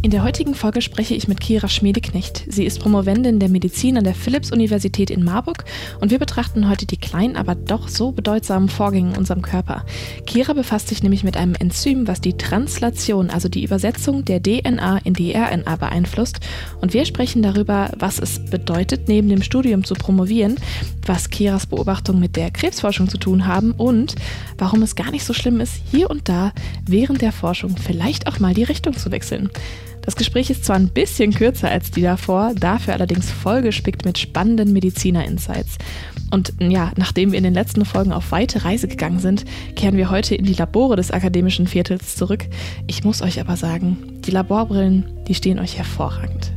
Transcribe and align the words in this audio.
In 0.00 0.12
der 0.12 0.22
heutigen 0.22 0.54
Folge 0.54 0.80
spreche 0.80 1.16
ich 1.16 1.26
mit 1.26 1.40
Kira 1.40 1.66
Schmiedeknecht. 1.66 2.44
Sie 2.46 2.64
ist 2.64 2.78
Promovendin 2.78 3.40
der 3.40 3.48
Medizin 3.48 3.98
an 3.98 4.04
der 4.04 4.14
Philipps-Universität 4.14 5.10
in 5.10 5.24
Marburg 5.24 5.64
und 6.00 6.12
wir 6.12 6.20
betrachten 6.38 6.68
heute 6.68 6.86
die 6.86 6.98
kleinen, 6.98 7.34
aber 7.34 7.56
doch 7.56 7.88
so 7.88 8.12
bedeutsamen 8.12 8.68
Vorgänge 8.68 9.10
in 9.10 9.18
unserem 9.18 9.42
Körper. 9.42 9.84
Kira 10.24 10.52
befasst 10.52 10.86
sich 10.86 11.02
nämlich 11.02 11.24
mit 11.24 11.36
einem 11.36 11.56
Enzym, 11.56 12.06
was 12.06 12.20
die 12.20 12.36
Translation, 12.36 13.28
also 13.28 13.48
die 13.48 13.64
Übersetzung 13.64 14.24
der 14.24 14.40
DNA 14.40 14.98
in 14.98 15.14
die 15.14 15.34
RNA 15.34 15.74
beeinflusst. 15.74 16.38
Und 16.80 16.94
wir 16.94 17.06
sprechen 17.06 17.42
darüber, 17.42 17.90
was 17.98 18.20
es 18.20 18.38
bedeutet, 18.38 19.08
neben 19.08 19.28
dem 19.28 19.42
Studium 19.42 19.82
zu 19.82 19.94
promovieren, 19.94 20.54
was 21.04 21.28
Kiras 21.28 21.66
Beobachtungen 21.66 22.20
mit 22.20 22.36
der 22.36 22.52
Krebsforschung 22.52 23.08
zu 23.08 23.18
tun 23.18 23.48
haben 23.48 23.72
und 23.72 24.14
warum 24.58 24.82
es 24.82 24.94
gar 24.94 25.10
nicht 25.10 25.24
so 25.24 25.32
schlimm 25.32 25.58
ist, 25.58 25.82
hier 25.90 26.08
und 26.08 26.28
da 26.28 26.52
während 26.86 27.20
der 27.20 27.32
Forschung 27.32 27.74
vielleicht 27.76 28.28
auch 28.28 28.38
mal 28.38 28.54
die 28.54 28.62
Richtung 28.62 28.96
zu 28.96 29.10
wechseln. 29.10 29.50
Das 30.02 30.16
Gespräch 30.16 30.48
ist 30.48 30.64
zwar 30.64 30.76
ein 30.76 30.88
bisschen 30.88 31.34
kürzer 31.34 31.68
als 31.68 31.90
die 31.90 32.00
davor, 32.00 32.54
dafür 32.54 32.94
allerdings 32.94 33.30
vollgespickt 33.30 34.06
mit 34.06 34.16
spannenden 34.16 34.72
Mediziner-Insights. 34.72 35.76
Und 36.30 36.52
ja, 36.60 36.92
nachdem 36.96 37.32
wir 37.32 37.38
in 37.38 37.44
den 37.44 37.54
letzten 37.54 37.84
Folgen 37.84 38.12
auf 38.12 38.32
weite 38.32 38.64
Reise 38.64 38.88
gegangen 38.88 39.18
sind, 39.18 39.44
kehren 39.76 39.96
wir 39.96 40.10
heute 40.10 40.34
in 40.34 40.44
die 40.44 40.54
Labore 40.54 40.96
des 40.96 41.10
akademischen 41.10 41.66
Viertels 41.66 42.16
zurück. 42.16 42.46
Ich 42.86 43.04
muss 43.04 43.22
euch 43.22 43.40
aber 43.40 43.56
sagen, 43.56 44.20
die 44.26 44.30
Laborbrillen, 44.30 45.04
die 45.26 45.34
stehen 45.34 45.58
euch 45.58 45.78
hervorragend. 45.78 46.52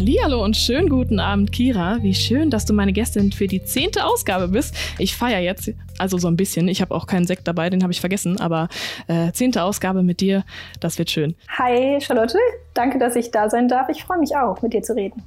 Hallihallo 0.00 0.42
und 0.42 0.56
schönen 0.56 0.88
guten 0.88 1.20
Abend, 1.20 1.52
Kira. 1.52 1.98
Wie 2.00 2.14
schön, 2.14 2.48
dass 2.48 2.64
du 2.64 2.72
meine 2.72 2.94
Gästin 2.94 3.32
für 3.32 3.46
die 3.46 3.62
zehnte 3.64 4.06
Ausgabe 4.06 4.48
bist. 4.48 4.74
Ich 4.98 5.14
feiere 5.14 5.40
jetzt, 5.40 5.74
also 5.98 6.16
so 6.16 6.26
ein 6.26 6.36
bisschen. 6.36 6.68
Ich 6.68 6.80
habe 6.80 6.94
auch 6.94 7.06
keinen 7.06 7.26
Sekt 7.26 7.46
dabei, 7.46 7.68
den 7.68 7.82
habe 7.82 7.92
ich 7.92 8.00
vergessen, 8.00 8.40
aber 8.40 8.70
äh, 9.08 9.30
zehnte 9.32 9.62
Ausgabe 9.62 10.02
mit 10.02 10.22
dir, 10.22 10.44
das 10.80 10.96
wird 10.96 11.10
schön. 11.10 11.34
Hi 11.50 12.00
Charlotte, 12.00 12.38
danke, 12.72 12.98
dass 12.98 13.14
ich 13.14 13.30
da 13.30 13.50
sein 13.50 13.68
darf. 13.68 13.90
Ich 13.90 14.02
freue 14.02 14.18
mich 14.18 14.34
auch, 14.34 14.62
mit 14.62 14.72
dir 14.72 14.80
zu 14.80 14.94
reden. 14.94 15.22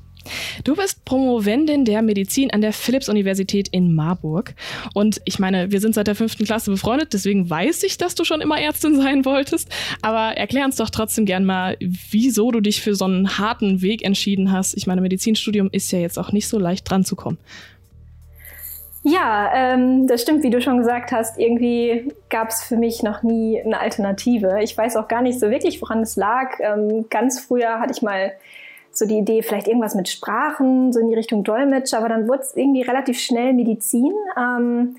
Du 0.64 0.76
bist 0.76 1.04
Promovendin 1.06 1.86
der 1.86 2.02
Medizin 2.02 2.52
an 2.52 2.62
der 2.62 2.74
Philipps-Universität 2.74 3.68
in 3.70 3.94
Marburg. 3.94 4.54
Und 4.94 5.22
ich 5.26 5.40
meine, 5.40 5.72
wir 5.72 5.80
sind 5.80 5.96
seit 5.96 6.08
der 6.08 6.16
fünften 6.16 6.46
Klasse 6.46 6.72
befreundet, 6.72 7.14
deswegen 7.14 7.50
weiß 7.50 7.84
ich, 7.84 7.98
dass 7.98 8.16
du 8.16 8.24
schon 8.24 8.42
immer 8.42 8.60
Ärztin 8.60 8.96
sein 9.02 9.26
wolltest. 9.26 9.70
Aber 10.02 10.38
erklär 10.38 10.66
uns 10.66 10.78
doch 10.78 10.90
trotzdem 10.90 11.26
gern 11.26 11.46
mal, 11.46 11.78
wieso 11.80 12.52
du 12.52 12.62
dich 12.62 12.82
für 12.82 12.96
so 12.96 13.06
einen 13.06 13.38
harten 13.38 13.82
Weg 13.82 14.04
entschieden 14.04 14.52
hast. 14.52 14.76
Ich 14.76 14.88
meine, 14.88 15.02
Medizinstudium 15.02 15.70
ist 15.72 15.92
ja 15.92 16.00
jetzt 16.00 16.18
auch 16.18 16.32
nicht 16.32 16.48
so 16.48 16.60
leicht 16.60 16.90
dran 16.90 17.04
zu 17.04 17.16
kommen. 17.16 17.38
Ja, 19.06 19.52
ähm, 19.54 20.08
das 20.08 20.22
stimmt, 20.22 20.44
wie 20.44 20.50
du 20.50 20.62
schon 20.62 20.78
gesagt 20.78 21.12
hast. 21.12 21.38
Irgendwie 21.38 22.10
gab 22.30 22.50
es 22.50 22.64
für 22.64 22.78
mich 22.78 23.04
noch 23.04 23.22
nie 23.22 23.62
eine 23.62 23.80
Alternative. 23.80 24.60
Ich 24.64 24.78
weiß 24.78 24.96
auch 24.96 25.10
gar 25.10 25.22
nicht 25.22 25.42
so 25.42 25.50
wirklich, 25.50 25.82
woran 25.82 26.00
es 26.02 26.16
lag. 26.16 26.58
Ähm, 26.60 27.06
ganz 27.10 27.42
früher 27.42 27.80
hatte 27.80 27.92
ich 27.92 28.02
mal 28.02 28.32
so 28.94 29.06
die 29.06 29.18
Idee, 29.18 29.42
vielleicht 29.42 29.68
irgendwas 29.68 29.96
mit 29.96 30.09
Sprachen, 30.09 30.94
so 30.94 31.00
in 31.00 31.09
die 31.09 31.16
Richtung 31.16 31.44
Dolmetsch, 31.44 31.94
aber 31.94 32.09
dann 32.09 32.28
wurde 32.28 32.42
es 32.42 32.56
irgendwie 32.56 32.81
relativ 32.81 33.20
schnell 33.20 33.54
Medizin. 33.54 34.14
Ähm, 34.38 34.96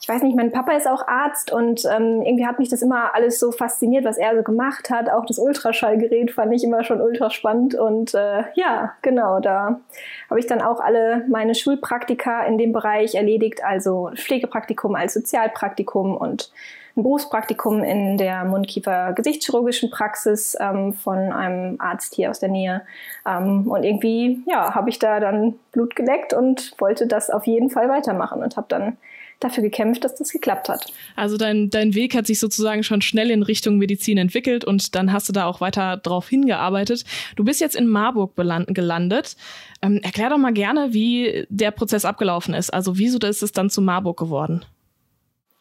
ich 0.00 0.08
weiß 0.08 0.22
nicht, 0.22 0.36
mein 0.36 0.52
Papa 0.52 0.72
ist 0.72 0.86
auch 0.86 1.08
Arzt 1.08 1.50
und 1.50 1.84
ähm, 1.86 2.22
irgendwie 2.22 2.46
hat 2.46 2.58
mich 2.58 2.68
das 2.68 2.82
immer 2.82 3.14
alles 3.14 3.40
so 3.40 3.50
fasziniert, 3.50 4.04
was 4.04 4.18
er 4.18 4.36
so 4.36 4.42
gemacht 4.42 4.90
hat. 4.90 5.10
Auch 5.10 5.24
das 5.24 5.38
Ultraschallgerät 5.38 6.30
fand 6.30 6.52
ich 6.52 6.64
immer 6.64 6.84
schon 6.84 7.00
ultra 7.00 7.30
spannend 7.30 7.74
und 7.74 8.14
äh, 8.14 8.44
ja, 8.54 8.92
genau, 9.02 9.40
da 9.40 9.80
habe 10.28 10.38
ich 10.38 10.46
dann 10.46 10.60
auch 10.60 10.80
alle 10.80 11.24
meine 11.28 11.54
Schulpraktika 11.54 12.44
in 12.44 12.58
dem 12.58 12.72
Bereich 12.72 13.14
erledigt, 13.14 13.64
also 13.64 14.10
Pflegepraktikum 14.14 14.94
als 14.94 15.14
Sozialpraktikum 15.14 16.16
und 16.16 16.52
ein 16.96 17.02
Berufspraktikum 17.02 17.84
in 17.84 18.16
der 18.16 18.44
Mundkiefer-Gesichtschirurgischen 18.44 19.90
Praxis 19.90 20.56
ähm, 20.58 20.94
von 20.94 21.18
einem 21.18 21.76
Arzt 21.78 22.14
hier 22.14 22.30
aus 22.30 22.40
der 22.40 22.48
Nähe. 22.48 22.82
Ähm, 23.26 23.70
und 23.70 23.84
irgendwie, 23.84 24.42
ja, 24.46 24.74
habe 24.74 24.88
ich 24.88 24.98
da 24.98 25.20
dann 25.20 25.54
Blut 25.72 25.94
geleckt 25.94 26.32
und 26.32 26.72
wollte 26.78 27.06
das 27.06 27.30
auf 27.30 27.46
jeden 27.46 27.70
Fall 27.70 27.88
weitermachen 27.88 28.42
und 28.42 28.56
habe 28.56 28.66
dann 28.68 28.96
dafür 29.40 29.62
gekämpft, 29.62 30.04
dass 30.04 30.14
das 30.14 30.30
geklappt 30.30 30.68
hat. 30.68 30.90
Also 31.14 31.36
dein, 31.36 31.68
dein 31.68 31.94
Weg 31.94 32.14
hat 32.14 32.26
sich 32.26 32.40
sozusagen 32.40 32.82
schon 32.82 33.02
schnell 33.02 33.30
in 33.30 33.42
Richtung 33.42 33.76
Medizin 33.76 34.16
entwickelt 34.16 34.64
und 34.64 34.94
dann 34.94 35.12
hast 35.12 35.28
du 35.28 35.32
da 35.32 35.46
auch 35.46 35.60
weiter 35.60 35.98
drauf 35.98 36.28
hingearbeitet. 36.28 37.04
Du 37.36 37.44
bist 37.44 37.60
jetzt 37.60 37.76
in 37.76 37.86
Marburg 37.86 38.34
gelandet. 38.34 39.36
Ähm, 39.82 40.00
erklär 40.02 40.30
doch 40.30 40.38
mal 40.38 40.54
gerne, 40.54 40.94
wie 40.94 41.46
der 41.50 41.70
Prozess 41.70 42.06
abgelaufen 42.06 42.54
ist. 42.54 42.72
Also 42.72 42.96
wieso 42.96 43.18
ist 43.18 43.42
es 43.42 43.52
dann 43.52 43.68
zu 43.68 43.82
Marburg 43.82 44.18
geworden? 44.18 44.64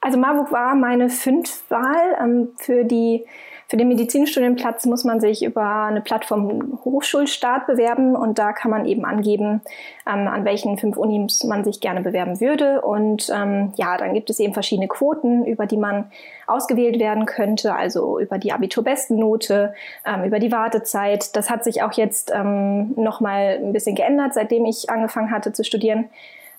Also 0.06 0.20
Marburg 0.20 0.52
war 0.52 0.76
meine 0.76 1.10
Fünftwahl. 1.10 2.16
Ähm, 2.22 2.50
für, 2.58 2.84
die, 2.84 3.26
für 3.68 3.76
den 3.76 3.88
Medizinstudienplatz 3.88 4.86
muss 4.86 5.04
man 5.04 5.20
sich 5.20 5.44
über 5.44 5.86
eine 5.86 6.02
Plattform 6.02 6.80
Hochschulstart 6.86 7.66
bewerben 7.66 8.16
und 8.16 8.38
da 8.38 8.54
kann 8.54 8.70
man 8.70 8.86
eben 8.86 9.04
angeben, 9.04 9.62
ähm, 10.08 10.28
an 10.28 10.46
welchen 10.46 10.78
fünf 10.78 10.96
Unis 10.96 11.44
man 11.44 11.64
sich 11.64 11.80
gerne 11.80 12.02
bewerben 12.02 12.40
würde. 12.40 12.82
Und 12.82 13.32
ähm, 13.36 13.74
ja, 13.78 13.98
dann 13.98 14.14
gibt 14.14 14.30
es 14.30 14.40
eben 14.40 14.54
verschiedene 14.54 14.88
Quoten, 14.88 15.44
über 15.44 15.66
die 15.66 15.78
man 15.78 16.12
ausgewählt 16.46 17.00
werden 17.00 17.26
könnte, 17.26 17.74
also 17.74 18.20
über 18.20 18.38
die 18.38 18.52
Abiturbestennote, 18.52 19.74
ähm, 20.06 20.24
über 20.24 20.38
die 20.38 20.52
Wartezeit. 20.52 21.36
Das 21.36 21.50
hat 21.50 21.64
sich 21.64 21.82
auch 21.82 21.94
jetzt 21.94 22.32
ähm, 22.32 22.94
nochmal 22.96 23.58
ein 23.60 23.74
bisschen 23.74 23.96
geändert, 23.96 24.36
seitdem 24.36 24.66
ich 24.66 24.88
angefangen 24.88 25.32
hatte 25.32 25.52
zu 25.52 25.64
studieren. 25.64 26.10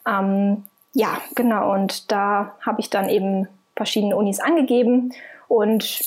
Ähm, 0.04 0.64
ja, 0.96 1.20
genau. 1.34 1.74
Und 1.74 2.10
da 2.10 2.56
habe 2.64 2.80
ich 2.80 2.88
dann 2.88 3.10
eben 3.10 3.48
verschiedene 3.76 4.16
Unis 4.16 4.40
angegeben 4.40 5.12
und 5.46 6.00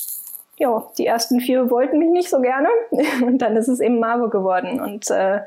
ja, 0.57 0.83
die 0.97 1.05
ersten 1.05 1.39
vier 1.39 1.69
wollten 1.69 1.99
mich 1.99 2.09
nicht 2.09 2.29
so 2.29 2.41
gerne 2.41 2.69
und 3.21 3.37
dann 3.37 3.55
ist 3.55 3.67
es 3.67 3.79
eben 3.79 3.99
Marburg 3.99 4.31
geworden 4.31 4.81
und 4.81 5.11
äh, 5.11 5.41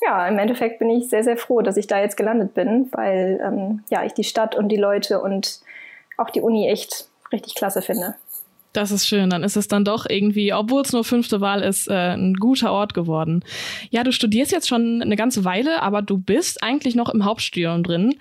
ja, 0.00 0.26
im 0.26 0.38
Endeffekt 0.38 0.78
bin 0.78 0.88
ich 0.88 1.10
sehr, 1.10 1.22
sehr 1.24 1.36
froh, 1.36 1.60
dass 1.60 1.76
ich 1.76 1.86
da 1.86 2.00
jetzt 2.00 2.16
gelandet 2.16 2.54
bin, 2.54 2.88
weil 2.92 3.38
ähm, 3.42 3.84
ja, 3.90 4.02
ich 4.02 4.14
die 4.14 4.24
Stadt 4.24 4.54
und 4.54 4.68
die 4.68 4.76
Leute 4.76 5.20
und 5.20 5.60
auch 6.16 6.30
die 6.30 6.40
Uni 6.40 6.66
echt 6.66 7.06
richtig 7.32 7.54
klasse 7.54 7.82
finde. 7.82 8.14
Das 8.76 8.90
ist 8.90 9.08
schön. 9.08 9.30
Dann 9.30 9.42
ist 9.42 9.56
es 9.56 9.68
dann 9.68 9.86
doch 9.86 10.04
irgendwie, 10.06 10.52
obwohl 10.52 10.82
es 10.82 10.92
nur 10.92 11.02
fünfte 11.02 11.40
Wahl 11.40 11.62
ist, 11.62 11.88
äh, 11.88 12.14
ein 12.14 12.34
guter 12.34 12.72
Ort 12.72 12.92
geworden. 12.92 13.42
Ja, 13.88 14.04
du 14.04 14.12
studierst 14.12 14.52
jetzt 14.52 14.68
schon 14.68 15.00
eine 15.00 15.16
ganze 15.16 15.46
Weile, 15.46 15.80
aber 15.80 16.02
du 16.02 16.18
bist 16.18 16.62
eigentlich 16.62 16.94
noch 16.94 17.08
im 17.08 17.24
Hauptstudium 17.24 17.82
drin 17.82 18.16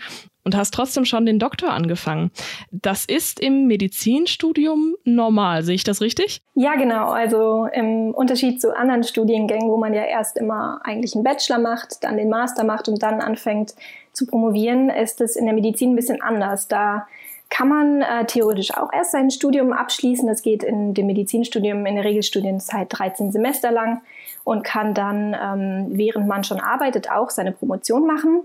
und 0.46 0.56
hast 0.56 0.74
trotzdem 0.74 1.04
schon 1.04 1.26
den 1.26 1.40
Doktor 1.40 1.74
angefangen. 1.74 2.32
Das 2.72 3.04
ist 3.04 3.42
im 3.42 3.68
Medizinstudium 3.68 4.96
normal, 5.04 5.64
sehe 5.64 5.76
ich 5.76 5.84
das 5.84 6.00
richtig? 6.00 6.42
Ja, 6.54 6.76
genau. 6.76 7.10
Also 7.10 7.68
im 7.74 8.14
Unterschied 8.14 8.62
zu 8.62 8.74
anderen 8.78 9.04
Studiengängen, 9.04 9.70
wo 9.70 9.76
man 9.76 9.94
ja 9.94 10.04
erst 10.04 10.38
immer 10.38 10.80
eigentlich 10.86 11.16
einen 11.16 11.26
Bachelor 11.26 11.60
macht, 11.60 12.02
dann 12.06 12.16
den 12.16 12.30
Master 12.30 12.64
macht 12.64 12.88
und 12.88 13.04
dann 13.04 13.20
anfängt 13.20 13.74
zu 14.14 14.26
promovieren, 14.26 14.90
ist 14.90 15.20
es 15.20 15.36
in 15.36 15.46
der 15.46 15.54
Medizin 15.54 15.92
ein 15.92 15.96
bisschen 15.98 16.22
anders. 16.22 16.70
Da 16.70 17.08
kann 17.50 17.70
man 17.70 18.02
äh, 18.02 18.26
theoretisch 18.26 18.76
auch 18.76 18.92
erst 18.92 19.12
sein 19.12 19.30
Studium 19.30 19.72
abschließen. 19.72 20.28
Das 20.28 20.42
geht 20.42 20.64
in 20.64 20.94
dem 20.94 21.06
Medizinstudium 21.06 21.86
in 21.86 21.96
der 21.96 22.04
Regelstudienzeit 22.04 22.88
13 22.90 23.32
Semester 23.32 23.72
lang 23.72 24.02
und 24.44 24.64
kann 24.64 24.94
dann, 24.94 25.36
ähm, 25.40 25.88
während 25.92 26.28
man 26.28 26.44
schon 26.44 26.60
arbeitet, 26.60 27.10
auch 27.12 27.30
seine 27.30 27.52
Promotion 27.52 28.06
machen. 28.06 28.44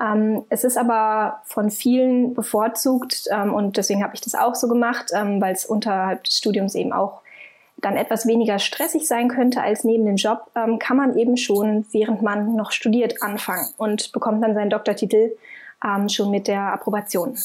Ähm, 0.00 0.44
es 0.48 0.64
ist 0.64 0.78
aber 0.78 1.42
von 1.44 1.70
vielen 1.70 2.34
bevorzugt 2.34 3.24
ähm, 3.30 3.52
und 3.52 3.76
deswegen 3.76 4.02
habe 4.02 4.14
ich 4.14 4.20
das 4.20 4.34
auch 4.34 4.54
so 4.54 4.68
gemacht, 4.68 5.10
ähm, 5.14 5.40
weil 5.40 5.52
es 5.52 5.66
unterhalb 5.66 6.24
des 6.24 6.38
Studiums 6.38 6.74
eben 6.74 6.92
auch 6.92 7.20
dann 7.80 7.96
etwas 7.96 8.26
weniger 8.26 8.58
stressig 8.58 9.06
sein 9.06 9.28
könnte 9.28 9.62
als 9.62 9.84
neben 9.84 10.04
dem 10.04 10.16
Job, 10.16 10.50
ähm, 10.54 10.78
kann 10.78 10.96
man 10.96 11.16
eben 11.16 11.36
schon, 11.36 11.86
während 11.92 12.22
man 12.22 12.54
noch 12.56 12.72
studiert, 12.72 13.22
anfangen 13.22 13.66
und 13.76 14.12
bekommt 14.12 14.42
dann 14.42 14.54
seinen 14.54 14.70
Doktortitel 14.70 15.32
ähm, 15.84 16.08
schon 16.08 16.30
mit 16.30 16.46
der 16.46 16.72
Approbation. 16.72 17.36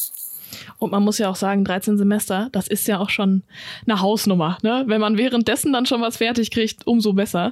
Und 0.80 0.92
man 0.92 1.04
muss 1.04 1.18
ja 1.18 1.30
auch 1.30 1.36
sagen, 1.36 1.64
13 1.64 1.98
Semester, 1.98 2.50
das 2.52 2.68
ist 2.68 2.88
ja 2.88 3.00
auch 3.00 3.10
schon 3.10 3.44
eine 3.88 4.02
Hausnummer. 4.02 4.58
Ne? 4.62 4.84
Wenn 4.88 5.02
man 5.02 5.18
währenddessen 5.18 5.74
dann 5.74 5.86
schon 5.86 6.02
was 6.02 6.18
fertig 6.18 6.52
kriegt, 6.52 6.86
umso 6.88 7.14
besser. 7.14 7.52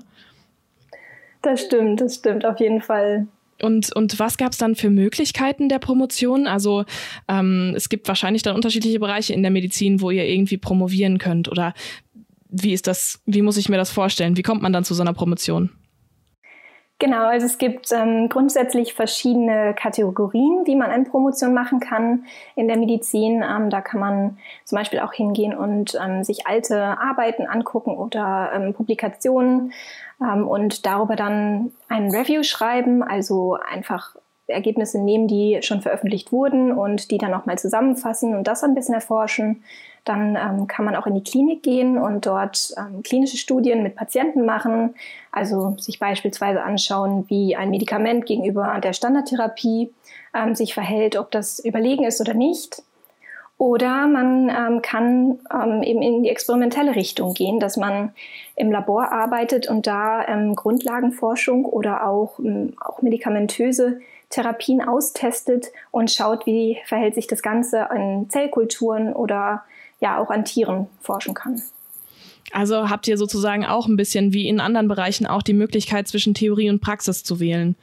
Das 1.41 1.61
stimmt, 1.61 2.01
das 2.01 2.15
stimmt 2.15 2.45
auf 2.45 2.59
jeden 2.59 2.81
Fall. 2.81 3.27
Und, 3.61 3.95
und 3.95 4.19
was 4.19 4.37
gab 4.37 4.51
es 4.51 4.57
dann 4.57 4.75
für 4.75 4.89
Möglichkeiten 4.89 5.69
der 5.69 5.79
Promotion? 5.79 6.47
Also 6.47 6.85
ähm, 7.27 7.73
es 7.75 7.89
gibt 7.89 8.07
wahrscheinlich 8.07 8.43
dann 8.43 8.55
unterschiedliche 8.55 8.99
Bereiche 8.99 9.33
in 9.33 9.41
der 9.41 9.51
Medizin, 9.51 10.01
wo 10.01 10.11
ihr 10.11 10.25
irgendwie 10.25 10.57
promovieren 10.57 11.17
könnt. 11.17 11.49
Oder 11.49 11.73
wie 12.49 12.73
ist 12.73 12.87
das, 12.87 13.21
wie 13.25 13.41
muss 13.41 13.57
ich 13.57 13.69
mir 13.69 13.77
das 13.77 13.91
vorstellen? 13.91 14.37
Wie 14.37 14.43
kommt 14.43 14.61
man 14.61 14.73
dann 14.73 14.83
zu 14.83 14.93
so 14.93 15.01
einer 15.01 15.13
Promotion? 15.13 15.69
Genau, 17.03 17.25
also 17.25 17.45
es 17.45 17.57
gibt 17.57 17.91
ähm, 17.91 18.29
grundsätzlich 18.29 18.93
verschiedene 18.93 19.73
Kategorien, 19.73 20.61
wie 20.63 20.77
man 20.77 20.89
eine 20.89 21.03
Promotion 21.03 21.53
machen 21.53 21.81
kann 21.81 22.23
in 22.55 22.69
der 22.69 22.77
Medizin. 22.77 23.43
Ähm, 23.43 23.69
da 23.69 23.81
kann 23.81 23.99
man 23.99 24.37
zum 24.63 24.77
Beispiel 24.77 24.99
auch 24.99 25.11
hingehen 25.11 25.53
und 25.53 25.99
ähm, 26.01 26.23
sich 26.23 26.47
alte 26.47 26.81
Arbeiten 26.81 27.45
angucken 27.45 27.97
oder 27.97 28.51
ähm, 28.55 28.73
Publikationen 28.73 29.73
ähm, 30.21 30.47
und 30.47 30.85
darüber 30.85 31.17
dann 31.17 31.73
ein 31.89 32.09
Review 32.09 32.41
schreiben, 32.43 33.03
also 33.03 33.57
einfach 33.69 34.15
Ergebnisse 34.47 34.97
nehmen, 34.97 35.27
die 35.27 35.59
schon 35.61 35.81
veröffentlicht 35.81 36.31
wurden 36.31 36.71
und 36.71 37.11
die 37.11 37.17
dann 37.17 37.31
nochmal 37.31 37.57
zusammenfassen 37.57 38.33
und 38.33 38.47
das 38.47 38.63
ein 38.63 38.75
bisschen 38.75 38.95
erforschen. 38.95 39.65
Dann 40.03 40.35
ähm, 40.35 40.67
kann 40.67 40.85
man 40.85 40.95
auch 40.95 41.07
in 41.07 41.15
die 41.15 41.23
Klinik 41.23 41.63
gehen 41.63 41.97
und 41.97 42.25
dort 42.25 42.73
ähm, 42.77 43.03
klinische 43.03 43.37
Studien 43.37 43.83
mit 43.83 43.95
Patienten 43.95 44.45
machen, 44.45 44.95
also 45.31 45.75
sich 45.79 45.99
beispielsweise 45.99 46.61
anschauen, 46.61 47.25
wie 47.29 47.55
ein 47.55 47.69
Medikament 47.69 48.25
gegenüber 48.25 48.79
der 48.83 48.93
Standardtherapie 48.93 49.93
ähm, 50.35 50.55
sich 50.55 50.73
verhält, 50.73 51.15
ob 51.15 51.31
das 51.31 51.59
überlegen 51.59 52.03
ist 52.03 52.19
oder 52.19 52.33
nicht. 52.33 52.83
Oder 53.57 54.07
man 54.07 54.49
ähm, 54.49 54.81
kann 54.81 55.39
ähm, 55.53 55.83
eben 55.83 56.01
in 56.01 56.23
die 56.23 56.29
experimentelle 56.29 56.95
Richtung 56.95 57.33
gehen, 57.33 57.59
dass 57.59 57.77
man 57.77 58.13
im 58.55 58.71
Labor 58.71 59.11
arbeitet 59.11 59.69
und 59.69 59.87
da 59.87 60.27
ähm, 60.27 60.55
Grundlagenforschung 60.55 61.63
oder 61.63 62.05
auch, 62.05 62.39
auch 62.81 63.01
medikamentöse 63.01 64.01
Therapien 64.29 64.81
austestet 64.81 65.67
und 65.91 66.11
schaut, 66.11 66.45
wie 66.45 66.79
verhält 66.85 67.15
sich 67.15 67.27
das 67.27 67.41
Ganze 67.41 67.91
an 67.91 68.29
Zellkulturen 68.29 69.13
oder 69.13 69.63
ja 70.03 70.19
auch 70.19 70.29
an 70.29 70.45
Tieren 70.45 70.87
forschen 70.99 71.33
kann. 71.33 71.61
Also 72.51 72.89
habt 72.89 73.07
ihr 73.07 73.17
sozusagen 73.17 73.65
auch 73.65 73.87
ein 73.87 73.95
bisschen 73.95 74.33
wie 74.33 74.47
in 74.47 74.59
anderen 74.59 74.87
Bereichen 74.87 75.25
auch 75.25 75.41
die 75.41 75.53
Möglichkeit 75.53 76.07
zwischen 76.07 76.35
Theorie 76.35 76.69
und 76.69 76.81
Praxis 76.81 77.23
zu 77.23 77.39
wählen. 77.39 77.75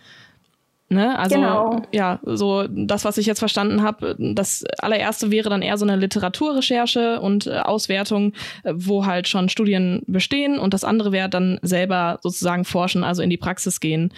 Ne? 0.92 1.16
Also 1.16 1.36
genau. 1.36 1.82
ja, 1.92 2.18
so 2.24 2.66
das, 2.68 3.04
was 3.04 3.16
ich 3.16 3.24
jetzt 3.24 3.38
verstanden 3.38 3.82
habe, 3.82 4.16
das 4.18 4.64
allererste 4.80 5.30
wäre 5.30 5.48
dann 5.48 5.62
eher 5.62 5.78
so 5.78 5.86
eine 5.86 5.94
Literaturrecherche 5.94 7.20
und 7.20 7.46
äh, 7.46 7.58
Auswertung, 7.60 8.32
äh, 8.64 8.72
wo 8.74 9.06
halt 9.06 9.28
schon 9.28 9.48
Studien 9.48 10.02
bestehen 10.08 10.58
und 10.58 10.74
das 10.74 10.82
andere 10.82 11.12
wäre 11.12 11.28
dann 11.28 11.60
selber 11.62 12.18
sozusagen 12.22 12.64
forschen, 12.64 13.04
also 13.04 13.22
in 13.22 13.30
die 13.30 13.36
Praxis 13.36 13.78
gehen. 13.78 14.12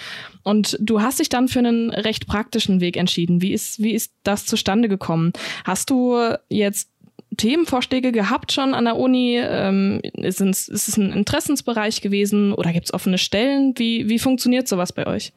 Und 0.44 0.78
du 0.81 1.02
hast 1.02 1.19
dich 1.19 1.28
dann 1.28 1.49
für 1.49 1.58
einen 1.58 1.90
recht 1.90 2.26
praktischen 2.26 2.81
Weg 2.81 2.96
entschieden. 2.96 3.43
Wie 3.43 3.52
ist, 3.52 3.82
wie 3.82 3.93
ist 3.93 4.14
das 4.22 4.46
zustande 4.46 4.88
gekommen? 4.88 5.34
Hast 5.66 5.90
du 5.90 6.16
jetzt 6.49 6.88
Themenvorschläge 7.37 8.12
gehabt 8.12 8.52
schon 8.52 8.75
an 8.75 8.84
der 8.84 8.96
Uni? 8.96 9.38
Ähm, 9.38 10.00
ist, 10.14 10.40
es, 10.40 10.69
ist 10.69 10.88
es 10.88 10.96
ein 10.96 11.12
Interessensbereich 11.12 12.00
gewesen 12.00 12.52
oder 12.52 12.73
gibt 12.73 12.87
es 12.87 12.94
offene 12.94 13.19
Stellen? 13.19 13.75
Wie, 13.76 14.08
wie 14.08 14.19
funktioniert 14.19 14.69
sowas 14.69 14.93
bei 14.93 15.06
euch? 15.06 15.32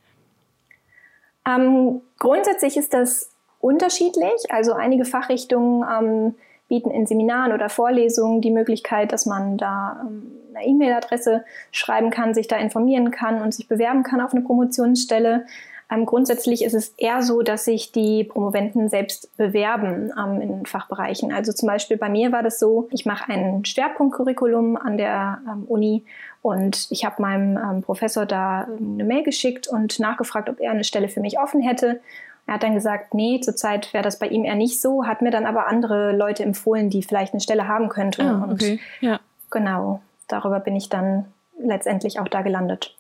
Ähm, 1.48 2.02
grundsätzlich 2.20 2.78
ist 2.78 2.94
das 2.94 3.32
unterschiedlich. 3.60 4.50
Also 4.50 4.74
einige 4.74 5.06
Fachrichtungen 5.06 5.84
ähm, 5.84 6.36
bieten 6.68 6.92
in 6.92 7.06
Seminaren 7.06 7.52
oder 7.52 7.70
Vorlesungen 7.70 8.42
die 8.42 8.52
Möglichkeit, 8.52 9.12
dass 9.12 9.26
man 9.26 9.58
da 9.58 10.02
ähm, 10.02 10.32
eine 10.54 10.66
E-Mail-Adresse 10.66 11.44
schreiben 11.72 12.10
kann, 12.10 12.34
sich 12.34 12.48
da 12.48 12.58
informieren 12.58 13.12
kann 13.12 13.42
und 13.42 13.54
sich 13.54 13.68
bewerben 13.68 14.04
kann 14.04 14.22
auf 14.22 14.34
eine 14.34 14.42
Promotionsstelle. 14.42 15.46
Ähm, 15.92 16.06
grundsätzlich 16.06 16.64
ist 16.64 16.74
es 16.74 16.90
eher 16.98 17.22
so, 17.22 17.42
dass 17.44 17.66
sich 17.66 17.92
die 17.92 18.24
Promoventen 18.24 18.90
selbst 18.90 19.36
bewerben 19.38 20.12
ähm, 20.18 20.42
in 20.42 20.66
Fachbereichen. 20.66 21.32
Also 21.32 21.54
zum 21.54 21.68
Beispiel 21.68 21.98
bei 21.98 22.10
mir 22.10 22.32
war 22.32 22.42
das 22.42 22.60
so, 22.60 22.88
ich 22.92 23.06
mache 23.06 23.32
ein 23.32 23.64
Schwerpunktcurriculum 23.66 24.78
an 24.78 24.98
der 24.98 25.40
ähm, 25.48 25.66
Uni 25.68 26.04
und 26.42 26.88
ich 26.90 27.06
habe 27.06 27.22
meinem 27.22 27.58
ähm, 27.58 27.82
Professor 27.82 28.26
da 28.26 28.68
eine 28.80 29.04
Mail 29.04 29.24
geschickt 29.24 29.68
und 29.68 30.00
nachgefragt, 30.00 30.50
ob 30.50 30.60
er 30.60 30.72
eine 30.72 30.84
Stelle 30.84 31.08
für 31.08 31.20
mich 31.20 31.40
offen 31.40 31.62
hätte. 31.62 32.02
Er 32.48 32.56
hat 32.56 32.64
dann 32.64 32.76
gesagt, 32.76 33.14
nee, 33.14 33.40
zurzeit 33.40 33.94
wäre 33.94 34.04
das 34.04 34.20
bei 34.20 34.28
ihm 34.28 34.44
eher 34.44 34.56
nicht 34.56 34.82
so, 34.82 35.06
hat 35.06 35.22
mir 35.22 35.32
dann 35.32 35.46
aber 35.46 35.68
andere 35.68 36.16
Leute 36.16 36.44
empfohlen, 36.44 36.90
die 36.90 37.04
vielleicht 37.04 37.34
eine 37.34 37.42
Stelle 37.42 37.68
haben 37.68 37.90
könnten. 37.90 38.22
Ah, 38.22 38.48
okay. 38.52 38.74
Und 38.74 38.80
ja. 39.02 39.20
genau, 39.50 40.02
darüber 40.28 40.60
bin 40.60 40.76
ich 40.76 40.90
dann 40.90 41.26
letztendlich 41.60 42.20
auch 42.20 42.28
da 42.28 42.42
gelandet. 42.42 42.96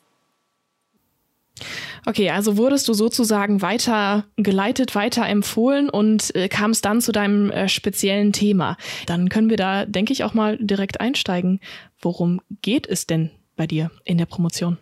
Okay, 2.05 2.29
also 2.29 2.57
wurdest 2.57 2.87
du 2.87 2.93
sozusagen 2.93 3.61
weiter 3.61 4.25
geleitet, 4.35 4.93
weiter 4.93 5.25
empfohlen 5.25 5.89
und 5.89 6.35
äh, 6.35 6.49
kamst 6.49 6.85
dann 6.85 7.01
zu 7.01 7.11
deinem 7.11 7.49
äh, 7.49 7.67
speziellen 7.69 8.33
Thema. 8.33 8.77
Dann 9.07 9.29
können 9.29 9.49
wir 9.49 9.57
da, 9.57 9.85
denke 9.85 10.13
ich, 10.13 10.23
auch 10.23 10.33
mal 10.33 10.57
direkt 10.57 10.99
einsteigen. 10.99 11.59
Worum 12.01 12.41
geht 12.61 12.87
es 12.87 13.07
denn 13.07 13.31
bei 13.55 13.67
dir 13.67 13.89
in 14.03 14.17
der 14.17 14.25
Promotion? 14.25 14.77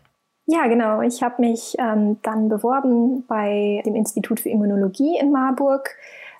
Ja, 0.45 0.67
genau. 0.67 1.01
Ich 1.01 1.23
habe 1.23 1.41
mich 1.41 1.75
ähm, 1.79 2.17
dann 2.21 2.49
beworben 2.49 3.25
bei 3.27 3.81
dem 3.85 3.95
Institut 3.95 4.41
für 4.41 4.49
Immunologie 4.49 5.17
in 5.17 5.31
Marburg, 5.31 5.95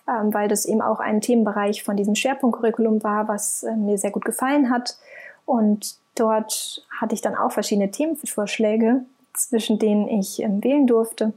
ähm, 0.10 0.34
weil 0.34 0.50
das 0.50 0.66
eben 0.66 0.82
auch 0.82 1.00
ein 1.00 1.22
Themenbereich 1.22 1.84
von 1.84 1.96
diesem 1.96 2.16
Schwerpunktcurriculum 2.16 3.04
war, 3.04 3.30
was 3.30 3.64
äh, 3.64 3.76
mir 3.76 3.98
sehr 3.98 4.12
gut 4.12 4.26
gefallen 4.26 4.70
hat. 4.70 4.98
Und 5.46 5.96
dort 6.16 6.86
hatte 7.00 7.16
ich 7.16 7.22
dann 7.22 7.36
auch 7.36 7.54
verschiedene 7.54 7.92
Themenvorschläge 7.92 9.06
zwischen 9.34 9.80
denen 9.80 10.08
ich 10.08 10.42
ähm, 10.42 10.64
wählen 10.64 10.88
durfte. 10.88 11.34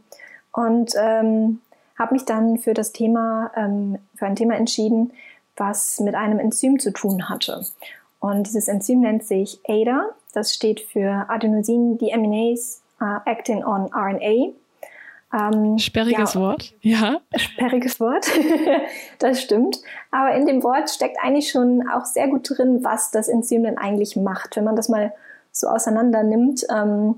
Und 0.52 0.93
ähm, 0.98 1.60
habe 1.98 2.14
mich 2.14 2.25
dann 2.25 2.58
für 2.58 2.75
das 2.75 2.93
Thema, 2.93 3.50
ähm, 3.56 3.98
für 4.14 4.26
ein 4.26 4.37
Thema 4.37 4.54
entschieden, 4.54 5.12
was 5.56 6.00
mit 6.00 6.14
einem 6.14 6.38
Enzym 6.38 6.78
zu 6.78 6.93
tun 6.93 7.28
hatte. 7.28 7.64
Und 8.20 8.46
dieses 8.46 8.69
Enzym 8.69 9.00
nennt 9.00 9.25
sich 9.25 9.60
ADA. 9.66 10.10
Das 10.32 10.52
steht 10.54 10.81
für 10.81 11.26
Adenosin 11.28 11.98
Deaminase 11.98 12.81
uh, 13.00 13.19
Acting 13.25 13.64
on 13.64 13.90
RNA. 13.93 14.52
Ähm, 15.32 15.78
sperriges 15.78 16.34
ja, 16.34 16.40
Wort, 16.40 16.75
ja. 16.82 17.20
Sperriges 17.34 17.99
Wort, 18.00 18.26
das 19.19 19.42
stimmt. 19.42 19.78
Aber 20.10 20.34
in 20.34 20.46
dem 20.46 20.62
Wort 20.62 20.88
steckt 20.88 21.19
eigentlich 21.22 21.50
schon 21.50 21.88
auch 21.88 22.04
sehr 22.04 22.28
gut 22.28 22.49
drin, 22.49 22.84
was 22.84 23.10
das 23.10 23.28
Enzym 23.28 23.64
denn 23.64 23.76
eigentlich 23.76 24.16
macht. 24.16 24.56
Wenn 24.56 24.64
man 24.64 24.76
das 24.76 24.88
mal 24.88 25.12
so 25.50 25.69
auseinander 25.69 26.22
nimmt, 26.22 26.64
ähm, 26.70 27.16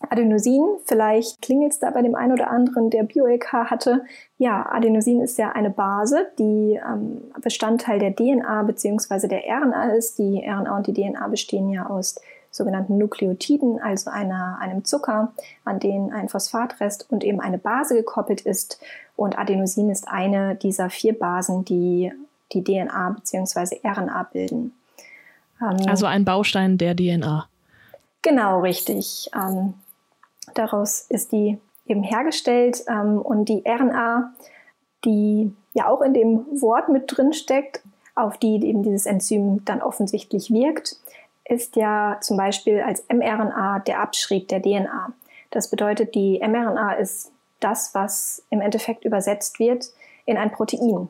Adenosin, 0.00 0.62
vielleicht 0.84 1.42
klingelt 1.42 1.72
es 1.72 1.78
da 1.78 1.90
bei 1.90 2.02
dem 2.02 2.14
einen 2.14 2.32
oder 2.32 2.50
anderen, 2.50 2.90
der 2.90 3.04
BioLK 3.04 3.70
hatte. 3.70 4.04
Ja, 4.38 4.66
Adenosin 4.70 5.20
ist 5.20 5.38
ja 5.38 5.52
eine 5.52 5.70
Base, 5.70 6.26
die 6.38 6.78
ähm, 6.82 7.22
Bestandteil 7.40 7.98
der 7.98 8.14
DNA 8.14 8.62
bzw. 8.62 9.28
der 9.28 9.42
RNA 9.48 9.94
ist. 9.94 10.18
Die 10.18 10.44
RNA 10.46 10.76
und 10.76 10.86
die 10.86 10.92
DNA 10.92 11.26
bestehen 11.28 11.70
ja 11.70 11.86
aus 11.88 12.16
sogenannten 12.50 12.98
Nukleotiden, 12.98 13.80
also 13.80 14.10
einer, 14.10 14.58
einem 14.60 14.84
Zucker, 14.84 15.32
an 15.64 15.78
den 15.78 16.12
ein 16.12 16.28
Phosphatrest 16.28 17.06
und 17.10 17.22
eben 17.24 17.40
eine 17.40 17.58
Base 17.58 17.94
gekoppelt 17.94 18.40
ist. 18.40 18.80
Und 19.14 19.38
Adenosin 19.38 19.90
ist 19.90 20.08
eine 20.08 20.56
dieser 20.56 20.90
vier 20.90 21.18
Basen, 21.18 21.64
die 21.64 22.12
die 22.52 22.62
DNA 22.62 23.10
bzw. 23.10 23.80
RNA 23.84 24.28
bilden. 24.32 24.72
Ähm, 25.60 25.88
also 25.88 26.06
ein 26.06 26.24
Baustein 26.24 26.78
der 26.78 26.94
DNA. 26.94 27.48
Genau, 28.22 28.60
richtig. 28.60 29.30
Ähm, 29.34 29.74
Daraus 30.56 31.02
ist 31.08 31.32
die 31.32 31.58
eben 31.86 32.02
hergestellt 32.02 32.82
ähm, 32.88 33.20
und 33.20 33.48
die 33.48 33.62
RNA, 33.66 34.32
die 35.04 35.52
ja 35.74 35.88
auch 35.88 36.00
in 36.00 36.14
dem 36.14 36.46
Wort 36.60 36.88
mit 36.88 37.04
drin 37.06 37.32
steckt, 37.32 37.82
auf 38.14 38.38
die 38.38 38.54
eben 38.66 38.82
dieses 38.82 39.06
Enzym 39.06 39.64
dann 39.66 39.82
offensichtlich 39.82 40.50
wirkt, 40.50 40.96
ist 41.44 41.76
ja 41.76 42.16
zum 42.22 42.38
Beispiel 42.38 42.80
als 42.80 43.04
mRNA 43.08 43.80
der 43.80 44.00
Abschrieb 44.00 44.48
der 44.48 44.62
DNA. 44.62 45.12
Das 45.50 45.68
bedeutet, 45.68 46.14
die 46.14 46.40
mRNA 46.40 46.94
ist 46.94 47.30
das, 47.60 47.94
was 47.94 48.42
im 48.50 48.60
Endeffekt 48.60 49.04
übersetzt 49.04 49.58
wird 49.58 49.84
in 50.24 50.38
ein 50.38 50.50
Protein. 50.50 51.08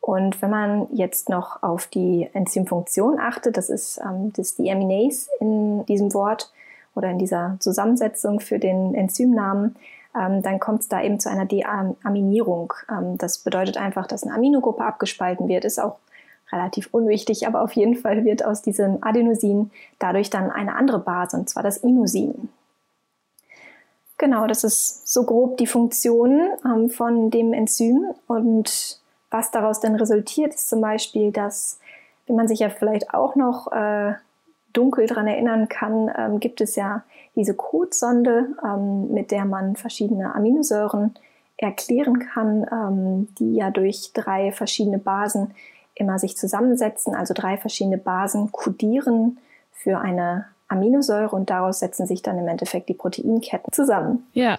Und 0.00 0.40
wenn 0.40 0.50
man 0.50 0.86
jetzt 0.92 1.30
noch 1.30 1.62
auf 1.62 1.86
die 1.86 2.28
Enzymfunktion 2.32 3.18
achtet, 3.18 3.56
das 3.56 3.70
ist 3.70 3.98
ähm, 3.98 4.32
das 4.36 4.54
Deaminase 4.54 5.28
in 5.40 5.84
diesem 5.86 6.14
Wort, 6.14 6.52
oder 6.96 7.10
in 7.10 7.18
dieser 7.18 7.56
Zusammensetzung 7.60 8.40
für 8.40 8.58
den 8.58 8.94
Enzymnamen, 8.94 9.76
ähm, 10.18 10.42
dann 10.42 10.58
kommt 10.58 10.80
es 10.80 10.88
da 10.88 11.02
eben 11.02 11.20
zu 11.20 11.30
einer 11.30 11.44
Deaminierung. 11.44 12.72
Ähm, 12.90 13.18
das 13.18 13.38
bedeutet 13.38 13.76
einfach, 13.76 14.06
dass 14.06 14.24
eine 14.24 14.34
Aminogruppe 14.34 14.84
abgespalten 14.84 15.46
wird, 15.48 15.64
ist 15.64 15.78
auch 15.78 15.98
relativ 16.52 16.88
unwichtig, 16.92 17.46
aber 17.46 17.62
auf 17.62 17.72
jeden 17.72 17.96
Fall 17.96 18.24
wird 18.24 18.44
aus 18.44 18.62
diesem 18.62 18.98
Adenosin 19.02 19.70
dadurch 19.98 20.30
dann 20.30 20.50
eine 20.50 20.76
andere 20.76 21.00
Base, 21.00 21.36
und 21.36 21.48
zwar 21.48 21.62
das 21.62 21.78
Inosin. 21.78 22.48
Genau, 24.18 24.46
das 24.46 24.64
ist 24.64 25.06
so 25.12 25.24
grob 25.24 25.58
die 25.58 25.66
Funktion 25.66 26.40
ähm, 26.64 26.88
von 26.88 27.30
dem 27.30 27.52
Enzym 27.52 28.06
und 28.26 29.00
was 29.30 29.50
daraus 29.50 29.80
dann 29.80 29.96
resultiert, 29.96 30.54
ist 30.54 30.70
zum 30.70 30.80
Beispiel, 30.80 31.32
dass, 31.32 31.78
wie 32.26 32.32
man 32.32 32.48
sich 32.48 32.60
ja 32.60 32.70
vielleicht 32.70 33.12
auch 33.12 33.34
noch 33.36 33.70
äh, 33.72 34.14
dunkel 34.76 35.06
dran 35.06 35.26
erinnern 35.26 35.68
kann, 35.68 36.10
ähm, 36.16 36.40
gibt 36.40 36.60
es 36.60 36.76
ja 36.76 37.02
diese 37.34 37.54
Codesonde, 37.54 38.48
ähm, 38.64 39.12
mit 39.12 39.30
der 39.30 39.44
man 39.44 39.76
verschiedene 39.76 40.34
Aminosäuren 40.34 41.14
erklären 41.56 42.18
kann, 42.18 42.66
ähm, 42.70 43.28
die 43.38 43.54
ja 43.54 43.70
durch 43.70 44.12
drei 44.12 44.52
verschiedene 44.52 44.98
Basen 44.98 45.54
immer 45.94 46.18
sich 46.18 46.36
zusammensetzen. 46.36 47.14
Also 47.14 47.34
drei 47.34 47.56
verschiedene 47.56 47.98
Basen 47.98 48.52
kodieren 48.52 49.38
für 49.72 49.98
eine 49.98 50.46
Aminosäure 50.68 51.34
und 51.34 51.50
daraus 51.50 51.78
setzen 51.78 52.06
sich 52.06 52.22
dann 52.22 52.38
im 52.38 52.48
Endeffekt 52.48 52.88
die 52.88 52.94
Proteinketten 52.94 53.72
zusammen. 53.72 54.26
Ja. 54.32 54.58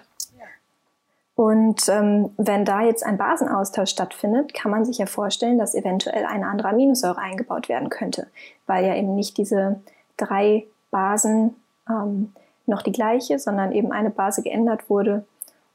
Und 1.38 1.88
ähm, 1.88 2.30
wenn 2.36 2.64
da 2.64 2.82
jetzt 2.82 3.06
ein 3.06 3.16
Basenaustausch 3.16 3.90
stattfindet, 3.90 4.54
kann 4.54 4.72
man 4.72 4.84
sich 4.84 4.98
ja 4.98 5.06
vorstellen, 5.06 5.56
dass 5.56 5.76
eventuell 5.76 6.24
eine 6.24 6.48
andere 6.48 6.70
Aminosäure 6.70 7.18
eingebaut 7.18 7.68
werden 7.68 7.90
könnte, 7.90 8.26
weil 8.66 8.84
ja 8.84 8.96
eben 8.96 9.14
nicht 9.14 9.38
diese 9.38 9.80
drei 10.18 10.66
Basen 10.90 11.54
ähm, 11.88 12.32
noch 12.66 12.82
die 12.82 12.92
gleiche, 12.92 13.38
sondern 13.38 13.72
eben 13.72 13.92
eine 13.92 14.10
Base 14.10 14.42
geändert 14.42 14.90
wurde 14.90 15.24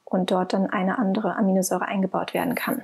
und 0.05 0.29
dort 0.29 0.53
dann 0.53 0.69
eine 0.69 0.99
andere 0.99 1.35
Aminosäure 1.35 1.85
eingebaut 1.85 2.33
werden 2.35 2.53
kann. 2.53 2.83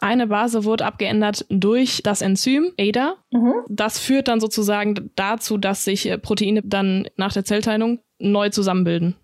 Eine 0.00 0.28
Base 0.28 0.64
wurde 0.64 0.86
abgeändert 0.86 1.44
durch 1.48 2.02
das 2.04 2.22
Enzym 2.22 2.72
ADA. 2.78 3.16
Mhm. 3.32 3.54
Das 3.68 3.98
führt 3.98 4.28
dann 4.28 4.38
sozusagen 4.38 5.10
dazu, 5.16 5.58
dass 5.58 5.84
sich 5.84 6.08
äh, 6.08 6.18
Proteine 6.18 6.62
dann 6.62 7.08
nach 7.16 7.32
der 7.32 7.44
Zellteilung 7.44 7.98
neu 8.20 8.50
zusammenbilden. 8.50 9.16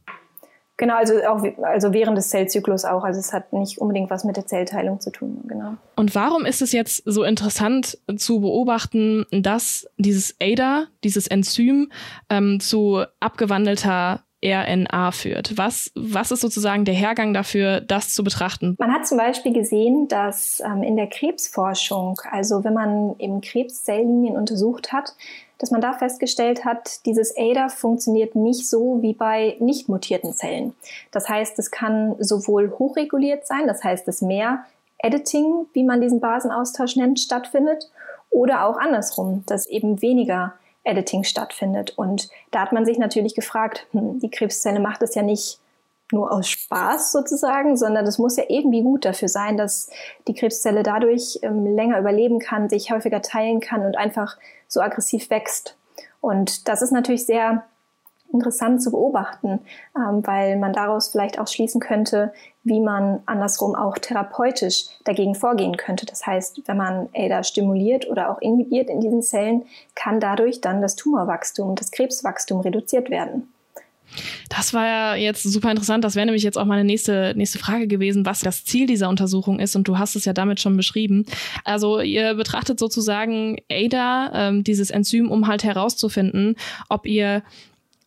Genau, 0.77 0.97
also 0.97 1.15
auch 1.29 1.43
also 1.63 1.93
während 1.93 2.19
des 2.19 2.31
Zellzyklus 2.31 2.85
auch. 2.85 3.05
Also 3.05 3.21
es 3.21 3.33
hat 3.33 3.53
nicht 3.53 3.79
unbedingt 3.79 4.11
was 4.11 4.25
mit 4.25 4.37
der 4.37 4.47
Zellteilung 4.47 5.01
zu 5.01 5.11
tun, 5.11 5.45
genau. 5.47 5.75
Und 5.95 6.15
warum 6.15 6.45
ist 6.45 6.63
es 6.63 6.73
jetzt 6.73 7.03
so 7.05 7.23
interessant 7.23 7.99
zu 8.17 8.41
beobachten, 8.41 9.25
dass 9.31 9.89
dieses 9.99 10.35
ADA, 10.43 10.87
dieses 11.05 11.29
Enzym, 11.29 11.93
ähm, 12.29 12.59
zu 12.59 13.05
abgewandelter 13.21 14.25
RNA 14.45 15.13
führt. 15.13 15.57
Was, 15.57 15.91
was 15.95 16.31
ist 16.31 16.41
sozusagen 16.41 16.85
der 16.85 16.95
Hergang 16.95 17.33
dafür, 17.33 17.81
das 17.81 18.13
zu 18.13 18.23
betrachten? 18.23 18.77
Man 18.79 18.93
hat 18.93 19.07
zum 19.07 19.17
Beispiel 19.17 19.55
gesehen, 19.55 20.07
dass 20.09 20.63
ähm, 20.65 20.83
in 20.83 20.97
der 20.97 21.07
Krebsforschung, 21.07 22.21
also 22.31 22.63
wenn 22.63 22.75
man 22.75 23.15
eben 23.19 23.41
Krebszelllinien 23.41 24.37
untersucht 24.37 24.93
hat, 24.93 25.15
dass 25.59 25.71
man 25.71 25.81
da 25.81 25.93
festgestellt 25.93 26.65
hat, 26.65 27.05
dieses 27.07 27.35
ADA 27.37 27.69
funktioniert 27.69 28.35
nicht 28.35 28.69
so 28.69 29.01
wie 29.03 29.15
bei 29.15 29.57
nicht 29.61 29.89
mutierten 29.89 30.33
Zellen. 30.33 30.75
Das 31.11 31.29
heißt, 31.29 31.59
es 31.59 31.71
kann 31.71 32.17
sowohl 32.19 32.73
hochreguliert 32.79 33.47
sein, 33.47 33.67
das 33.67 33.83
heißt, 33.83 34.07
dass 34.07 34.23
mehr 34.23 34.65
Editing, 34.99 35.67
wie 35.73 35.85
man 35.85 36.01
diesen 36.01 36.21
Basenaustausch 36.21 36.97
nennt, 36.97 37.21
stattfindet, 37.21 37.91
oder 38.31 38.67
auch 38.67 38.77
andersrum, 38.77 39.45
dass 39.47 39.67
eben 39.67 40.03
weniger 40.03 40.55
Editing 40.83 41.23
stattfindet. 41.23 41.95
Und 41.97 42.29
da 42.51 42.63
hat 42.63 42.73
man 42.73 42.85
sich 42.85 42.99
natürlich 42.99 43.35
gefragt, 43.35 43.87
hm, 43.93 44.19
die 44.19 44.31
Krebszelle 44.31 44.81
macht 44.81 45.03
es 45.03 45.15
ja 45.15 45.23
nicht 45.23 45.61
nur 46.13 46.31
aus 46.33 46.49
Spaß 46.49 47.13
sozusagen, 47.13 47.77
sondern 47.77 48.05
das 48.05 48.19
muss 48.19 48.37
ja 48.37 48.45
irgendwie 48.49 48.83
gut 48.83 49.05
dafür 49.05 49.29
sein, 49.29 49.57
dass 49.57 49.89
die 50.29 50.35
Krebszelle 50.35 50.83
dadurch 50.83 51.39
ähm, 51.43 51.65
länger 51.65 51.99
überleben 51.99 52.41
kann, 52.41 52.69
sich 52.69 52.91
häufiger 52.91 53.23
teilen 53.23 53.61
kann 53.61 53.87
und 53.87 53.97
einfach 53.97 54.37
so 54.75 54.81
aggressiv 54.81 55.31
wächst. 55.31 55.77
Und 56.21 56.69
das 56.69 56.83
ist 56.83 56.93
natürlich 56.93 57.27
sehr 57.27 57.65
interessant 58.35 58.83
zu 58.83 58.91
beobachten, 58.91 59.61
ähm, 59.97 60.27
weil 60.27 60.57
man 60.57 60.73
daraus 60.73 61.09
vielleicht 61.09 61.39
auch 61.39 61.47
schließen 61.47 61.81
könnte, 61.81 62.33
wie 62.65 62.81
man 62.81 63.23
andersrum 63.27 63.75
auch 63.75 63.97
therapeutisch 63.97 64.87
dagegen 65.05 65.35
vorgehen 65.35 65.77
könnte. 65.77 66.05
Das 66.05 66.27
heißt, 66.27 66.63
wenn 66.67 66.77
man 66.77 67.09
ADA 67.15 67.45
stimuliert 67.45 68.09
oder 68.09 68.31
auch 68.31 68.41
inhibiert 68.41 68.91
in 68.91 69.01
diesen 69.01 69.23
Zellen, 69.23 69.65
kann 69.95 70.21
dadurch 70.21 70.61
dann 70.61 70.83
das 70.83 70.97
Tumorwachstum, 70.97 71.77
das 71.77 71.93
Krebswachstum 71.93 72.61
reduziert 72.61 73.09
werden. 73.09 73.54
Das 74.49 74.75
war 74.75 74.87
ja 74.87 75.15
jetzt 75.17 75.43
super 75.43 75.71
interessant. 75.71 76.05
Das 76.05 76.15
wäre 76.15 76.27
nämlich 76.27 76.43
jetzt 76.43 76.59
auch 76.59 76.65
meine 76.65 76.85
nächste, 76.85 77.33
nächste 77.37 77.59
Frage 77.59 77.87
gewesen, 77.87 78.27
was 78.27 78.41
das 78.41 78.65
Ziel 78.65 78.87
dieser 78.87 79.09
Untersuchung 79.09 79.59
ist. 79.59 79.77
Und 79.77 79.89
du 79.89 79.99
hast 79.99 80.17
es 80.17 80.25
ja 80.25 80.33
damit 80.33 80.61
schon 80.61 80.77
beschrieben. 80.77 81.27
Also 81.65 82.01
ihr 82.01 82.35
betrachtet 82.35 82.79
sozusagen 82.79 83.59
ADA, 83.71 84.31
ähm, 84.35 84.65
dieses 84.65 84.91
Enzym, 84.91 85.31
um 85.31 85.47
halt 85.49 85.65
herauszufinden, 85.65 86.57
ob 86.89 87.07
ihr 87.07 87.43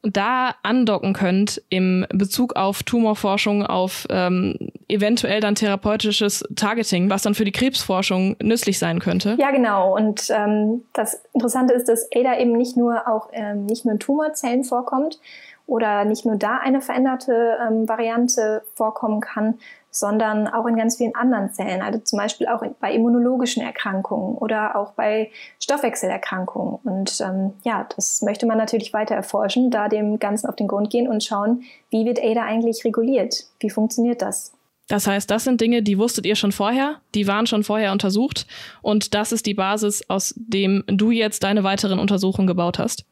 da 0.04 0.56
andocken 0.64 1.14
könnt 1.14 1.62
im 1.70 2.06
Bezug 2.10 2.56
auf 2.56 2.84
Tumorforschung, 2.84 3.66
auf 3.66 4.06
ähm, 4.10 4.56
eventuell 4.88 5.42
dann 5.42 5.56
therapeutisches 5.56 6.44
Targeting, 6.56 7.10
was 7.10 7.24
dann 7.24 7.36
für 7.36 7.46
die 7.46 7.52
Krebsforschung 7.52 8.36
nützlich 8.42 8.80
sein 8.80 9.00
könnte. 9.00 9.36
Ja, 9.40 9.52
genau. 9.52 9.96
Und 9.96 10.30
ähm, 10.30 10.84
das 10.94 11.22
Interessante 11.34 11.74
ist, 11.74 11.90
dass 11.90 12.08
ADA 12.16 12.40
eben 12.40 12.54
nicht 12.54 12.78
nur 12.78 13.08
auch 13.08 13.30
ähm, 13.34 13.66
nicht 13.66 13.86
nur 13.86 13.94
in 13.94 14.00
Tumorzellen 14.00 14.64
vorkommt 14.64 15.20
oder 15.68 16.06
nicht 16.06 16.26
nur 16.26 16.38
da 16.38 16.58
eine 16.58 16.82
veränderte 16.82 17.58
ähm, 17.62 17.88
Variante 17.88 18.64
vorkommen 18.74 19.20
kann, 19.20 19.60
sondern 19.92 20.48
auch 20.48 20.66
in 20.66 20.76
ganz 20.76 20.98
vielen 20.98 21.16
anderen 21.16 21.52
Zellen, 21.54 21.82
also 21.82 22.00
zum 22.00 22.18
Beispiel 22.18 22.48
auch 22.48 22.64
bei 22.80 22.94
immunologischen 22.94 23.62
Erkrankungen 23.62 24.36
oder 24.36 24.76
auch 24.76 24.94
bei 24.94 25.32
Stoffwechselerkrankungen. 25.62 26.80
Und 26.84 27.20
ähm, 27.22 27.54
ja, 27.64 27.88
das 27.96 28.22
möchte 28.22 28.46
man 28.46 28.58
natürlich 28.58 28.94
weiter 28.94 29.16
erforschen, 29.16 29.70
da 29.70 29.90
dem 29.90 30.20
Ganzen 30.20 30.48
auf 30.48 30.56
den 30.56 30.68
Grund 30.68 30.90
gehen 30.90 31.08
und 31.08 31.24
schauen, 31.24 31.64
wie 31.90 32.06
wird 32.06 32.20
ADA 32.24 32.44
eigentlich 32.44 32.86
reguliert? 32.86 33.46
Wie 33.60 33.70
funktioniert 33.70 34.22
das? 34.22 34.54
Das 34.88 35.06
heißt, 35.06 35.30
das 35.30 35.44
sind 35.44 35.60
Dinge, 35.60 35.84
die 35.84 35.98
wusstet 35.98 36.26
ihr 36.26 36.36
schon 36.36 36.54
vorher, 36.54 37.02
die 37.14 37.28
waren 37.28 37.46
schon 37.46 37.66
vorher 37.66 37.92
untersucht 37.92 38.48
und 38.82 39.14
das 39.14 39.34
ist 39.34 39.46
die 39.46 39.54
Basis, 39.54 40.02
aus 40.10 40.34
dem 40.38 40.86
du 40.88 41.12
jetzt 41.12 41.44
deine 41.44 41.66
weiteren 41.66 42.00
Untersuchungen 42.00 42.48
gebaut 42.48 42.80
hast. 42.80 43.04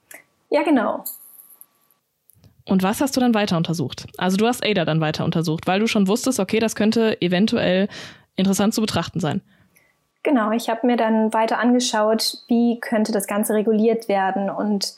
Ja, 0.50 0.64
genau. 0.64 1.04
Und 2.68 2.82
was 2.82 3.00
hast 3.00 3.16
du 3.16 3.20
dann 3.20 3.34
weiter 3.34 3.58
untersucht? 3.58 4.08
Also 4.18 4.38
du 4.38 4.48
hast 4.48 4.66
Ada 4.66 4.86
dann 4.86 5.02
weiter 5.02 5.24
untersucht, 5.24 5.68
weil 5.68 5.80
du 5.80 5.88
schon 5.88 6.08
wusstest, 6.08 6.40
okay, 6.40 6.60
das 6.60 6.76
könnte 6.76 7.22
eventuell 7.22 7.88
interessant 8.36 8.74
zu 8.74 8.82
betrachten 8.82 9.20
sein. 9.20 9.42
Genau, 10.24 10.52
ich 10.52 10.70
habe 10.70 10.88
mir 10.88 10.98
dann 10.98 11.32
weiter 11.34 11.60
angeschaut, 11.60 12.40
wie 12.48 12.80
könnte 12.80 13.12
das 13.12 13.28
Ganze 13.28 13.54
reguliert 13.54 14.08
werden. 14.08 14.50
Und 14.50 14.96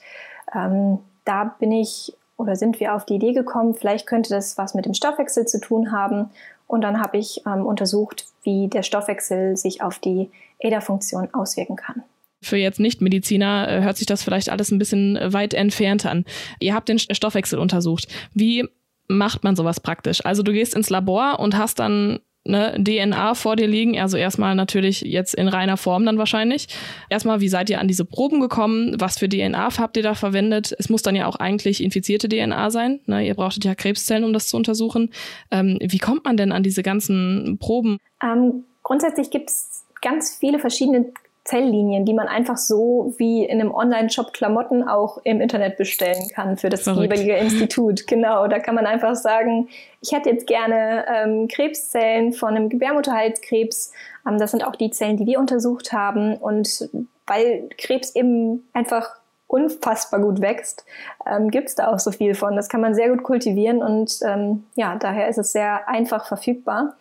ähm, 0.56 1.00
da 1.26 1.56
bin 1.60 1.74
ich 1.74 2.14
oder 2.38 2.56
sind 2.56 2.80
wir 2.80 2.94
auf 2.94 3.06
die 3.06 3.16
Idee 3.16 3.34
gekommen, 3.34 3.74
vielleicht 3.74 4.08
könnte 4.08 4.30
das 4.30 4.58
was 4.58 4.74
mit 4.74 4.86
dem 4.86 4.94
Stoffwechsel 4.94 5.46
zu 5.46 5.60
tun 5.60 5.92
haben. 5.92 6.30
Und 6.68 6.82
dann 6.82 7.02
habe 7.02 7.18
ich 7.18 7.44
ähm, 7.46 7.66
untersucht, 7.66 8.26
wie 8.44 8.68
der 8.68 8.84
Stoffwechsel 8.84 9.58
sich 9.58 9.82
auf 9.82 10.00
die 10.00 10.30
ADA-Funktion 10.64 11.34
auswirken 11.34 11.76
kann. 11.76 12.04
Für 12.42 12.58
jetzt 12.58 12.80
Nicht-Mediziner 12.80 13.68
äh, 13.68 13.82
hört 13.82 13.98
sich 13.98 14.06
das 14.08 14.24
vielleicht 14.24 14.50
alles 14.50 14.72
ein 14.72 14.78
bisschen 14.78 15.18
äh, 15.18 15.34
weit 15.34 15.54
entfernt 15.54 16.06
an. 16.06 16.26
Ihr 16.60 16.74
habt 16.74 16.90
den 16.90 17.00
Stoffwechsel 17.00 17.60
untersucht. 17.60 18.08
Wie 18.34 18.68
macht 19.08 19.44
man 19.44 19.56
sowas 19.56 19.80
praktisch? 19.80 20.24
Also 20.26 20.44
du 20.44 20.52
gehst 20.52 20.76
ins 20.76 20.90
Labor 20.90 21.40
und 21.40 21.58
hast 21.58 21.80
dann 21.80 22.20
ne, 22.48 22.76
DNA 22.78 23.36
vor 23.36 23.56
dir 23.56 23.68
liegen. 23.68 24.00
Also 24.00 24.18
erstmal 24.18 24.56
natürlich 24.56 25.02
jetzt 25.02 25.36
in 25.36 25.48
reiner 25.48 25.78
Form 25.78 26.06
dann 26.06 26.18
wahrscheinlich. 26.18 26.68
Erstmal, 27.10 27.42
wie 27.42 27.50
seid 27.50 27.70
ihr 27.70 27.80
an 27.80 27.88
diese 27.88 28.06
Proben 28.06 28.40
gekommen? 28.40 28.96
Was 29.00 29.18
für 29.18 29.30
DNA 29.30 29.78
habt 29.78 29.98
ihr 29.98 30.04
da 30.04 30.16
verwendet? 30.16 30.76
Es 30.78 30.90
muss 30.90 31.02
dann 31.02 31.16
ja 31.16 31.28
auch 31.28 31.36
eigentlich 31.36 31.84
infizierte 31.84 32.30
DNA 32.30 32.70
sein. 32.72 33.00
Ne? 33.06 33.26
Ihr 33.28 33.36
brauchtet 33.36 33.66
ja 33.66 33.76
Krebszellen, 33.76 34.24
um 34.24 34.34
das 34.34 34.48
zu 34.48 34.58
untersuchen. 34.58 35.12
Ähm, 35.52 35.78
wie 35.82 36.00
kommt 36.00 36.26
man 36.26 36.38
denn 36.38 36.52
an 36.52 36.64
diese 36.64 36.84
ganzen 36.84 37.58
Proben? 37.60 37.98
Ähm, 38.24 38.64
grundsätzlich 38.84 39.30
gibt 39.30 39.50
es 39.50 39.86
ganz 40.02 40.38
viele 40.40 40.60
verschiedene 40.60 41.12
Zelllinien, 41.48 42.04
die 42.04 42.14
man 42.14 42.28
einfach 42.28 42.58
so 42.58 43.14
wie 43.18 43.46
in 43.46 43.62
einem 43.62 43.74
Online-Shop 43.74 44.34
Klamotten 44.34 44.86
auch 44.86 45.20
im 45.24 45.40
Internet 45.40 45.78
bestellen 45.78 46.28
kann 46.36 46.58
für 46.58 46.68
das 46.68 46.82
Verrückt. 46.82 47.14
jeweilige 47.14 47.38
Institut. 47.38 48.06
Genau, 48.08 48.48
da 48.48 48.60
kann 48.60 48.76
man 48.76 48.86
einfach 48.86 49.16
sagen, 49.16 49.70
ich 50.02 50.12
hätte 50.12 50.30
jetzt 50.30 50.46
gerne 50.46 51.06
ähm, 51.08 51.48
Krebszellen 51.48 52.34
von 52.34 52.50
einem 52.50 52.68
Gebärmutterhalskrebs. 52.68 53.94
Ähm, 54.28 54.38
das 54.40 54.52
sind 54.52 54.66
auch 54.66 54.76
die 54.76 54.92
Zellen, 54.92 55.16
die 55.16 55.26
wir 55.26 55.40
untersucht 55.40 55.94
haben. 55.94 56.36
Und 56.36 56.90
weil 57.26 57.70
Krebs 57.78 58.14
eben 58.16 58.68
einfach 58.74 59.16
unfassbar 59.48 60.20
gut 60.20 60.42
wächst, 60.42 60.86
ähm, 61.26 61.50
gibt 61.50 61.70
es 61.70 61.76
da 61.76 61.88
auch 61.88 62.00
so 62.00 62.12
viel 62.12 62.36
von. 62.36 62.58
Das 62.58 62.68
kann 62.68 62.82
man 62.82 62.94
sehr 62.94 63.10
gut 63.10 63.24
kultivieren 63.24 63.82
und 63.82 64.20
ähm, 64.26 64.66
ja, 64.76 64.98
daher 64.98 65.30
ist 65.30 65.38
es 65.38 65.54
sehr 65.54 65.88
einfach 65.88 66.28
verfügbar. 66.28 66.96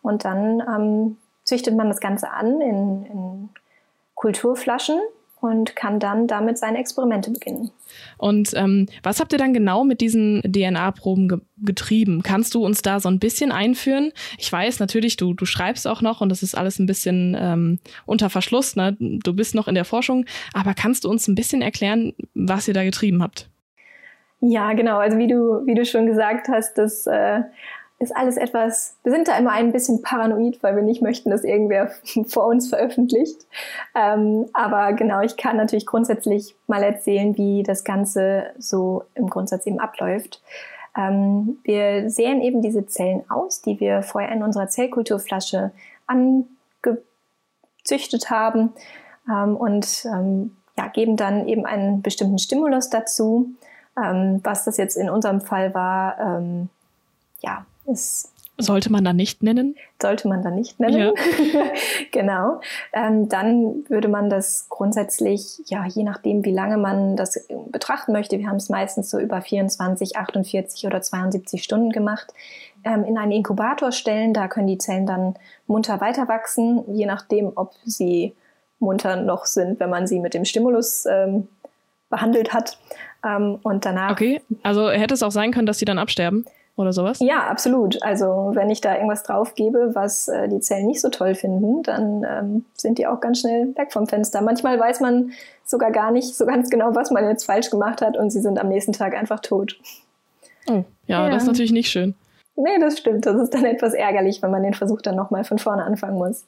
Und 0.00 0.24
dann 0.24 0.60
ähm, 0.60 1.16
züchtet 1.44 1.76
man 1.76 1.88
das 1.88 2.00
Ganze 2.00 2.30
an 2.30 2.60
in, 2.62 3.04
in 3.04 3.48
Kulturflaschen 4.20 5.00
und 5.40 5.74
kann 5.74 5.98
dann 5.98 6.26
damit 6.26 6.58
seine 6.58 6.76
Experimente 6.76 7.30
beginnen. 7.30 7.70
Und 8.18 8.52
ähm, 8.54 8.86
was 9.02 9.18
habt 9.18 9.32
ihr 9.32 9.38
dann 9.38 9.54
genau 9.54 9.82
mit 9.82 10.02
diesen 10.02 10.42
DNA-Proben 10.42 11.28
ge 11.28 11.38
getrieben? 11.62 12.22
Kannst 12.22 12.54
du 12.54 12.64
uns 12.64 12.80
da 12.82 13.00
so 13.00 13.08
ein 13.08 13.18
bisschen 13.18 13.50
einführen? 13.50 14.12
Ich 14.38 14.50
weiß 14.50 14.78
natürlich, 14.78 15.16
du, 15.16 15.34
du 15.34 15.44
schreibst 15.46 15.86
auch 15.86 16.02
noch 16.02 16.20
und 16.20 16.28
das 16.30 16.42
ist 16.42 16.54
alles 16.54 16.78
ein 16.78 16.86
bisschen 16.86 17.36
ähm, 17.38 17.78
unter 18.06 18.30
Verschluss. 18.30 18.76
Ne? 18.76 18.96
Du 18.98 19.34
bist 19.34 19.54
noch 19.54 19.68
in 19.68 19.74
der 19.74 19.84
Forschung, 19.84 20.26
aber 20.52 20.74
kannst 20.74 21.04
du 21.04 21.10
uns 21.10 21.28
ein 21.28 21.34
bisschen 21.34 21.62
erklären, 21.62 22.14
was 22.34 22.68
ihr 22.68 22.74
da 22.74 22.84
getrieben 22.84 23.22
habt? 23.22 23.48
Ja, 24.40 24.72
genau. 24.72 24.98
Also 24.98 25.18
wie 25.18 25.28
du, 25.28 25.66
wie 25.66 25.74
du 25.74 25.84
schon 25.84 26.06
gesagt 26.06 26.48
hast, 26.48 26.78
das 26.78 27.06
äh, 27.06 27.40
ist 28.00 28.16
alles 28.16 28.36
etwas, 28.38 28.96
wir 29.02 29.12
sind 29.12 29.28
da 29.28 29.36
immer 29.36 29.52
ein 29.52 29.72
bisschen 29.72 30.00
paranoid, 30.00 30.62
weil 30.62 30.74
wir 30.74 30.82
nicht 30.82 31.02
möchten, 31.02 31.30
dass 31.30 31.44
irgendwer 31.44 31.90
vor 32.28 32.46
uns 32.46 32.70
veröffentlicht. 32.70 33.46
Ähm, 33.94 34.46
aber 34.54 34.94
genau, 34.94 35.20
ich 35.20 35.36
kann 35.36 35.58
natürlich 35.58 35.84
grundsätzlich 35.84 36.56
mal 36.66 36.82
erzählen, 36.82 37.36
wie 37.36 37.62
das 37.62 37.84
Ganze 37.84 38.46
so 38.58 39.04
im 39.14 39.28
Grundsatz 39.28 39.66
eben 39.66 39.78
abläuft. 39.78 40.42
Ähm, 40.96 41.58
wir 41.62 42.08
säen 42.08 42.40
eben 42.40 42.62
diese 42.62 42.86
Zellen 42.86 43.30
aus, 43.30 43.60
die 43.60 43.78
wir 43.80 44.02
vorher 44.02 44.32
in 44.32 44.42
unserer 44.42 44.68
Zellkulturflasche 44.68 45.70
angezüchtet 46.06 48.30
haben 48.30 48.72
ähm, 49.28 49.56
und 49.56 50.06
ähm, 50.06 50.56
ja, 50.78 50.88
geben 50.88 51.18
dann 51.18 51.46
eben 51.46 51.66
einen 51.66 52.00
bestimmten 52.00 52.38
Stimulus 52.38 52.88
dazu. 52.88 53.50
Ähm, 54.02 54.40
was 54.42 54.64
das 54.64 54.78
jetzt 54.78 54.96
in 54.96 55.10
unserem 55.10 55.42
Fall 55.42 55.74
war, 55.74 56.18
ähm, 56.18 56.70
ja, 57.40 57.66
ist 57.90 58.32
sollte 58.62 58.92
man 58.92 59.04
da 59.04 59.12
nicht 59.12 59.42
nennen? 59.42 59.76
Sollte 60.00 60.28
man 60.28 60.42
da 60.42 60.50
nicht 60.50 60.78
nennen. 60.80 60.98
Ja. 60.98 61.12
genau. 62.12 62.60
Ähm, 62.92 63.28
dann 63.28 63.84
würde 63.88 64.08
man 64.08 64.30
das 64.30 64.66
grundsätzlich, 64.68 65.62
ja, 65.66 65.86
je 65.86 66.02
nachdem, 66.02 66.44
wie 66.44 66.52
lange 66.52 66.76
man 66.76 67.16
das 67.16 67.46
betrachten 67.70 68.12
möchte, 68.12 68.38
wir 68.38 68.48
haben 68.48 68.56
es 68.56 68.68
meistens 68.68 69.10
so 69.10 69.18
über 69.18 69.40
24, 69.40 70.16
48 70.16 70.86
oder 70.86 71.00
72 71.00 71.62
Stunden 71.62 71.90
gemacht, 71.90 72.32
ähm, 72.84 73.04
in 73.04 73.18
einen 73.18 73.32
Inkubator 73.32 73.92
stellen. 73.92 74.34
Da 74.34 74.48
können 74.48 74.66
die 74.66 74.78
Zellen 74.78 75.06
dann 75.06 75.34
munter 75.66 76.00
weiter 76.00 76.28
wachsen, 76.28 76.84
je 76.94 77.06
nachdem, 77.06 77.52
ob 77.54 77.72
sie 77.84 78.34
munter 78.78 79.16
noch 79.16 79.46
sind, 79.46 79.80
wenn 79.80 79.90
man 79.90 80.06
sie 80.06 80.20
mit 80.20 80.34
dem 80.34 80.44
Stimulus 80.44 81.06
ähm, 81.06 81.48
behandelt 82.08 82.52
hat. 82.52 82.78
Ähm, 83.24 83.58
und 83.62 83.84
danach. 83.84 84.12
Okay, 84.12 84.40
also 84.62 84.88
hätte 84.90 85.12
es 85.12 85.22
auch 85.22 85.30
sein 85.30 85.52
können, 85.52 85.66
dass 85.66 85.78
sie 85.78 85.84
dann 85.84 85.98
absterben? 85.98 86.46
Oder 86.76 86.92
sowas? 86.92 87.18
Ja, 87.20 87.46
absolut. 87.48 88.02
Also 88.02 88.52
wenn 88.54 88.70
ich 88.70 88.80
da 88.80 88.94
irgendwas 88.94 89.22
drauf 89.22 89.54
gebe, 89.54 89.94
was 89.94 90.28
äh, 90.28 90.48
die 90.48 90.60
Zellen 90.60 90.86
nicht 90.86 91.00
so 91.00 91.08
toll 91.08 91.34
finden, 91.34 91.82
dann 91.82 92.24
ähm, 92.28 92.64
sind 92.74 92.98
die 92.98 93.06
auch 93.06 93.20
ganz 93.20 93.40
schnell 93.40 93.74
weg 93.76 93.92
vom 93.92 94.06
Fenster. 94.06 94.40
Manchmal 94.40 94.78
weiß 94.78 95.00
man 95.00 95.32
sogar 95.64 95.90
gar 95.90 96.10
nicht 96.10 96.34
so 96.34 96.46
ganz 96.46 96.70
genau, 96.70 96.94
was 96.94 97.10
man 97.10 97.24
jetzt 97.24 97.44
falsch 97.44 97.70
gemacht 97.70 98.00
hat 98.02 98.16
und 98.16 98.30
sie 98.30 98.40
sind 98.40 98.58
am 98.58 98.68
nächsten 98.68 98.92
Tag 98.92 99.14
einfach 99.14 99.40
tot. 99.40 99.78
Oh, 100.68 100.84
ja, 101.06 101.24
ja. 101.24 101.30
das 101.30 101.42
ist 101.42 101.48
natürlich 101.48 101.72
nicht 101.72 101.90
schön. 101.90 102.14
Nee, 102.56 102.78
das 102.78 102.98
stimmt. 102.98 103.26
Das 103.26 103.36
ist 103.40 103.54
dann 103.54 103.64
etwas 103.64 103.94
ärgerlich, 103.94 104.42
wenn 104.42 104.50
man 104.50 104.62
den 104.62 104.74
Versuch 104.74 105.00
dann 105.00 105.16
nochmal 105.16 105.44
von 105.44 105.58
vorne 105.58 105.84
anfangen 105.84 106.18
muss. 106.18 106.44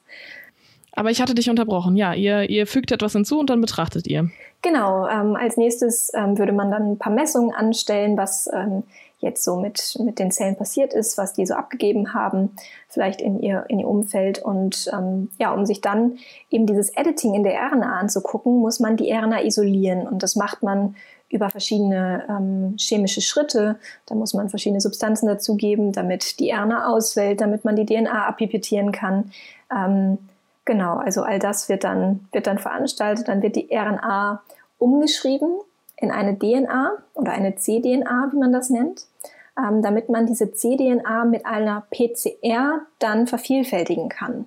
Aber 0.95 1.09
ich 1.09 1.21
hatte 1.21 1.33
dich 1.33 1.49
unterbrochen. 1.49 1.95
Ja, 1.95 2.13
ihr, 2.13 2.49
ihr 2.49 2.67
fügt 2.67 2.91
etwas 2.91 3.13
hinzu 3.13 3.39
und 3.39 3.49
dann 3.49 3.61
betrachtet 3.61 4.05
ihr. 4.07 4.29
Genau. 4.61 5.07
Ähm, 5.07 5.35
als 5.35 5.57
nächstes 5.57 6.11
ähm, 6.13 6.37
würde 6.37 6.53
man 6.53 6.69
dann 6.69 6.91
ein 6.91 6.97
paar 6.99 7.11
Messungen 7.11 7.53
anstellen, 7.53 8.15
was 8.15 8.47
ähm, 8.53 8.83
jetzt 9.23 9.43
so 9.43 9.55
mit, 9.55 9.97
mit 9.99 10.19
den 10.19 10.31
Zellen 10.31 10.55
passiert 10.55 10.93
ist, 10.93 11.17
was 11.17 11.33
die 11.33 11.45
so 11.45 11.55
abgegeben 11.55 12.13
haben, 12.13 12.55
vielleicht 12.89 13.21
in 13.21 13.39
ihr, 13.39 13.65
in 13.69 13.79
ihr 13.79 13.87
Umfeld. 13.87 14.39
Und 14.39 14.89
ähm, 14.93 15.29
ja, 15.39 15.53
um 15.53 15.65
sich 15.65 15.81
dann 15.81 16.17
eben 16.51 16.67
dieses 16.67 16.89
Editing 16.95 17.33
in 17.33 17.43
der 17.43 17.59
RNA 17.59 17.99
anzugucken, 17.99 18.59
muss 18.59 18.79
man 18.79 18.97
die 18.97 19.11
RNA 19.11 19.43
isolieren. 19.43 20.07
Und 20.07 20.21
das 20.21 20.35
macht 20.35 20.61
man 20.61 20.95
über 21.29 21.49
verschiedene 21.49 22.23
ähm, 22.29 22.75
chemische 22.77 23.21
Schritte. 23.21 23.77
Da 24.05 24.13
muss 24.13 24.35
man 24.35 24.49
verschiedene 24.49 24.81
Substanzen 24.81 25.25
dazugeben, 25.25 25.91
damit 25.91 26.39
die 26.39 26.51
RNA 26.51 26.87
auswählt, 26.87 27.41
damit 27.41 27.65
man 27.65 27.75
die 27.75 27.87
DNA 27.87 28.27
apipettieren 28.27 28.91
kann. 28.91 29.31
Ähm, 29.75 30.19
genau, 30.63 30.97
also 30.97 31.23
all 31.23 31.39
das 31.39 31.69
wird 31.69 31.83
dann, 31.83 32.27
wird 32.31 32.45
dann 32.45 32.59
veranstaltet. 32.59 33.27
Dann 33.27 33.41
wird 33.41 33.55
die 33.55 33.69
RNA 33.71 34.43
umgeschrieben 34.77 35.55
in 35.97 36.11
eine 36.11 36.37
DNA 36.37 36.91
oder 37.13 37.31
eine 37.31 37.55
cDNA, 37.55 38.29
wie 38.31 38.37
man 38.37 38.51
das 38.51 38.69
nennt, 38.69 39.05
ähm, 39.57 39.81
damit 39.81 40.09
man 40.09 40.25
diese 40.25 40.51
cDNA 40.51 41.25
mit 41.25 41.45
einer 41.45 41.85
PCR 41.91 42.81
dann 42.99 43.27
vervielfältigen 43.27 44.09
kann. 44.09 44.45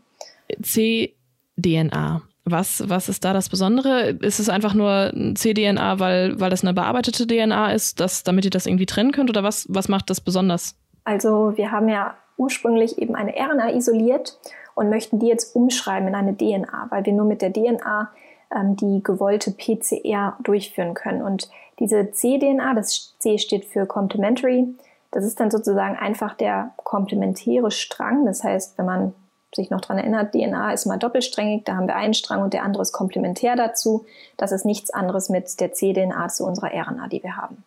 cDNA. 0.62 2.22
Was, 2.48 2.88
was 2.88 3.08
ist 3.08 3.24
da 3.24 3.32
das 3.32 3.48
Besondere? 3.48 4.10
Ist 4.20 4.38
es 4.38 4.48
einfach 4.48 4.72
nur 4.72 5.12
cDNA, 5.34 5.98
weil, 5.98 6.38
weil 6.38 6.50
das 6.50 6.62
eine 6.62 6.74
bearbeitete 6.74 7.26
DNA 7.26 7.72
ist, 7.72 7.98
dass, 7.98 8.22
damit 8.22 8.44
ihr 8.44 8.52
das 8.52 8.66
irgendwie 8.66 8.86
trennen 8.86 9.10
könnt? 9.10 9.30
Oder 9.30 9.42
was, 9.42 9.66
was 9.68 9.88
macht 9.88 10.10
das 10.10 10.20
besonders? 10.20 10.76
Also 11.02 11.56
wir 11.56 11.72
haben 11.72 11.88
ja 11.88 12.14
ursprünglich 12.36 12.98
eben 12.98 13.16
eine 13.16 13.32
RNA 13.32 13.74
isoliert 13.74 14.38
und 14.76 14.90
möchten 14.90 15.18
die 15.18 15.26
jetzt 15.26 15.56
umschreiben 15.56 16.06
in 16.06 16.14
eine 16.14 16.36
DNA, 16.36 16.86
weil 16.90 17.04
wir 17.04 17.12
nur 17.12 17.24
mit 17.24 17.42
der 17.42 17.52
DNA 17.52 18.10
ähm, 18.54 18.76
die 18.76 19.02
gewollte 19.02 19.50
PCR 19.50 20.36
durchführen 20.42 20.94
können. 20.94 21.22
Und 21.22 21.50
diese 21.80 22.10
cDNA, 22.12 22.74
das 22.74 23.14
C 23.18 23.38
steht 23.38 23.64
für 23.64 23.86
Complementary, 23.86 24.68
das 25.16 25.24
ist 25.24 25.40
dann 25.40 25.50
sozusagen 25.50 25.96
einfach 25.96 26.34
der 26.34 26.72
komplementäre 26.76 27.70
Strang. 27.70 28.26
Das 28.26 28.44
heißt, 28.44 28.76
wenn 28.76 28.84
man 28.84 29.14
sich 29.54 29.70
noch 29.70 29.80
daran 29.80 29.96
erinnert, 29.96 30.34
DNA 30.34 30.74
ist 30.74 30.84
mal 30.84 30.98
doppelsträngig, 30.98 31.64
da 31.64 31.76
haben 31.76 31.86
wir 31.86 31.96
einen 31.96 32.12
Strang 32.12 32.42
und 32.42 32.52
der 32.52 32.62
andere 32.62 32.82
ist 32.82 32.92
komplementär 32.92 33.56
dazu. 33.56 34.04
Das 34.36 34.52
ist 34.52 34.66
nichts 34.66 34.90
anderes 34.90 35.30
mit 35.30 35.58
der 35.58 35.72
cDNA 35.72 36.28
zu 36.28 36.44
unserer 36.44 36.70
RNA, 36.70 37.08
die 37.08 37.22
wir 37.22 37.38
haben. 37.38 37.64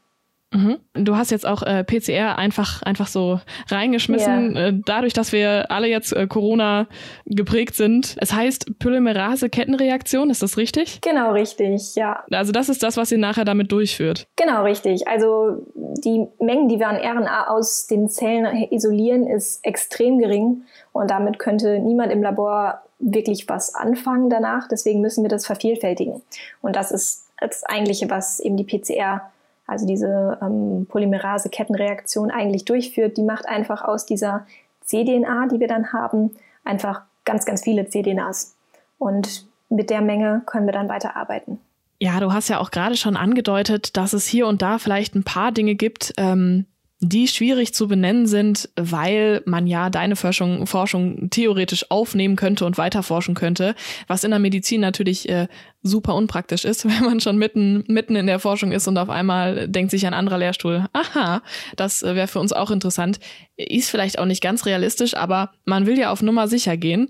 Mhm. 0.52 0.80
Du 0.94 1.16
hast 1.16 1.30
jetzt 1.30 1.46
auch 1.46 1.62
äh, 1.62 1.84
PCR 1.84 2.38
einfach, 2.38 2.82
einfach 2.82 3.08
so 3.08 3.40
reingeschmissen, 3.70 4.56
yeah. 4.56 4.68
äh, 4.68 4.74
dadurch, 4.84 5.14
dass 5.14 5.32
wir 5.32 5.70
alle 5.70 5.88
jetzt 5.88 6.12
äh, 6.12 6.26
Corona 6.28 6.88
geprägt 7.26 7.76
sind. 7.76 8.16
Es 8.20 8.34
heißt 8.34 8.80
Polymerase-Kettenreaktion, 8.80 10.32
ist 10.32 10.42
das 10.42 10.58
richtig? 10.58 11.02
Genau, 11.02 11.34
richtig, 11.34 11.96
ja. 11.96 12.24
Also 12.32 12.52
das 12.52 12.68
ist 12.68 12.82
das, 12.82 12.98
was 12.98 13.12
ihr 13.12 13.20
nachher 13.20 13.46
damit 13.46 13.72
durchführt. 13.72 14.28
Genau, 14.38 14.64
richtig. 14.64 15.08
Also 15.08 15.66
die 15.76 16.26
Mengen, 16.40 16.68
die 16.68 16.80
wir 16.80 16.88
an 16.88 16.98
RNA 16.98 17.48
aus 17.50 17.86
den 17.86 18.10
Zellen 18.10 18.70
isolieren, 18.72 19.28
ist 19.28 19.64
extrem 19.64 20.18
gering 20.18 20.64
und 20.94 21.12
damit 21.12 21.38
könnte 21.38 21.80
niemand 21.80 22.12
im 22.12 22.24
Labor 22.24 22.82
wirklich 22.98 23.48
was 23.48 23.76
anfangen 23.76 24.30
danach. 24.30 24.68
Deswegen 24.68 25.00
müssen 25.02 25.24
wir 25.24 25.30
das 25.30 25.46
vervielfältigen. 25.46 26.22
Und 26.62 26.76
das 26.76 26.92
ist 26.92 27.28
das 27.40 27.64
Eigentliche, 27.64 28.10
was 28.10 28.40
eben 28.40 28.58
die 28.58 28.64
PCR 28.64 29.32
also 29.70 29.86
diese 29.86 30.38
ähm, 30.42 30.88
Polymerase-Kettenreaktion 30.90 32.32
eigentlich 32.32 32.66
durchführt, 32.66 33.18
die 33.18 33.24
macht 33.24 33.48
einfach 33.48 33.84
aus 33.84 34.06
dieser 34.06 34.46
cDNA, 34.86 35.48
die 35.48 35.60
wir 35.60 35.68
dann 35.68 35.94
haben, 35.94 36.32
einfach 36.64 37.02
ganz, 37.26 37.46
ganz 37.46 37.64
viele 37.64 37.88
cDNAs. 37.88 38.56
Und 38.98 39.46
mit 39.70 39.90
der 39.90 40.02
Menge 40.02 40.42
können 40.46 40.66
wir 40.66 40.74
dann 40.74 40.90
weiterarbeiten. 40.90 41.60
Ja, 42.00 42.20
du 42.20 42.34
hast 42.34 42.50
ja 42.50 42.60
auch 42.60 42.72
gerade 42.72 42.96
schon 42.96 43.18
angedeutet, 43.18 43.98
dass 43.98 44.14
es 44.14 44.26
hier 44.26 44.48
und 44.48 44.62
da 44.62 44.80
vielleicht 44.80 45.16
ein 45.16 45.24
paar 45.24 45.52
Dinge 45.52 45.76
gibt, 45.76 46.14
ähm, 46.18 46.66
die 47.02 47.30
schwierig 47.30 47.74
zu 47.74 47.88
benennen 47.88 48.28
sind, 48.28 48.70
weil 48.76 49.42
man 49.46 49.68
ja 49.68 49.90
deine 49.90 50.18
Forschung, 50.18 50.68
Forschung 50.68 51.30
theoretisch 51.30 51.90
aufnehmen 51.90 52.36
könnte 52.36 52.66
und 52.66 52.78
weiterforschen 52.78 53.36
könnte, 53.36 53.74
was 54.08 54.26
in 54.26 54.32
der 54.32 54.40
Medizin 54.40 54.82
natürlich 54.82 55.30
äh, 55.30 55.48
super 55.82 56.14
unpraktisch 56.16 56.66
ist, 56.66 56.86
wenn 56.90 57.06
man 57.06 57.22
schon 57.22 57.38
mitten, 57.38 57.86
mitten 57.88 58.18
in 58.18 58.28
der 58.28 58.40
Forschung 58.40 58.74
ist 58.74 58.88
und 58.88 58.98
auf 58.98 59.10
einmal 59.10 59.70
denkt 59.70 59.92
sich 59.92 60.06
ein 60.06 60.14
anderer 60.14 60.40
Lehrstuhl, 60.40 60.88
aha, 60.92 61.42
das 61.78 62.04
äh, 62.04 62.16
wäre 62.16 62.28
für 62.28 62.40
uns 62.40 62.52
auch 62.52 62.70
interessant. 62.70 63.20
Ist 63.56 63.90
vielleicht 63.90 64.20
auch 64.20 64.26
nicht 64.26 64.42
ganz 64.42 64.66
realistisch, 64.66 65.16
aber 65.16 65.52
man 65.66 65.86
will 65.86 65.98
ja 65.98 66.12
auf 66.12 66.22
Nummer 66.22 66.50
sicher 66.50 66.76
gehen. 66.76 67.10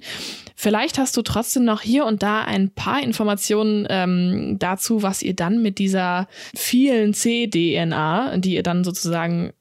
Vielleicht 0.56 0.99
hast 0.99 1.15
du 1.17 1.21
trotzdem 1.23 1.63
noch 1.63 1.82
hier 1.82 2.06
und 2.06 2.21
da 2.21 2.41
ein 2.41 2.69
paar 2.69 3.02
Informationen 3.02 3.88
ähm, 3.89 4.58
dazu, 4.60 5.02
was 5.02 5.23
ihr 5.23 5.36
dann 5.36 5.62
mit 5.62 5.80
dieser 5.80 6.28
vielen 6.56 7.13
C-DNA, 7.13 8.38
die 8.38 8.56
ihr 8.56 8.63
dann 8.63 8.84
sozusagen 8.84 9.54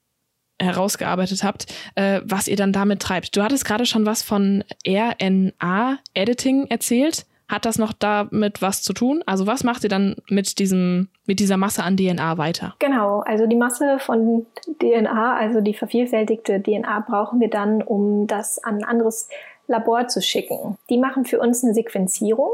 herausgearbeitet 0.59 1.43
habt, 1.43 1.65
äh, 1.95 2.21
was 2.23 2.47
ihr 2.47 2.55
dann 2.55 2.73
damit 2.73 3.01
treibt. 3.01 3.35
Du 3.35 3.43
hattest 3.43 3.65
gerade 3.65 3.85
schon 3.85 4.05
was 4.05 4.21
von 4.21 4.63
RNA-Editing 4.87 6.67
erzählt. 6.67 7.25
Hat 7.47 7.65
das 7.65 7.79
noch 7.79 7.93
damit 7.93 8.61
was 8.61 8.83
zu 8.83 8.93
tun? 8.93 9.23
Also 9.25 9.47
was 9.47 9.63
macht 9.63 9.83
ihr 9.83 9.89
dann 9.89 10.17
mit 10.29 10.59
diesem, 10.59 11.07
mit 11.25 11.39
dieser 11.39 11.57
Masse 11.57 11.83
an 11.83 11.97
DNA 11.97 12.37
weiter? 12.37 12.75
Genau, 12.77 13.21
also 13.21 13.47
die 13.47 13.55
Masse 13.55 13.97
von 13.97 14.45
DNA, 14.79 15.35
also 15.35 15.59
die 15.59 15.73
vervielfältigte 15.73 16.61
DNA, 16.61 16.99
brauchen 17.07 17.39
wir 17.39 17.49
dann, 17.49 17.81
um 17.81 18.27
das 18.27 18.63
an 18.63 18.77
ein 18.77 18.83
anderes 18.83 19.29
Labor 19.65 20.07
zu 20.07 20.21
schicken. 20.21 20.77
Die 20.91 20.99
machen 20.99 21.25
für 21.25 21.39
uns 21.39 21.63
eine 21.63 21.73
Sequenzierung. 21.73 22.51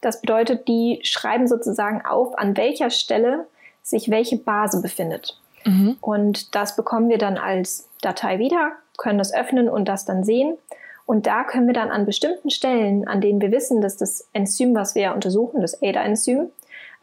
Das 0.00 0.22
bedeutet, 0.22 0.66
die 0.66 1.00
schreiben 1.02 1.46
sozusagen 1.46 2.04
auf, 2.04 2.38
an 2.38 2.56
welcher 2.56 2.90
Stelle 2.90 3.46
sich 3.82 4.10
welche 4.10 4.36
Base 4.38 4.80
befindet. 4.80 5.38
Mhm. 5.66 5.96
Und 6.00 6.54
das 6.54 6.76
bekommen 6.76 7.08
wir 7.08 7.18
dann 7.18 7.36
als 7.36 7.88
Datei 8.00 8.38
wieder, 8.38 8.72
können 8.96 9.18
das 9.18 9.34
öffnen 9.34 9.68
und 9.68 9.86
das 9.86 10.04
dann 10.04 10.24
sehen. 10.24 10.56
Und 11.04 11.26
da 11.26 11.44
können 11.44 11.66
wir 11.66 11.74
dann 11.74 11.90
an 11.90 12.06
bestimmten 12.06 12.50
Stellen, 12.50 13.06
an 13.06 13.20
denen 13.20 13.40
wir 13.40 13.52
wissen, 13.52 13.80
dass 13.80 13.96
das 13.96 14.28
Enzym, 14.32 14.74
was 14.74 14.94
wir 14.94 15.12
untersuchen, 15.14 15.60
das 15.60 15.80
ADA-Enzym, 15.82 16.50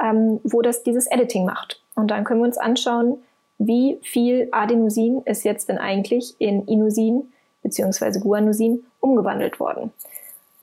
ähm, 0.02 0.40
wo 0.44 0.62
das 0.62 0.84
dieses 0.84 1.08
Editing 1.08 1.46
macht. 1.46 1.82
Und 1.96 2.10
dann 2.10 2.24
können 2.24 2.42
wir 2.42 2.48
uns 2.48 2.58
anschauen, 2.58 3.18
wie 3.60 4.00
viel 4.02 4.50
Adenosin 4.52 5.22
ist 5.26 5.44
jetzt 5.44 5.70
denn 5.70 5.78
eigentlich 5.78 6.36
in 6.40 6.66
Inusin 6.68 7.32
bzw. 7.62 8.20
Guanosin 8.20 8.84
umgewandelt 9.00 9.60
worden. 9.60 9.94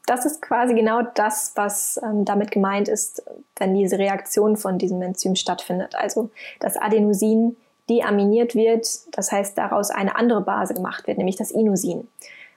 Das 0.06 0.26
ist 0.26 0.42
quasi 0.42 0.74
genau 0.74 1.02
das, 1.14 1.52
was 1.54 2.00
ähm, 2.02 2.24
damit 2.24 2.50
gemeint 2.50 2.88
ist, 2.88 3.22
wenn 3.56 3.74
diese 3.74 3.98
Reaktion 3.98 4.56
von 4.56 4.76
diesem 4.76 5.00
Enzym 5.00 5.36
stattfindet. 5.36 5.94
Also 5.94 6.30
das 6.58 6.76
Adenosin 6.76 7.56
deaminiert 7.90 8.54
wird, 8.54 8.86
das 9.10 9.32
heißt 9.32 9.58
daraus 9.58 9.90
eine 9.90 10.16
andere 10.16 10.40
Base 10.40 10.72
gemacht 10.72 11.06
wird, 11.06 11.18
nämlich 11.18 11.36
das 11.36 11.50
Inusin. 11.50 12.08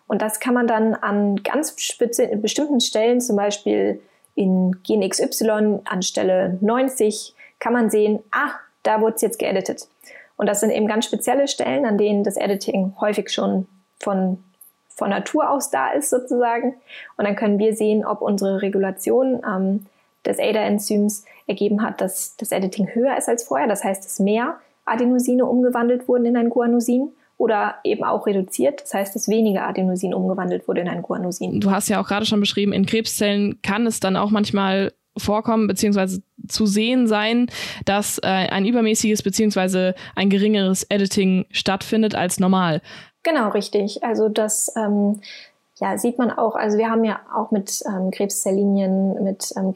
Und 0.08 0.22
das 0.22 0.40
kann 0.40 0.54
man 0.54 0.68
dann 0.68 0.94
an 0.94 1.38
ganz 1.38 1.76
bestimmten 1.76 2.80
Stellen, 2.80 3.20
zum 3.20 3.36
Beispiel 3.36 4.00
in 4.36 4.82
Gen 4.84 5.08
XY 5.08 5.80
an 5.86 6.02
Stelle 6.02 6.58
90, 6.62 7.34
kann 7.60 7.74
man 7.74 7.90
sehen, 7.90 8.20
ah, 8.32 8.52
da 8.84 9.02
wurde 9.02 9.16
es 9.16 9.22
jetzt 9.22 9.40
geeditet. 9.40 9.88
Und 10.38 10.48
das 10.48 10.60
sind 10.60 10.72
eben 10.72 10.88
ganz 10.88 11.06
spezielle 11.06 11.48
Stellen, 11.48 11.86
an 11.86 11.98
denen 11.98 12.24
das 12.24 12.38
Editing 12.38 12.94
häufig 13.00 13.30
schon 13.30 13.68
von, 14.00 14.44
von 14.90 15.10
Natur 15.10 15.50
aus 15.50 15.70
da 15.70 15.92
ist 15.92 16.10
sozusagen. 16.10 16.76
Und 17.18 17.26
dann 17.26 17.36
können 17.36 17.60
wir 17.60 17.76
sehen, 17.76 18.06
ob 18.06 18.22
unsere 18.22 18.62
Regulation 18.62 19.42
ähm, 19.48 19.86
des 20.26 20.40
ADA-Enzyms 20.40 21.26
ergeben 21.48 21.82
hat, 21.82 22.02
dass 22.02 22.36
das 22.38 22.52
Editing 22.52 22.94
höher 22.94 23.16
ist 23.18 23.30
als 23.30 23.44
vorher. 23.44 23.68
Das 23.68 23.84
heißt, 23.84 24.04
dass 24.04 24.20
mehr 24.20 24.58
Adenosine 24.86 25.46
umgewandelt 25.46 26.08
wurden 26.08 26.26
in 26.26 26.38
ein 26.38 26.50
Guanosin 26.50 27.10
oder 27.38 27.76
eben 27.84 28.04
auch 28.04 28.26
reduziert. 28.26 28.82
Das 28.82 28.94
heißt, 28.94 29.16
dass 29.16 29.28
weniger 29.28 29.68
Adenosin 29.68 30.14
umgewandelt 30.14 30.68
wurde 30.68 30.82
in 30.82 30.88
ein 30.88 31.02
Guanosin. 31.02 31.60
Du 31.60 31.72
hast 31.72 31.90
ja 31.90 32.02
auch 32.02 32.08
gerade 32.08 32.26
schon 32.26 32.40
beschrieben, 32.40 32.74
in 32.74 32.86
Krebszellen 32.86 33.62
kann 33.62 33.86
es 33.88 34.00
dann 34.00 34.16
auch 34.16 34.30
manchmal 34.30 34.94
vorkommen 35.18 35.68
beziehungsweise 35.68 36.24
zu 36.48 36.66
sehen 36.66 37.08
sein, 37.08 37.48
dass 37.86 38.18
äh, 38.20 38.28
ein 38.28 38.66
übermäßiges 38.66 39.22
beziehungsweise 39.22 39.94
ein 40.16 40.30
geringeres 40.30 40.84
Editing 40.84 41.46
stattfindet 41.52 42.16
als 42.16 42.40
normal. 42.40 42.82
Genau, 43.22 43.50
richtig. 43.50 44.04
Also 44.04 44.28
das 44.28 44.74
ähm, 44.76 45.22
ja, 45.80 45.98
sieht 45.98 46.18
man 46.18 46.32
auch, 46.32 46.56
also 46.56 46.78
wir 46.78 46.90
haben 46.90 47.04
ja 47.04 47.20
auch 47.36 47.52
mit 47.52 47.82
ähm, 47.88 48.12
Krebszelllinien, 48.12 49.24
mit 49.24 49.54
ähm, 49.58 49.74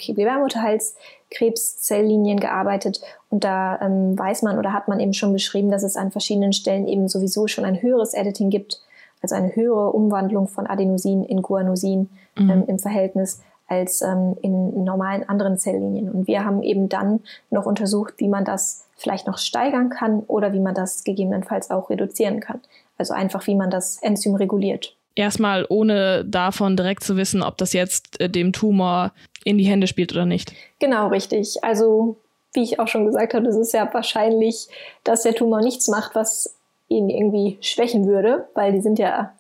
Gebärmutterhalskrebszelllinien 1.30 2.40
gearbeitet 2.40 3.02
und 3.30 3.44
da 3.44 3.80
ähm, 3.82 4.18
weiß 4.18 4.44
man 4.44 4.58
oder 4.58 4.74
hat 4.74 4.88
man 4.88 5.00
eben 5.00 5.14
schon 5.14 5.34
beschrieben, 5.34 5.72
dass 5.72 5.84
es 5.84 5.96
an 5.96 6.12
verschiedenen 6.12 6.54
Stellen 6.54 6.88
eben 6.88 7.08
sowieso 7.08 7.48
schon 7.48 7.66
ein 7.66 7.82
höheres 7.82 8.14
Editing 8.14 8.50
gibt, 8.50 8.80
also 9.22 9.36
eine 9.36 9.56
höhere 9.56 9.92
Umwandlung 9.92 10.48
von 10.48 10.68
Adenosin 10.68 11.24
in 11.24 11.42
Guanosin 11.42 12.10
mhm. 12.38 12.50
ähm, 12.50 12.64
im 12.68 12.80
Verhältnis 12.80 13.42
als 13.68 14.02
ähm, 14.02 14.38
in 14.42 14.84
normalen 14.84 15.28
anderen 15.28 15.58
Zelllinien. 15.58 16.10
Und 16.10 16.28
wir 16.28 16.46
haben 16.46 16.64
eben 16.64 16.88
dann 16.88 17.20
noch 17.50 17.66
untersucht, 17.66 18.14
wie 18.18 18.30
man 18.30 18.46
das 18.46 18.86
vielleicht 18.96 19.28
noch 19.28 19.38
steigern 19.38 19.90
kann 19.90 20.22
oder 20.22 20.54
wie 20.54 20.60
man 20.60 20.74
das 20.74 21.04
gegebenenfalls 21.04 21.70
auch 21.70 21.90
reduzieren 21.90 22.40
kann. 22.40 22.62
Also 22.98 23.14
einfach, 23.14 23.46
wie 23.46 23.56
man 23.56 23.70
das 23.70 24.02
Enzym 24.02 24.36
reguliert. 24.36 24.96
Erstmal 25.16 25.66
ohne 25.70 26.24
davon 26.26 26.78
direkt 26.78 27.04
zu 27.04 27.18
wissen, 27.18 27.42
ob 27.44 27.58
das 27.58 27.74
jetzt 27.74 28.22
äh, 28.22 28.30
dem 28.30 28.54
Tumor 28.54 29.12
in 29.48 29.58
die 29.58 29.66
Hände 29.66 29.88
spielt 29.88 30.12
oder 30.12 30.26
nicht. 30.26 30.54
Genau, 30.80 31.08
richtig. 31.08 31.64
Also 31.64 32.18
wie 32.54 32.64
ich 32.64 32.80
auch 32.80 32.88
schon 32.88 33.06
gesagt 33.06 33.34
habe, 33.34 33.48
es 33.48 33.56
ist 33.56 33.74
ja 33.74 33.88
wahrscheinlich, 33.94 34.68
dass 35.04 35.24
der 35.24 35.36
Tumor 35.36 35.62
nichts 35.62 35.88
macht, 35.88 36.16
was 36.16 36.56
ihn 36.88 37.10
irgendwie 37.10 37.58
schwächen 37.62 38.08
würde, 38.08 38.48
weil 38.54 38.72
die 38.72 38.82
sind 38.82 39.00
ja 39.00 39.34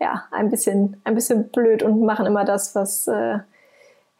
ja 0.00 0.24
ein 0.32 0.50
bisschen 0.50 1.00
ein 1.04 1.14
bisschen 1.14 1.48
blöd 1.48 1.82
und 1.82 2.00
machen 2.02 2.26
immer 2.26 2.44
das, 2.44 2.74
was 2.74 3.06
äh, 3.06 3.38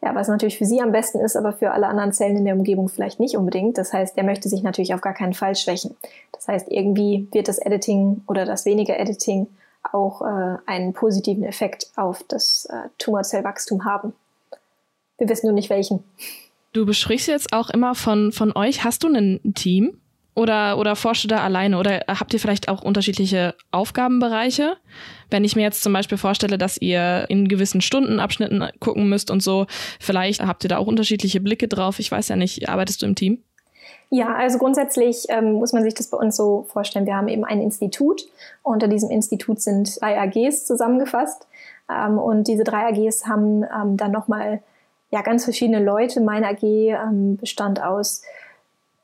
ja, 0.01 0.13
was 0.13 0.27
natürlich 0.27 0.57
für 0.57 0.65
sie 0.65 0.81
am 0.81 0.91
besten 0.91 1.19
ist, 1.19 1.35
aber 1.35 1.53
für 1.53 1.71
alle 1.71 1.87
anderen 1.87 2.13
Zellen 2.13 2.37
in 2.37 2.45
der 2.45 2.55
Umgebung 2.55 2.89
vielleicht 2.89 3.19
nicht 3.19 3.35
unbedingt. 3.35 3.77
Das 3.77 3.91
heißt, 3.91 4.15
der 4.15 4.23
möchte 4.23 4.49
sich 4.49 4.61
natürlich 4.61 4.93
auf 4.93 5.01
gar 5.01 5.13
keinen 5.15 5.33
Fall 5.33 5.55
schwächen. 5.55 5.97
Das 6.31 6.47
heißt, 6.47 6.67
irgendwie 6.69 7.27
wird 7.31 7.47
das 7.47 7.57
Editing 7.57 8.21
oder 8.27 8.45
das 8.45 8.65
weniger 8.65 8.99
Editing 8.99 9.47
auch 9.91 10.21
äh, 10.21 10.57
einen 10.65 10.93
positiven 10.93 11.43
Effekt 11.43 11.87
auf 11.95 12.23
das 12.27 12.67
äh, 12.71 12.89
Tumorzellwachstum 12.99 13.85
haben. 13.85 14.13
Wir 15.17 15.29
wissen 15.29 15.47
nur 15.47 15.55
nicht 15.55 15.69
welchen. 15.69 16.03
Du 16.73 16.85
besprichst 16.85 17.27
jetzt 17.27 17.53
auch 17.53 17.69
immer 17.69 17.95
von, 17.95 18.31
von 18.31 18.55
euch. 18.55 18.83
Hast 18.83 19.03
du 19.03 19.07
ein 19.07 19.39
Team? 19.53 19.97
Oder, 20.35 20.77
oder 20.77 20.97
forscht 20.97 21.23
du 21.23 21.29
da 21.29 21.37
alleine? 21.37 21.79
Oder 21.79 22.01
habt 22.09 22.33
ihr 22.33 22.41
vielleicht 22.41 22.67
auch 22.67 22.81
unterschiedliche 22.81 23.55
Aufgabenbereiche? 23.71 24.75
Wenn 25.29 25.45
ich 25.45 25.55
mir 25.55 25.61
jetzt 25.61 25.81
zum 25.81 25.93
Beispiel 25.93 26.17
vorstelle, 26.17 26.57
dass 26.57 26.77
ihr 26.77 27.25
in 27.29 27.47
gewissen 27.47 27.79
Stundenabschnitten 27.79 28.67
gucken 28.81 29.07
müsst 29.07 29.31
und 29.31 29.41
so, 29.41 29.65
vielleicht 30.01 30.41
habt 30.41 30.65
ihr 30.65 30.67
da 30.67 30.77
auch 30.77 30.87
unterschiedliche 30.87 31.39
Blicke 31.39 31.69
drauf. 31.69 31.99
Ich 31.99 32.11
weiß 32.11 32.27
ja 32.27 32.35
nicht, 32.35 32.67
arbeitest 32.67 33.01
du 33.01 33.05
im 33.05 33.15
Team? 33.15 33.41
Ja, 34.09 34.35
also 34.35 34.57
grundsätzlich 34.57 35.25
ähm, 35.29 35.53
muss 35.53 35.71
man 35.71 35.83
sich 35.83 35.93
das 35.93 36.09
bei 36.09 36.17
uns 36.17 36.35
so 36.35 36.65
vorstellen. 36.67 37.05
Wir 37.05 37.15
haben 37.15 37.29
eben 37.29 37.45
ein 37.45 37.61
Institut. 37.61 38.23
Unter 38.61 38.89
diesem 38.89 39.09
Institut 39.09 39.61
sind 39.61 40.01
drei 40.01 40.19
AGs 40.19 40.65
zusammengefasst. 40.65 41.47
Ähm, 41.89 42.19
und 42.19 42.47
diese 42.47 42.65
drei 42.65 42.87
AGs 42.89 43.25
haben 43.25 43.63
ähm, 43.63 43.95
dann 43.95 44.11
nochmal 44.11 44.61
ja, 45.15 45.21
ganz 45.21 45.45
verschiedene 45.45 45.81
Leute. 45.81 46.19
Meine 46.19 46.49
AG 46.49 46.61
ähm, 46.61 47.37
bestand 47.37 47.81
aus 47.81 48.21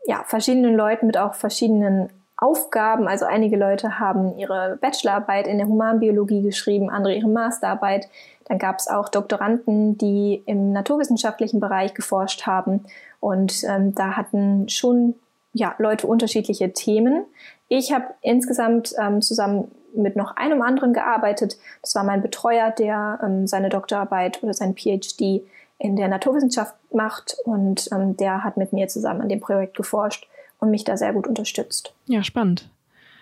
ja, 0.06 0.26
verschiedenen 0.26 0.76
Leuten 0.76 1.08
mit 1.08 1.18
auch 1.18 1.36
verschiedenen 1.36 2.10
Aufgaben. 2.36 3.08
Also 3.08 3.24
einige 3.24 3.56
Leute 3.56 3.98
haben 3.98 4.38
ihre 4.38 4.78
Bachelorarbeit 4.82 5.48
in 5.48 5.58
der 5.58 5.68
Humanbiologie 5.68 6.42
geschrieben, 6.42 6.90
andere 6.90 7.16
ihre 7.16 7.30
Masterarbeit. 7.30 8.10
Dann 8.44 8.60
gab 8.60 8.80
es 8.80 8.90
auch 8.90 9.08
Doktoranden, 9.08 9.98
die 9.98 10.44
im 10.48 10.74
naturwissenschaftlichen 10.74 11.62
Bereich 11.62 11.94
geforscht 11.94 12.46
haben. 12.46 12.84
Und 13.22 13.64
ähm, 13.64 13.96
da 13.96 14.18
hatten 14.18 14.68
schon 14.68 15.16
ja, 15.54 15.76
Leute 15.78 16.08
unterschiedliche 16.08 16.74
Themen. 16.74 17.24
Ich 17.70 17.94
habe 17.94 18.08
insgesamt 18.20 18.94
ähm, 19.02 19.22
zusammen 19.22 19.72
mit 19.96 20.18
noch 20.18 20.36
einem 20.36 20.62
anderen 20.62 20.92
gearbeitet. 20.92 21.58
Das 21.82 21.96
war 21.96 22.04
mein 22.04 22.22
Betreuer, 22.22 22.70
der 22.70 23.22
ähm, 23.24 23.48
seine 23.48 23.70
Doktorarbeit 23.70 24.44
oder 24.44 24.54
sein 24.54 24.76
PhD 24.76 25.44
in 25.82 25.96
der 25.96 26.08
Naturwissenschaft 26.08 26.76
macht 26.94 27.36
und 27.44 27.90
ähm, 27.92 28.16
der 28.16 28.44
hat 28.44 28.56
mit 28.56 28.72
mir 28.72 28.88
zusammen 28.88 29.22
an 29.22 29.30
dem 29.30 29.40
Projekt 29.40 29.76
geforscht 29.76 30.28
und 30.60 30.70
mich 30.70 30.84
da 30.84 30.96
sehr 30.96 31.12
gut 31.12 31.26
unterstützt. 31.28 31.94
Ja, 32.06 32.24
spannend. 32.24 32.70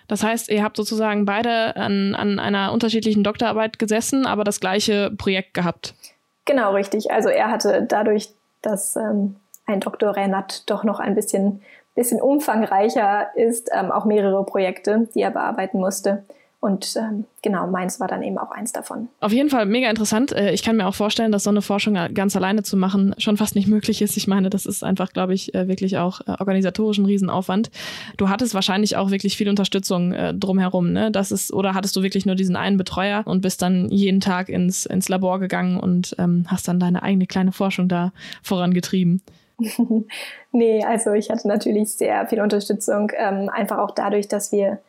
Das 0.09 0.23
heißt, 0.23 0.49
ihr 0.49 0.61
habt 0.63 0.75
sozusagen 0.75 1.23
beide 1.23 1.75
an, 1.77 2.15
an 2.15 2.37
einer 2.37 2.73
unterschiedlichen 2.73 3.23
Doktorarbeit 3.23 3.79
gesessen, 3.79 4.25
aber 4.25 4.43
das 4.43 4.59
gleiche 4.59 5.11
Projekt 5.11 5.53
gehabt. 5.53 5.93
Genau, 6.45 6.73
richtig. 6.73 7.11
Also 7.11 7.29
er 7.29 7.49
hatte 7.49 7.85
dadurch, 7.87 8.29
dass 8.61 8.95
ähm, 8.97 9.35
ein 9.65 9.79
Doktorand 9.79 10.69
doch 10.69 10.83
noch 10.83 10.99
ein 10.99 11.15
bisschen, 11.15 11.61
bisschen 11.95 12.21
umfangreicher 12.21 13.27
ist, 13.35 13.69
ähm, 13.71 13.91
auch 13.91 14.03
mehrere 14.03 14.43
Projekte, 14.43 15.07
die 15.15 15.21
er 15.21 15.31
bearbeiten 15.31 15.79
musste. 15.79 16.23
Und 16.61 16.93
ähm, 16.97 17.23
genau, 17.41 17.67
meins 17.67 18.01
war 18.01 18.09
dann 18.09 18.21
eben 18.21 18.37
auch 18.37 18.51
eins 18.51 18.73
davon. 18.73 19.07
Auf 19.21 19.31
jeden 19.31 19.49
Fall 19.49 19.65
mega 19.65 19.89
interessant. 19.89 20.33
Äh, 20.33 20.51
ich 20.51 20.61
kann 20.61 20.75
mir 20.75 20.87
auch 20.87 20.95
vorstellen, 20.95 21.31
dass 21.31 21.45
so 21.45 21.49
eine 21.49 21.61
Forschung 21.61 21.93
ganz 22.13 22.35
alleine 22.35 22.63
zu 22.63 22.75
machen 22.75 23.15
schon 23.17 23.37
fast 23.37 23.55
nicht 23.55 23.69
möglich 23.69 24.01
ist. 24.01 24.17
Ich 24.17 24.27
meine, 24.27 24.49
das 24.49 24.65
ist 24.65 24.83
einfach, 24.83 25.13
glaube 25.13 25.33
ich, 25.33 25.55
äh, 25.55 25.69
wirklich 25.69 25.97
auch 25.97 26.19
äh, 26.21 26.31
organisatorisch 26.37 26.97
ein 26.97 27.05
Riesenaufwand. 27.05 27.71
Du 28.17 28.27
hattest 28.27 28.53
wahrscheinlich 28.53 28.97
auch 28.97 29.09
wirklich 29.09 29.37
viel 29.37 29.47
Unterstützung 29.47 30.13
drumherum, 30.39 30.91
ne? 30.91 31.11
Das 31.11 31.31
ist, 31.31 31.53
oder 31.53 31.73
hattest 31.73 31.95
du 31.95 32.03
wirklich 32.03 32.25
nur 32.25 32.35
diesen 32.35 32.55
einen 32.55 32.77
Betreuer 32.77 33.23
und 33.25 33.41
bist 33.41 33.61
dann 33.61 33.89
jeden 33.89 34.19
Tag 34.19 34.49
ins, 34.49 34.85
ins 34.85 35.07
Labor 35.07 35.39
gegangen 35.39 35.79
und 35.79 36.15
ähm, 36.19 36.45
hast 36.47 36.67
dann 36.67 36.79
deine 36.79 37.03
eigene 37.03 37.27
kleine 37.27 37.51
Forschung 37.51 37.87
da 37.87 38.11
vorangetrieben? 38.43 39.21
nee, 40.51 40.83
also 40.83 41.13
ich 41.13 41.29
hatte 41.29 41.47
natürlich 41.47 41.91
sehr 41.93 42.27
viel 42.27 42.41
Unterstützung, 42.41 43.11
ähm, 43.17 43.49
einfach 43.49 43.77
auch 43.77 43.91
dadurch, 43.91 44.27
dass 44.27 44.51
wir 44.51 44.79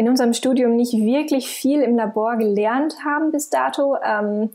in 0.00 0.08
unserem 0.08 0.32
Studium 0.32 0.76
nicht 0.76 0.94
wirklich 0.94 1.46
viel 1.46 1.82
im 1.82 1.94
Labor 1.94 2.36
gelernt 2.36 3.04
haben 3.04 3.32
bis 3.32 3.50
dato, 3.50 3.96
ähm, 4.02 4.48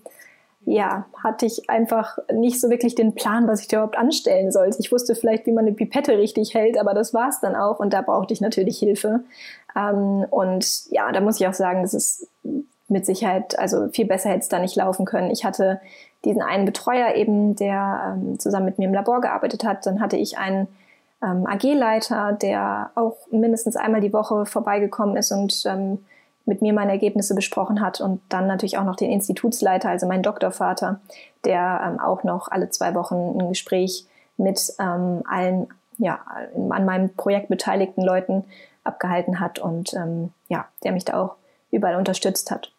ja, 0.65 1.05
hatte 1.23 1.45
ich 1.45 1.69
einfach 1.69 2.17
nicht 2.33 2.59
so 2.59 2.71
wirklich 2.71 2.95
den 2.95 3.13
Plan, 3.13 3.47
was 3.47 3.61
ich 3.61 3.67
da 3.67 3.77
überhaupt 3.77 3.95
anstellen 3.95 4.51
sollte. 4.51 4.79
Ich 4.79 4.91
wusste 4.91 5.13
vielleicht, 5.13 5.45
wie 5.45 5.51
man 5.51 5.67
eine 5.67 5.75
Pipette 5.75 6.17
richtig 6.17 6.55
hält, 6.55 6.79
aber 6.79 6.95
das 6.95 7.13
war 7.13 7.29
es 7.29 7.41
dann 7.41 7.55
auch 7.55 7.79
und 7.79 7.93
da 7.93 8.01
brauchte 8.01 8.33
ich 8.33 8.41
natürlich 8.41 8.79
Hilfe. 8.79 9.19
Ähm, 9.75 10.25
und 10.31 10.89
ja, 10.89 11.11
da 11.11 11.21
muss 11.21 11.39
ich 11.39 11.47
auch 11.47 11.53
sagen, 11.53 11.83
das 11.83 11.93
ist 11.93 12.27
mit 12.87 13.05
Sicherheit, 13.05 13.59
also 13.59 13.89
viel 13.89 14.05
besser 14.05 14.29
hätte 14.29 14.39
es 14.39 14.49
da 14.49 14.57
nicht 14.57 14.75
laufen 14.75 15.05
können. 15.05 15.29
Ich 15.29 15.45
hatte 15.45 15.79
diesen 16.23 16.41
einen 16.41 16.65
Betreuer 16.65 17.13
eben, 17.13 17.55
der 17.55 18.15
ähm, 18.17 18.39
zusammen 18.39 18.65
mit 18.65 18.79
mir 18.79 18.87
im 18.87 18.95
Labor 18.95 19.21
gearbeitet 19.21 19.63
hat. 19.63 19.85
Dann 19.85 20.01
hatte 20.01 20.17
ich 20.17 20.39
einen 20.39 20.67
ähm, 21.25 21.47
AG-Leiter, 21.47 22.33
der 22.33 22.91
auch 22.95 23.17
mindestens 23.31 23.75
einmal 23.75 24.01
die 24.01 24.13
Woche 24.13 24.45
vorbeigekommen 24.45 25.17
ist 25.17 25.31
und 25.31 25.63
ähm, 25.65 26.05
mit 26.45 26.61
mir 26.61 26.73
meine 26.73 26.91
Ergebnisse 26.91 27.33
besprochen 27.33 27.81
hat 27.81 28.01
und 28.01 28.21
dann 28.29 28.47
natürlich 28.47 28.77
auch 28.77 28.83
noch 28.83 28.95
den 28.95 29.09
Institutsleiter, 29.09 29.89
also 29.89 30.05
mein 30.05 30.21
Doktorvater, 30.21 30.99
der 31.43 31.81
ähm, 31.85 31.99
auch 31.99 32.23
noch 32.23 32.49
alle 32.49 32.69
zwei 32.69 32.93
Wochen 32.93 33.39
ein 33.39 33.49
Gespräch 33.49 34.05
mit 34.37 34.73
ähm, 34.79 35.23
allen 35.27 35.67
ja, 35.97 36.19
an 36.69 36.85
meinem 36.85 37.15
Projekt 37.15 37.49
beteiligten 37.49 38.01
Leuten 38.01 38.43
abgehalten 38.83 39.39
hat 39.39 39.59
und 39.59 39.93
ähm, 39.93 40.31
ja, 40.49 40.65
der 40.83 40.91
mich 40.91 41.05
da 41.05 41.21
auch 41.21 41.35
überall 41.71 41.95
unterstützt 41.95 42.51
hat. 42.51 42.71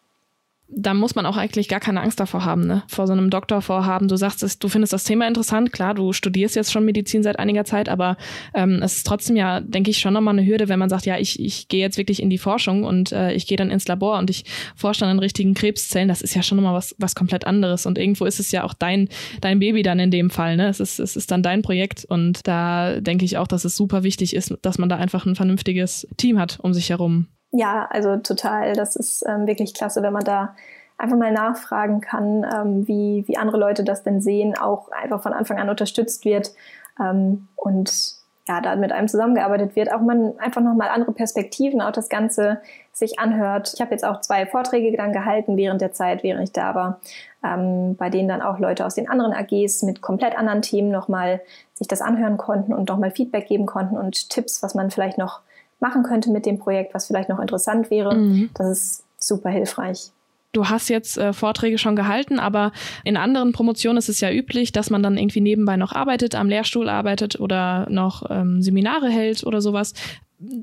Da 0.69 0.93
muss 0.93 1.15
man 1.15 1.25
auch 1.25 1.37
eigentlich 1.37 1.69
gar 1.69 1.79
keine 1.79 2.01
Angst 2.01 2.19
davor 2.19 2.43
haben, 2.43 2.67
ne? 2.67 2.83
Vor 2.87 3.07
so 3.07 3.13
einem 3.13 3.29
Doktorvorhaben. 3.29 4.09
Du 4.09 4.17
sagst, 4.17 4.63
du 4.63 4.67
findest 4.67 4.91
das 4.91 5.05
Thema 5.05 5.27
interessant, 5.27 5.71
klar, 5.71 5.93
du 5.93 6.11
studierst 6.11 6.55
jetzt 6.55 6.73
schon 6.73 6.83
Medizin 6.83 7.23
seit 7.23 7.39
einiger 7.39 7.63
Zeit, 7.63 7.87
aber 7.87 8.17
ähm, 8.53 8.81
es 8.83 8.97
ist 8.97 9.07
trotzdem 9.07 9.37
ja, 9.37 9.61
denke 9.61 9.91
ich, 9.91 9.99
schon 9.99 10.13
nochmal 10.13 10.37
eine 10.37 10.45
Hürde, 10.45 10.67
wenn 10.67 10.79
man 10.79 10.89
sagt, 10.89 11.05
ja, 11.05 11.17
ich, 11.17 11.39
ich 11.39 11.69
gehe 11.69 11.79
jetzt 11.79 11.97
wirklich 11.97 12.21
in 12.21 12.29
die 12.29 12.37
Forschung 12.37 12.83
und 12.83 13.13
äh, 13.13 13.31
ich 13.33 13.47
gehe 13.47 13.57
dann 13.57 13.71
ins 13.71 13.87
Labor 13.87 14.19
und 14.19 14.29
ich 14.29 14.43
forsche 14.75 15.01
dann 15.01 15.09
an 15.09 15.19
richtigen 15.19 15.53
Krebszellen. 15.53 16.09
Das 16.09 16.21
ist 16.21 16.35
ja 16.35 16.43
schon 16.43 16.57
nochmal 16.57 16.75
was, 16.75 16.95
was 16.97 17.15
komplett 17.15 17.47
anderes. 17.47 17.85
Und 17.85 17.97
irgendwo 17.97 18.25
ist 18.25 18.39
es 18.39 18.51
ja 18.51 18.63
auch 18.63 18.73
dein, 18.73 19.07
dein 19.39 19.59
Baby 19.59 19.83
dann 19.83 19.99
in 19.99 20.11
dem 20.11 20.29
Fall, 20.29 20.57
ne? 20.57 20.67
Es 20.67 20.81
ist, 20.81 20.99
es 20.99 21.15
ist 21.15 21.31
dann 21.31 21.43
dein 21.43 21.61
Projekt 21.61 22.03
und 22.05 22.45
da 22.45 22.99
denke 22.99 23.23
ich 23.23 23.37
auch, 23.37 23.47
dass 23.47 23.63
es 23.63 23.77
super 23.77 24.03
wichtig 24.03 24.35
ist, 24.35 24.53
dass 24.61 24.77
man 24.77 24.89
da 24.89 24.97
einfach 24.97 25.25
ein 25.25 25.35
vernünftiges 25.35 26.07
Team 26.17 26.39
hat 26.39 26.59
um 26.59 26.73
sich 26.73 26.89
herum. 26.89 27.27
Ja, 27.51 27.87
also 27.89 28.17
total. 28.17 28.73
Das 28.73 28.95
ist 28.95 29.23
ähm, 29.27 29.47
wirklich 29.47 29.73
klasse, 29.73 30.01
wenn 30.03 30.13
man 30.13 30.23
da 30.25 30.55
einfach 30.97 31.17
mal 31.17 31.31
nachfragen 31.31 32.01
kann, 32.01 32.43
ähm, 32.43 32.87
wie, 32.87 33.23
wie 33.27 33.37
andere 33.37 33.57
Leute 33.57 33.83
das 33.83 34.03
denn 34.03 34.21
sehen, 34.21 34.57
auch 34.57 34.89
einfach 34.91 35.21
von 35.21 35.33
Anfang 35.33 35.59
an 35.59 35.69
unterstützt 35.69 36.25
wird 36.25 36.53
ähm, 36.99 37.47
und 37.55 38.17
ja, 38.47 38.61
da 38.61 38.75
mit 38.77 38.93
einem 38.93 39.09
zusammengearbeitet 39.09 39.75
wird, 39.75 39.91
auch 39.91 39.99
man 39.99 40.39
einfach 40.39 40.61
nochmal 40.61 40.87
andere 40.87 41.11
Perspektiven, 41.11 41.81
auch 41.81 41.91
das 41.91 42.07
Ganze 42.07 42.61
sich 42.93 43.19
anhört. 43.19 43.73
Ich 43.73 43.81
habe 43.81 43.91
jetzt 43.91 44.05
auch 44.05 44.21
zwei 44.21 44.45
Vorträge 44.45 44.95
dann 44.95 45.11
gehalten 45.11 45.57
während 45.57 45.81
der 45.81 45.91
Zeit, 45.91 46.23
während 46.23 46.43
ich 46.43 46.53
da 46.53 46.73
war, 46.73 46.99
ähm, 47.43 47.95
bei 47.97 48.09
denen 48.09 48.29
dann 48.29 48.41
auch 48.41 48.57
Leute 48.57 48.85
aus 48.85 48.95
den 48.95 49.09
anderen 49.09 49.33
AGs 49.33 49.83
mit 49.83 50.01
komplett 50.01 50.37
anderen 50.37 50.61
Themen 50.61 50.91
nochmal 50.91 51.41
sich 51.73 51.87
das 51.87 52.01
anhören 52.01 52.37
konnten 52.37 52.73
und 52.73 52.87
nochmal 52.87 53.11
Feedback 53.11 53.47
geben 53.47 53.65
konnten 53.65 53.97
und 53.97 54.29
Tipps, 54.29 54.63
was 54.63 54.75
man 54.75 54.91
vielleicht 54.91 55.17
noch 55.17 55.41
machen 55.79 56.03
könnte 56.03 56.31
mit 56.31 56.45
dem 56.45 56.59
Projekt, 56.59 56.93
was 56.93 57.07
vielleicht 57.07 57.29
noch 57.29 57.39
interessant 57.39 57.89
wäre. 57.91 58.15
Mhm. 58.15 58.49
Das 58.53 58.69
ist 58.69 59.03
super 59.19 59.49
hilfreich. 59.49 60.11
Du 60.53 60.69
hast 60.69 60.89
jetzt 60.89 61.17
äh, 61.17 61.33
Vorträge 61.33 61.77
schon 61.77 61.95
gehalten, 61.95 62.39
aber 62.39 62.71
in 63.03 63.17
anderen 63.17 63.51
Promotionen 63.51 63.97
ist 63.97 64.09
es 64.09 64.21
ja 64.21 64.31
üblich, 64.31 64.71
dass 64.71 64.89
man 64.89 65.03
dann 65.03 65.17
irgendwie 65.17 65.41
nebenbei 65.41 65.77
noch 65.77 65.93
arbeitet, 65.93 66.35
am 66.35 66.49
Lehrstuhl 66.49 66.89
arbeitet 66.89 67.39
oder 67.39 67.85
noch 67.89 68.29
ähm, 68.29 68.61
Seminare 68.61 69.09
hält 69.09 69.45
oder 69.45 69.61
sowas. 69.61 69.93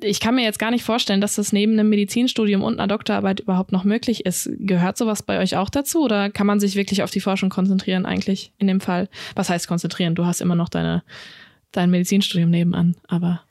Ich 0.03 0.21
kann 0.21 0.37
mir 0.37 0.43
jetzt 0.43 0.59
gar 0.59 0.71
nicht 0.71 0.85
vorstellen, 0.85 1.21
dass 1.21 1.35
das 1.35 1.53
neben 1.53 1.75
einem 1.75 1.89
Medizinstudium 1.91 2.63
und 2.63 2.79
einer 2.79 2.89
Doktorarbeit 2.89 3.41
überhaupt 3.41 3.73
noch 3.73 3.85
möglich 3.85 4.25
ist. 4.25 4.51
Gehört 4.59 4.97
sowas 4.97 5.23
bei 5.23 5.39
euch 5.41 5.57
auch 5.57 5.69
dazu 5.69 6.03
oder 6.03 6.31
kann 6.31 6.47
man 6.47 6.61
sich 6.61 6.77
wirklich 6.77 7.03
auf 7.03 7.11
die 7.11 7.21
Forschung 7.21 7.51
konzentrieren 7.51 8.07
eigentlich 8.07 8.53
in 8.59 8.67
dem 8.67 8.81
Fall? 8.81 9.09
Was 9.35 9.51
heißt 9.51 9.69
konzentrieren? 9.69 10.15
Du 10.15 10.27
hast 10.27 10.41
immer 10.41 10.55
noch 10.55 10.69
deine, 10.69 11.03
dein 11.73 11.91
Medizinstudium 11.91 12.51
nebenan, 12.51 12.97
aber. 13.07 13.43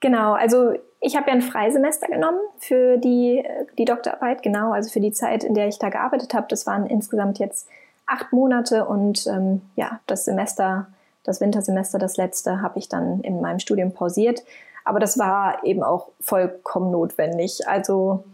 Genau, 0.00 0.34
also 0.34 0.74
ich 1.06 1.14
habe 1.14 1.28
ja 1.28 1.34
ein 1.34 1.42
Freisemester 1.42 2.08
genommen 2.08 2.40
für 2.58 2.98
die, 2.98 3.44
die 3.78 3.84
Doktorarbeit, 3.84 4.42
genau, 4.42 4.72
also 4.72 4.90
für 4.90 4.98
die 4.98 5.12
Zeit, 5.12 5.44
in 5.44 5.54
der 5.54 5.68
ich 5.68 5.78
da 5.78 5.88
gearbeitet 5.88 6.34
habe. 6.34 6.48
Das 6.50 6.66
waren 6.66 6.84
insgesamt 6.86 7.38
jetzt 7.38 7.68
acht 8.06 8.32
Monate 8.32 8.84
und 8.86 9.24
ähm, 9.28 9.62
ja, 9.76 10.00
das 10.08 10.24
Semester, 10.24 10.88
das 11.22 11.40
Wintersemester, 11.40 12.00
das 12.00 12.16
letzte, 12.16 12.60
habe 12.60 12.80
ich 12.80 12.88
dann 12.88 13.20
in 13.20 13.40
meinem 13.40 13.60
Studium 13.60 13.92
pausiert. 13.92 14.42
Aber 14.84 14.98
das 14.98 15.16
war 15.16 15.64
eben 15.64 15.84
auch 15.84 16.08
vollkommen 16.20 16.90
notwendig. 16.90 17.68
Also 17.68 18.24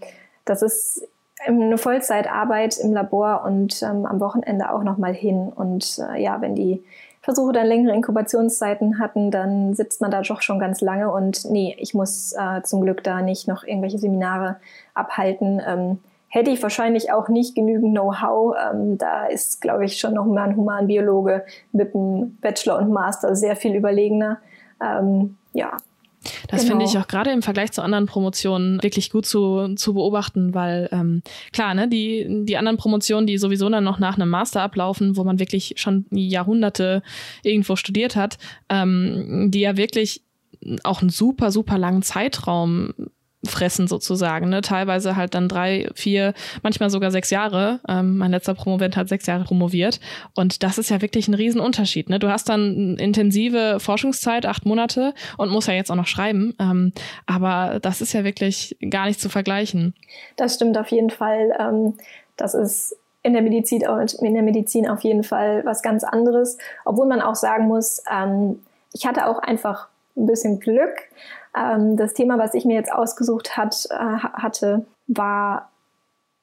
das 0.46 0.62
ist 0.62 1.06
eine 1.46 1.76
Vollzeitarbeit 1.76 2.78
im 2.78 2.94
Labor 2.94 3.44
und 3.44 3.82
ähm, 3.82 4.06
am 4.06 4.18
Wochenende 4.18 4.72
auch 4.72 4.82
noch 4.82 4.96
mal 4.96 5.12
hin. 5.12 5.52
Und 5.54 5.98
äh, 5.98 6.22
ja, 6.22 6.40
wenn 6.40 6.54
die 6.54 6.82
Versuche 7.22 7.52
dann 7.52 7.66
längere 7.66 7.94
Inkubationszeiten 7.94 8.98
hatten, 8.98 9.30
dann 9.30 9.74
sitzt 9.74 10.00
man 10.00 10.11
da 10.11 10.22
doch 10.22 10.42
schon 10.42 10.58
ganz 10.58 10.80
lange 10.80 11.11
und 11.11 11.44
nee, 11.48 11.76
ich 11.78 11.94
muss 11.94 12.32
äh, 12.32 12.62
zum 12.62 12.82
Glück 12.82 13.04
da 13.04 13.22
nicht 13.22 13.46
noch 13.46 13.62
irgendwelche 13.62 13.98
Seminare 13.98 14.56
abhalten. 14.92 15.62
Ähm, 15.64 15.98
hätte 16.28 16.50
ich 16.50 16.62
wahrscheinlich 16.62 17.12
auch 17.12 17.28
nicht 17.28 17.54
genügend 17.54 17.92
Know-how. 17.92 18.56
Ähm, 18.56 18.98
da 18.98 19.26
ist, 19.26 19.61
glaube 19.61 19.85
ich, 19.85 20.00
schon 20.00 20.14
noch 20.14 20.24
mal 20.24 20.48
ein 20.48 20.56
Humanbiologe 20.56 21.44
mit 21.70 21.94
einem 21.94 22.38
Bachelor 22.40 22.78
und 22.78 22.90
Master 22.90 23.37
sehr 23.37 23.54
viel 23.54 23.76
überlegener. 23.76 24.38
Ähm, 24.82 25.37
ja, 25.52 25.76
das 26.48 26.62
genau. 26.62 26.72
finde 26.72 26.85
ich 26.87 26.98
auch 26.98 27.08
gerade 27.08 27.30
im 27.30 27.42
Vergleich 27.42 27.72
zu 27.72 27.82
anderen 27.82 28.06
Promotionen 28.06 28.82
wirklich 28.82 29.11
gut 29.11 29.26
zu, 29.26 29.74
zu 29.74 29.94
beobachten, 29.94 30.54
weil 30.54 30.88
ähm, 30.92 31.22
klar, 31.52 31.74
ne, 31.74 31.88
die, 31.88 32.44
die 32.44 32.56
anderen 32.56 32.76
Promotionen, 32.76 33.26
die 33.26 33.38
sowieso 33.38 33.68
dann 33.68 33.85
noch 33.85 33.98
nach 33.98 34.16
einem 34.16 34.28
Master 34.28 34.62
ablaufen, 34.62 35.16
wo 35.16 35.24
man 35.24 35.38
wirklich 35.38 35.74
schon 35.76 36.06
Jahrhunderte 36.11 37.02
irgendwo 37.42 37.76
studiert 37.76 38.16
hat, 38.16 38.38
ähm, 38.68 39.50
die 39.50 39.61
ja 39.61 39.76
wirklich 39.76 40.22
auch 40.85 41.00
einen 41.00 41.11
super, 41.11 41.50
super 41.50 41.78
langen 41.78 42.02
Zeitraum 42.02 42.92
fressen 43.44 43.88
sozusagen. 43.88 44.48
Ne? 44.48 44.61
Teilweise 44.61 45.16
halt 45.16 45.35
dann 45.35 45.48
drei, 45.48 45.88
vier, 45.94 46.35
manchmal 46.62 46.90
sogar 46.90 47.11
sechs 47.11 47.31
Jahre. 47.31 47.81
Ähm, 47.88 48.16
mein 48.18 48.31
letzter 48.31 48.55
Promovent 48.55 48.96
hat 48.96 49.09
sechs 49.09 49.26
Jahre 49.26 49.44
promoviert. 49.44 50.00
Und 50.35 50.62
das 50.62 50.78
ist 50.78 50.90
ja 50.90 51.02
wirklich 51.02 51.28
ein 51.28 51.35
Riesenunterschied. 51.35 52.09
Ne? 52.09 52.18
Du 52.18 52.28
hast 52.28 52.48
dann 52.48 52.96
intensive 52.98 53.78
Forschungszeit, 53.81 54.46
acht 54.46 54.64
Monate 54.64 55.14
und 55.38 55.50
musst 55.50 55.68
ja 55.68 55.74
jetzt 55.74 55.90
auch 55.90 55.96
noch 55.96 56.07
schreiben. 56.07 56.55
Ähm, 56.61 56.92
aber 57.26 57.81
das 57.81 58.00
ist 58.00 58.12
ja 58.12 58.24
wirklich 58.24 58.76
gar 58.90 59.07
nicht 59.07 59.20
zu 59.20 59.28
vergleichen. 59.28 59.94
Das 60.37 60.55
stimmt 60.55 60.78
auf 60.78 60.88
jeden 60.88 61.11
Fall. 61.11 61.57
Ähm, 61.59 61.94
das 62.37 62.55
ist 62.55 62.96
in 63.22 63.33
der 63.35 63.42
Medizin, 63.42 63.83
in 64.20 64.35
der 64.35 64.42
Medizin 64.42 64.88
auf 64.88 65.00
jeden 65.02 65.22
Fall 65.22 65.64
was 65.64 65.83
ganz 65.83 66.05
anderes. 66.05 66.59
Obwohl 66.85 67.07
man 67.07 67.20
auch 67.20 67.37
sagen 67.37 67.66
muss, 67.66 68.02
ähm, 68.12 68.61
ich 68.92 69.07
hatte 69.07 69.26
auch 69.26 69.38
einfach 69.38 69.88
ein 70.16 70.27
bisschen 70.27 70.61
Glück. 70.61 70.94
Ähm, 71.57 71.96
das 71.96 72.14
Thema, 72.14 72.38
was 72.38 72.55
ich 72.55 72.64
mir 72.64 72.75
jetzt 72.75 72.92
ausgesucht 72.92 73.57
hat, 73.57 73.87
äh, 73.90 73.94
hatte, 73.94 74.85
war 75.07 75.70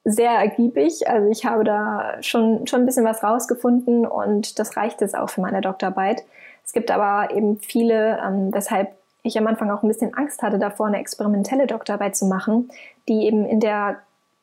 sehr 0.03 0.31
ergiebig. 0.31 1.07
Also 1.07 1.29
ich 1.29 1.45
habe 1.45 1.63
da 1.63 2.21
schon, 2.21 2.67
schon 2.67 2.81
ein 2.81 2.85
bisschen 2.85 3.05
was 3.05 3.23
rausgefunden 3.23 4.05
und 4.05 4.59
das 4.59 4.77
reicht 4.77 5.01
jetzt 5.01 5.17
auch 5.17 5.29
für 5.29 5.41
meine 5.41 5.61
Doktorarbeit. 5.61 6.23
Es 6.65 6.73
gibt 6.73 6.91
aber 6.91 7.33
eben 7.35 7.57
viele, 7.59 8.19
ähm, 8.25 8.53
weshalb 8.53 8.89
ich 9.23 9.37
am 9.37 9.47
Anfang 9.47 9.69
auch 9.69 9.83
ein 9.83 9.87
bisschen 9.87 10.13
Angst 10.13 10.41
hatte 10.41 10.59
davor, 10.59 10.87
eine 10.87 10.99
experimentelle 10.99 11.67
Doktorarbeit 11.67 12.15
zu 12.15 12.25
machen, 12.25 12.69
die 13.07 13.25
eben 13.25 13.45
in 13.45 13.59
der 13.59 13.97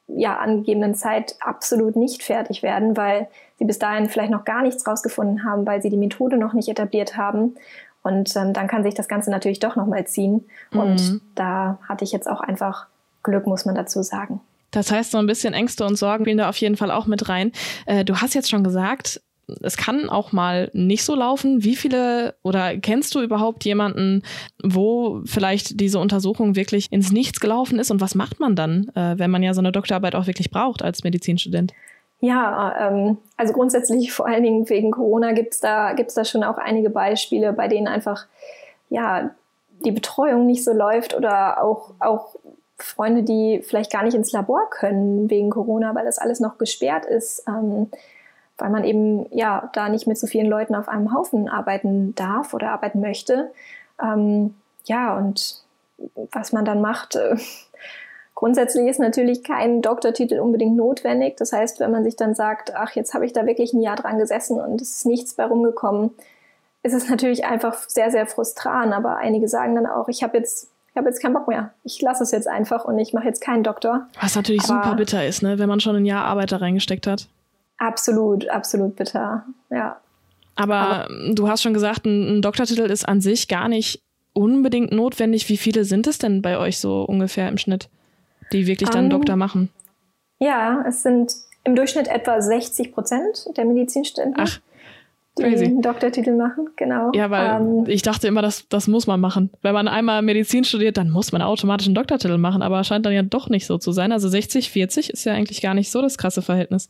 ja, 0.08 0.36
angegebenen 0.36 0.94
Zeit 0.94 1.36
absolut 1.40 1.96
nicht 1.96 2.22
fertig 2.22 2.62
werden, 2.62 2.96
weil 2.96 3.28
sie 3.58 3.64
bis 3.64 3.78
dahin 3.78 4.08
vielleicht 4.08 4.30
noch 4.30 4.44
gar 4.44 4.62
nichts 4.62 4.86
rausgefunden 4.86 5.44
haben, 5.44 5.66
weil 5.66 5.82
sie 5.82 5.90
die 5.90 5.96
Methode 5.96 6.36
noch 6.36 6.52
nicht 6.52 6.68
etabliert 6.68 7.16
haben 7.16 7.56
und 8.06 8.36
ähm, 8.36 8.52
dann 8.52 8.68
kann 8.68 8.84
sich 8.84 8.94
das 8.94 9.08
Ganze 9.08 9.30
natürlich 9.30 9.58
doch 9.58 9.74
nochmal 9.74 10.06
ziehen. 10.06 10.44
Und 10.70 10.94
mhm. 10.94 11.20
da 11.34 11.78
hatte 11.88 12.04
ich 12.04 12.12
jetzt 12.12 12.28
auch 12.28 12.40
einfach 12.40 12.86
Glück, 13.24 13.46
muss 13.46 13.64
man 13.64 13.74
dazu 13.74 14.02
sagen. 14.02 14.40
Das 14.70 14.92
heißt, 14.92 15.10
so 15.10 15.18
ein 15.18 15.26
bisschen 15.26 15.54
Ängste 15.54 15.84
und 15.84 15.96
Sorgen 15.96 16.24
spielen 16.24 16.38
da 16.38 16.48
auf 16.48 16.56
jeden 16.58 16.76
Fall 16.76 16.92
auch 16.92 17.06
mit 17.06 17.28
rein. 17.28 17.50
Äh, 17.86 18.04
du 18.04 18.16
hast 18.16 18.34
jetzt 18.34 18.48
schon 18.48 18.62
gesagt, 18.62 19.20
es 19.62 19.76
kann 19.76 20.08
auch 20.08 20.30
mal 20.30 20.70
nicht 20.72 21.04
so 21.04 21.14
laufen. 21.16 21.64
Wie 21.64 21.74
viele 21.74 22.34
oder 22.42 22.76
kennst 22.76 23.14
du 23.14 23.22
überhaupt 23.22 23.64
jemanden, 23.64 24.22
wo 24.62 25.22
vielleicht 25.24 25.80
diese 25.80 25.98
Untersuchung 25.98 26.56
wirklich 26.56 26.92
ins 26.92 27.10
Nichts 27.10 27.40
gelaufen 27.40 27.78
ist? 27.78 27.90
Und 27.90 28.00
was 28.00 28.14
macht 28.14 28.38
man 28.38 28.54
dann, 28.54 28.88
äh, 28.94 29.18
wenn 29.18 29.30
man 29.30 29.42
ja 29.42 29.52
so 29.52 29.60
eine 29.60 29.72
Doktorarbeit 29.72 30.14
auch 30.14 30.26
wirklich 30.26 30.50
braucht 30.50 30.82
als 30.82 31.02
Medizinstudent? 31.02 31.72
Ja, 32.20 32.88
ähm, 32.88 33.18
also 33.36 33.52
grundsätzlich 33.52 34.12
vor 34.12 34.26
allen 34.26 34.42
Dingen 34.42 34.68
wegen 34.68 34.90
Corona 34.90 35.32
gibt's 35.32 35.60
da, 35.60 35.92
gibt's 35.92 36.14
da 36.14 36.24
schon 36.24 36.44
auch 36.44 36.58
einige 36.58 36.90
Beispiele, 36.90 37.52
bei 37.52 37.68
denen 37.68 37.88
einfach 37.88 38.26
ja, 38.88 39.30
die 39.84 39.92
Betreuung 39.92 40.46
nicht 40.46 40.64
so 40.64 40.72
läuft 40.72 41.14
oder 41.14 41.62
auch, 41.62 41.92
auch 41.98 42.36
Freunde, 42.78 43.22
die 43.22 43.62
vielleicht 43.62 43.92
gar 43.92 44.02
nicht 44.02 44.14
ins 44.14 44.32
Labor 44.32 44.68
können 44.70 45.30
wegen 45.30 45.50
Corona, 45.50 45.94
weil 45.94 46.04
das 46.04 46.18
alles 46.18 46.40
noch 46.40 46.58
gesperrt 46.58 47.06
ist, 47.06 47.44
ähm, 47.48 47.90
weil 48.58 48.70
man 48.70 48.84
eben 48.84 49.26
ja 49.34 49.70
da 49.74 49.88
nicht 49.88 50.06
mit 50.06 50.18
so 50.18 50.26
vielen 50.26 50.46
Leuten 50.46 50.74
auf 50.74 50.88
einem 50.88 51.14
Haufen 51.14 51.48
arbeiten 51.48 52.14
darf 52.14 52.54
oder 52.54 52.70
arbeiten 52.70 53.00
möchte. 53.00 53.52
Ähm, 54.02 54.54
ja, 54.84 55.16
und 55.16 55.62
was 56.32 56.52
man 56.52 56.64
dann 56.64 56.80
macht, 56.80 57.16
äh, 57.16 57.36
Grundsätzlich 58.36 58.86
ist 58.86 59.00
natürlich 59.00 59.42
kein 59.42 59.82
Doktortitel 59.82 60.38
unbedingt 60.38 60.76
notwendig. 60.76 61.36
Das 61.38 61.52
heißt, 61.52 61.80
wenn 61.80 61.90
man 61.90 62.04
sich 62.04 62.16
dann 62.16 62.34
sagt, 62.34 62.74
ach, 62.76 62.94
jetzt 62.94 63.14
habe 63.14 63.26
ich 63.26 63.32
da 63.32 63.46
wirklich 63.46 63.72
ein 63.72 63.80
Jahr 63.80 63.96
dran 63.96 64.18
gesessen 64.18 64.60
und 64.60 64.80
es 64.80 64.98
ist 64.98 65.06
nichts 65.06 65.34
bei 65.34 65.46
rumgekommen, 65.46 66.10
ist 66.82 66.92
es 66.92 67.08
natürlich 67.08 67.46
einfach 67.46 67.88
sehr, 67.88 68.10
sehr 68.10 68.26
frustrant. 68.26 68.92
Aber 68.92 69.16
einige 69.16 69.48
sagen 69.48 69.74
dann 69.74 69.86
auch, 69.86 70.08
ich 70.08 70.22
habe 70.22 70.36
jetzt 70.36 70.68
ich 70.96 70.98
habe 70.98 71.10
jetzt 71.10 71.20
keinen 71.20 71.34
Bock 71.34 71.46
mehr. 71.46 71.74
Ich 71.84 72.00
lasse 72.00 72.22
es 72.22 72.30
jetzt 72.30 72.48
einfach 72.48 72.86
und 72.86 72.98
ich 72.98 73.12
mache 73.12 73.26
jetzt 73.26 73.42
keinen 73.42 73.62
Doktor. 73.62 74.06
Was 74.18 74.34
natürlich 74.34 74.62
Aber 74.64 74.82
super 74.82 74.96
bitter 74.96 75.26
ist, 75.26 75.42
ne? 75.42 75.58
wenn 75.58 75.68
man 75.68 75.78
schon 75.78 75.94
ein 75.94 76.06
Jahr 76.06 76.24
Arbeit 76.24 76.52
da 76.52 76.56
reingesteckt 76.56 77.06
hat. 77.06 77.28
Absolut, 77.76 78.48
absolut 78.48 78.96
bitter, 78.96 79.44
ja. 79.68 79.98
Aber, 80.54 80.74
Aber 80.74 81.08
du 81.34 81.48
hast 81.48 81.62
schon 81.62 81.74
gesagt, 81.74 82.06
ein, 82.06 82.38
ein 82.38 82.42
Doktortitel 82.42 82.90
ist 82.90 83.06
an 83.06 83.20
sich 83.20 83.46
gar 83.46 83.68
nicht 83.68 84.00
unbedingt 84.32 84.90
notwendig. 84.90 85.50
Wie 85.50 85.58
viele 85.58 85.84
sind 85.84 86.06
es 86.06 86.16
denn 86.16 86.40
bei 86.40 86.56
euch 86.56 86.78
so 86.78 87.02
ungefähr 87.02 87.48
im 87.50 87.58
Schnitt? 87.58 87.90
Die 88.52 88.66
wirklich 88.66 88.90
dann 88.90 89.06
um, 89.06 89.10
ähm, 89.10 89.10
Doktor 89.10 89.36
machen? 89.36 89.70
Ja, 90.38 90.84
es 90.86 91.02
sind 91.02 91.32
im 91.64 91.74
Durchschnitt 91.74 92.08
etwa 92.08 92.40
60 92.40 92.92
Prozent 92.92 93.46
der 93.56 93.64
Medizinstudenten. 93.64 94.42
Ach, 94.46 94.60
die 95.38 95.42
Crazy. 95.42 95.66
einen 95.66 95.82
Doktortitel 95.82 96.32
machen, 96.34 96.70
genau. 96.76 97.10
Ja, 97.12 97.30
weil 97.30 97.60
ähm, 97.60 97.84
ich 97.88 98.00
dachte 98.00 98.26
immer, 98.26 98.40
das, 98.40 98.68
das 98.68 98.88
muss 98.88 99.06
man 99.06 99.20
machen. 99.20 99.50
Wenn 99.60 99.74
man 99.74 99.86
einmal 99.86 100.22
Medizin 100.22 100.64
studiert, 100.64 100.96
dann 100.96 101.10
muss 101.10 101.30
man 101.30 101.42
automatisch 101.42 101.86
einen 101.86 101.94
Doktortitel 101.94 102.38
machen, 102.38 102.62
aber 102.62 102.82
scheint 102.84 103.04
dann 103.04 103.12
ja 103.12 103.22
doch 103.22 103.50
nicht 103.50 103.66
so 103.66 103.76
zu 103.76 103.92
sein. 103.92 104.12
Also 104.12 104.28
60, 104.28 104.70
40 104.70 105.10
ist 105.10 105.24
ja 105.24 105.34
eigentlich 105.34 105.60
gar 105.60 105.74
nicht 105.74 105.90
so 105.90 106.00
das 106.00 106.16
krasse 106.16 106.40
Verhältnis. 106.40 106.88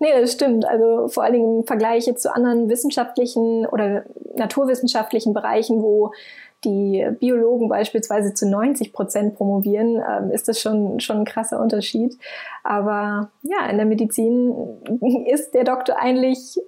Nee, 0.00 0.08
das 0.20 0.32
stimmt. 0.32 0.66
Also 0.66 1.08
vor 1.08 1.22
allen 1.22 1.34
Dingen 1.34 1.60
im 1.60 1.64
Vergleich 1.64 2.06
jetzt 2.06 2.22
zu 2.22 2.34
anderen 2.34 2.68
wissenschaftlichen 2.68 3.64
oder 3.66 4.04
naturwissenschaftlichen 4.36 5.32
Bereichen, 5.32 5.80
wo 5.80 6.12
die 6.64 7.06
Biologen 7.18 7.68
beispielsweise 7.68 8.34
zu 8.34 8.48
90 8.48 8.92
Prozent 8.92 9.36
promovieren, 9.36 10.02
ähm, 10.08 10.30
ist 10.30 10.48
das 10.48 10.60
schon, 10.60 11.00
schon 11.00 11.18
ein 11.18 11.24
krasser 11.24 11.60
Unterschied. 11.60 12.16
Aber 12.62 13.30
ja, 13.42 13.66
in 13.68 13.76
der 13.76 13.86
Medizin 13.86 14.54
ist 15.26 15.52
der 15.54 15.64
Doktor 15.64 15.98
eigentlich 15.98 16.58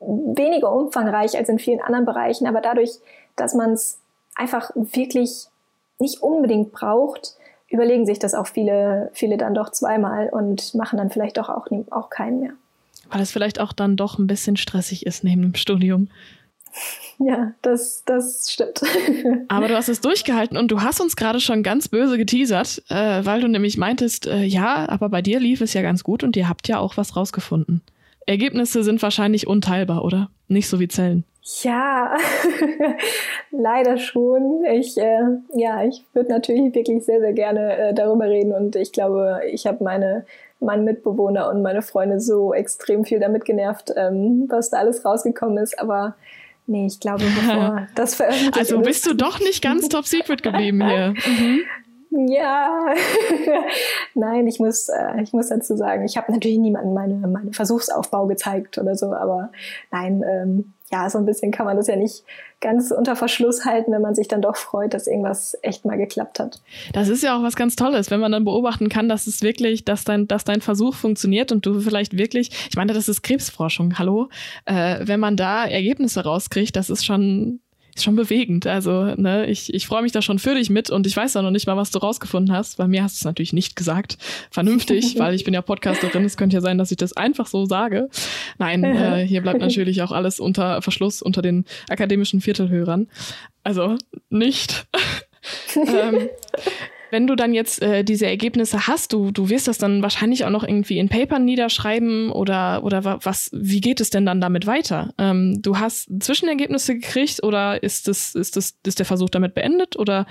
weniger 0.00 0.72
umfangreich 0.72 1.36
als 1.36 1.48
in 1.48 1.58
vielen 1.58 1.80
anderen 1.80 2.04
Bereichen, 2.04 2.46
aber 2.46 2.60
dadurch, 2.60 2.90
dass 3.36 3.54
man 3.54 3.72
es 3.72 3.98
einfach 4.34 4.70
wirklich 4.74 5.46
nicht 5.98 6.22
unbedingt 6.22 6.72
braucht, 6.72 7.36
überlegen 7.68 8.04
sich 8.04 8.18
das 8.18 8.34
auch 8.34 8.46
viele, 8.46 9.10
viele 9.14 9.36
dann 9.36 9.54
doch 9.54 9.70
zweimal 9.70 10.28
und 10.28 10.74
machen 10.74 10.98
dann 10.98 11.10
vielleicht 11.10 11.38
doch 11.38 11.48
auch, 11.48 11.68
auch 11.90 12.10
keinen 12.10 12.40
mehr. 12.40 12.52
Weil 13.10 13.22
es 13.22 13.30
vielleicht 13.30 13.60
auch 13.60 13.72
dann 13.72 13.96
doch 13.96 14.18
ein 14.18 14.26
bisschen 14.26 14.56
stressig 14.56 15.06
ist 15.06 15.24
neben 15.24 15.42
dem 15.42 15.54
Studium. 15.54 16.08
Ja, 17.18 17.52
das, 17.62 18.02
das 18.04 18.50
stimmt. 18.50 18.82
Aber 19.48 19.68
du 19.68 19.76
hast 19.76 19.88
es 19.88 20.00
durchgehalten 20.00 20.56
und 20.56 20.70
du 20.70 20.80
hast 20.80 21.00
uns 21.00 21.16
gerade 21.16 21.40
schon 21.40 21.62
ganz 21.62 21.88
böse 21.88 22.16
geteasert, 22.16 22.82
äh, 22.88 23.24
weil 23.24 23.40
du 23.40 23.48
nämlich 23.48 23.76
meintest, 23.76 24.26
äh, 24.26 24.42
ja, 24.42 24.88
aber 24.88 25.08
bei 25.08 25.22
dir 25.22 25.38
lief 25.38 25.60
es 25.60 25.74
ja 25.74 25.82
ganz 25.82 26.02
gut 26.02 26.24
und 26.24 26.36
ihr 26.36 26.48
habt 26.48 26.68
ja 26.68 26.78
auch 26.78 26.96
was 26.96 27.16
rausgefunden. 27.16 27.82
Ergebnisse 28.26 28.82
sind 28.82 29.02
wahrscheinlich 29.02 29.46
unteilbar, 29.46 30.04
oder? 30.04 30.30
Nicht 30.48 30.68
so 30.68 30.80
wie 30.80 30.88
Zellen. 30.88 31.24
Ja, 31.62 32.16
leider 33.50 33.96
schon. 33.98 34.64
Ich, 34.64 34.96
äh, 34.96 35.22
ja, 35.54 35.84
ich 35.84 36.04
würde 36.12 36.30
natürlich 36.30 36.72
wirklich 36.74 37.04
sehr, 37.04 37.20
sehr 37.20 37.32
gerne 37.32 37.76
äh, 37.76 37.94
darüber 37.94 38.26
reden 38.26 38.52
und 38.52 38.76
ich 38.76 38.92
glaube, 38.92 39.40
ich 39.50 39.66
habe 39.66 39.82
meine, 39.82 40.24
meinen 40.60 40.84
Mitbewohner 40.84 41.50
und 41.50 41.62
meine 41.62 41.82
Freunde 41.82 42.20
so 42.20 42.54
extrem 42.54 43.04
viel 43.04 43.18
damit 43.18 43.44
genervt, 43.44 43.92
ähm, 43.96 44.46
was 44.48 44.70
da 44.70 44.78
alles 44.78 45.04
rausgekommen 45.04 45.58
ist. 45.58 45.80
Aber 45.80 46.14
nee, 46.66 46.86
ich 46.86 47.00
glaube, 47.00 47.24
bevor 47.24 47.88
das 47.94 48.14
veröffentlicht 48.14 48.58
Also 48.58 48.80
bist 48.80 49.06
du 49.06 49.14
doch 49.14 49.40
nicht 49.40 49.62
ganz 49.62 49.88
top 49.88 50.06
secret 50.06 50.42
geblieben 50.42 50.86
hier. 50.86 51.14
Mhm. 51.26 51.60
Ja, 52.28 52.92
nein, 54.14 54.46
ich 54.46 54.58
muss, 54.58 54.90
äh, 54.90 55.22
ich 55.22 55.32
muss 55.32 55.48
dazu 55.48 55.78
sagen, 55.78 56.04
ich 56.04 56.18
habe 56.18 56.30
natürlich 56.30 56.58
niemandem 56.58 56.92
meine, 56.92 57.14
meine 57.26 57.54
Versuchsaufbau 57.54 58.26
gezeigt 58.26 58.76
oder 58.76 58.96
so, 58.96 59.14
aber 59.14 59.50
nein, 59.90 60.22
ähm, 60.28 60.74
ja, 60.92 61.08
so 61.08 61.18
ein 61.18 61.24
bisschen 61.24 61.50
kann 61.50 61.64
man 61.64 61.76
das 61.76 61.86
ja 61.86 61.96
nicht 61.96 62.22
ganz 62.60 62.90
unter 62.90 63.16
Verschluss 63.16 63.64
halten, 63.64 63.92
wenn 63.92 64.02
man 64.02 64.14
sich 64.14 64.28
dann 64.28 64.42
doch 64.42 64.56
freut, 64.56 64.92
dass 64.92 65.06
irgendwas 65.06 65.56
echt 65.62 65.84
mal 65.84 65.96
geklappt 65.96 66.38
hat. 66.38 66.60
Das 66.92 67.08
ist 67.08 67.22
ja 67.22 67.36
auch 67.36 67.42
was 67.42 67.56
ganz 67.56 67.76
Tolles, 67.76 68.10
wenn 68.10 68.20
man 68.20 68.30
dann 68.30 68.44
beobachten 68.44 68.90
kann, 68.90 69.08
dass 69.08 69.26
es 69.26 69.42
wirklich, 69.42 69.84
dass 69.84 70.04
dein, 70.04 70.28
dass 70.28 70.44
dein 70.44 70.60
Versuch 70.60 70.94
funktioniert 70.94 71.50
und 71.50 71.64
du 71.64 71.80
vielleicht 71.80 72.18
wirklich, 72.18 72.50
ich 72.68 72.76
meine, 72.76 72.92
das 72.92 73.08
ist 73.08 73.22
Krebsforschung, 73.22 73.98
hallo, 73.98 74.28
äh, 74.66 75.00
wenn 75.02 75.18
man 75.18 75.36
da 75.36 75.64
Ergebnisse 75.64 76.24
rauskriegt, 76.24 76.76
das 76.76 76.90
ist 76.90 77.04
schon 77.04 77.61
ist 77.94 78.04
schon 78.04 78.16
bewegend. 78.16 78.66
Also, 78.66 79.14
ne, 79.16 79.46
ich, 79.46 79.72
ich 79.72 79.86
freue 79.86 80.02
mich 80.02 80.12
da 80.12 80.22
schon 80.22 80.38
für 80.38 80.54
dich 80.54 80.70
mit 80.70 80.90
und 80.90 81.06
ich 81.06 81.16
weiß 81.16 81.32
da 81.34 81.42
noch 81.42 81.50
nicht 81.50 81.66
mal, 81.66 81.76
was 81.76 81.90
du 81.90 81.98
rausgefunden 81.98 82.54
hast. 82.54 82.78
Bei 82.78 82.86
mir 82.86 83.02
hast 83.02 83.16
du 83.16 83.18
es 83.20 83.24
natürlich 83.24 83.52
nicht 83.52 83.76
gesagt. 83.76 84.18
Vernünftig, 84.50 85.14
weil 85.18 85.34
ich 85.34 85.44
bin 85.44 85.54
ja 85.54 85.62
Podcasterin. 85.62 86.24
Es 86.24 86.36
könnte 86.36 86.54
ja 86.54 86.60
sein, 86.60 86.78
dass 86.78 86.90
ich 86.90 86.96
das 86.96 87.12
einfach 87.14 87.46
so 87.46 87.66
sage. 87.66 88.08
Nein, 88.58 88.84
äh, 88.84 89.26
hier 89.26 89.42
bleibt 89.42 89.60
natürlich 89.60 90.02
auch 90.02 90.12
alles 90.12 90.40
unter 90.40 90.82
Verschluss 90.82 91.22
unter 91.22 91.42
den 91.42 91.64
akademischen 91.88 92.40
Viertelhörern. 92.40 93.08
Also 93.64 93.96
nicht. 94.30 94.86
ähm, 95.76 96.28
wenn 97.12 97.26
du 97.26 97.36
dann 97.36 97.52
jetzt 97.52 97.82
äh, 97.82 98.04
diese 98.04 98.26
Ergebnisse 98.26 98.86
hast, 98.88 99.12
du, 99.12 99.30
du 99.30 99.50
wirst 99.50 99.68
das 99.68 99.76
dann 99.76 100.02
wahrscheinlich 100.02 100.46
auch 100.46 100.50
noch 100.50 100.64
irgendwie 100.64 100.98
in 100.98 101.10
Papern 101.10 101.44
niederschreiben 101.44 102.32
oder, 102.32 102.82
oder 102.84 103.04
was, 103.22 103.50
wie 103.52 103.82
geht 103.82 104.00
es 104.00 104.08
denn 104.08 104.24
dann 104.24 104.40
damit 104.40 104.66
weiter? 104.66 105.12
Ähm, 105.18 105.60
du 105.60 105.78
hast 105.78 106.08
Zwischenergebnisse 106.20 106.94
gekriegt 106.94 107.44
oder 107.44 107.82
ist 107.82 108.08
das, 108.08 108.34
ist 108.34 108.56
das, 108.56 108.78
ist 108.86 108.98
der 108.98 109.04
Versuch 109.04 109.28
damit 109.28 109.54
beendet 109.54 109.98
oder 109.98 110.26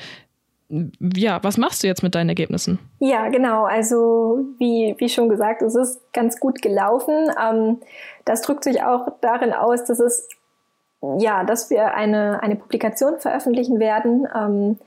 ja, 1.15 1.43
was 1.43 1.57
machst 1.57 1.83
du 1.83 1.87
jetzt 1.87 2.01
mit 2.01 2.15
deinen 2.15 2.29
Ergebnissen? 2.29 2.79
Ja, 2.99 3.29
genau. 3.29 3.65
Also 3.65 4.39
wie, 4.57 4.95
wie 4.97 5.09
schon 5.09 5.29
gesagt, 5.29 5.61
es 5.61 5.75
ist 5.75 6.01
ganz 6.13 6.39
gut 6.39 6.63
gelaufen. 6.63 7.29
Ähm, 7.39 7.77
das 8.25 8.41
drückt 8.41 8.63
sich 8.63 8.81
auch 8.81 9.07
darin 9.21 9.53
aus, 9.53 9.83
dass 9.85 9.99
es 9.99 10.27
ja, 11.19 11.43
dass 11.43 11.69
wir 11.69 11.93
eine, 11.93 12.41
eine 12.41 12.55
Publikation 12.55 13.19
veröffentlichen 13.19 13.79
werden. 13.79 14.27
Ähm, 14.35 14.79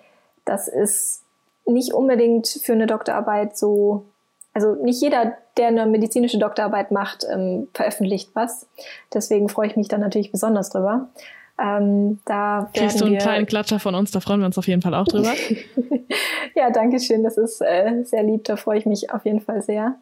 das 0.44 0.68
ist 0.68 1.23
nicht 1.66 1.92
unbedingt 1.92 2.48
für 2.48 2.72
eine 2.72 2.86
Doktorarbeit 2.86 3.56
so, 3.56 4.04
also 4.52 4.74
nicht 4.74 5.00
jeder, 5.00 5.36
der 5.56 5.68
eine 5.68 5.86
medizinische 5.86 6.38
Doktorarbeit 6.38 6.90
macht, 6.90 7.26
ähm, 7.30 7.68
veröffentlicht 7.74 8.30
was. 8.34 8.66
Deswegen 9.12 9.48
freue 9.48 9.68
ich 9.68 9.76
mich 9.76 9.88
dann 9.88 10.00
natürlich 10.00 10.32
besonders 10.32 10.70
drüber. 10.70 11.08
Ähm, 11.56 12.18
da 12.24 12.68
Kriegst 12.74 13.00
du 13.00 13.04
einen 13.04 13.18
kleinen 13.18 13.46
Klatscher 13.46 13.78
von 13.78 13.94
uns, 13.94 14.10
da 14.10 14.18
freuen 14.18 14.40
wir 14.40 14.46
uns 14.46 14.58
auf 14.58 14.66
jeden 14.66 14.82
Fall 14.82 14.94
auch 14.94 15.06
drüber. 15.06 15.32
ja, 16.56 16.70
danke 16.70 16.98
schön, 16.98 17.22
das 17.22 17.38
ist 17.38 17.60
äh, 17.60 18.02
sehr 18.02 18.24
lieb, 18.24 18.44
da 18.44 18.56
freue 18.56 18.78
ich 18.78 18.86
mich 18.86 19.12
auf 19.12 19.24
jeden 19.24 19.40
Fall 19.40 19.62
sehr. 19.62 19.94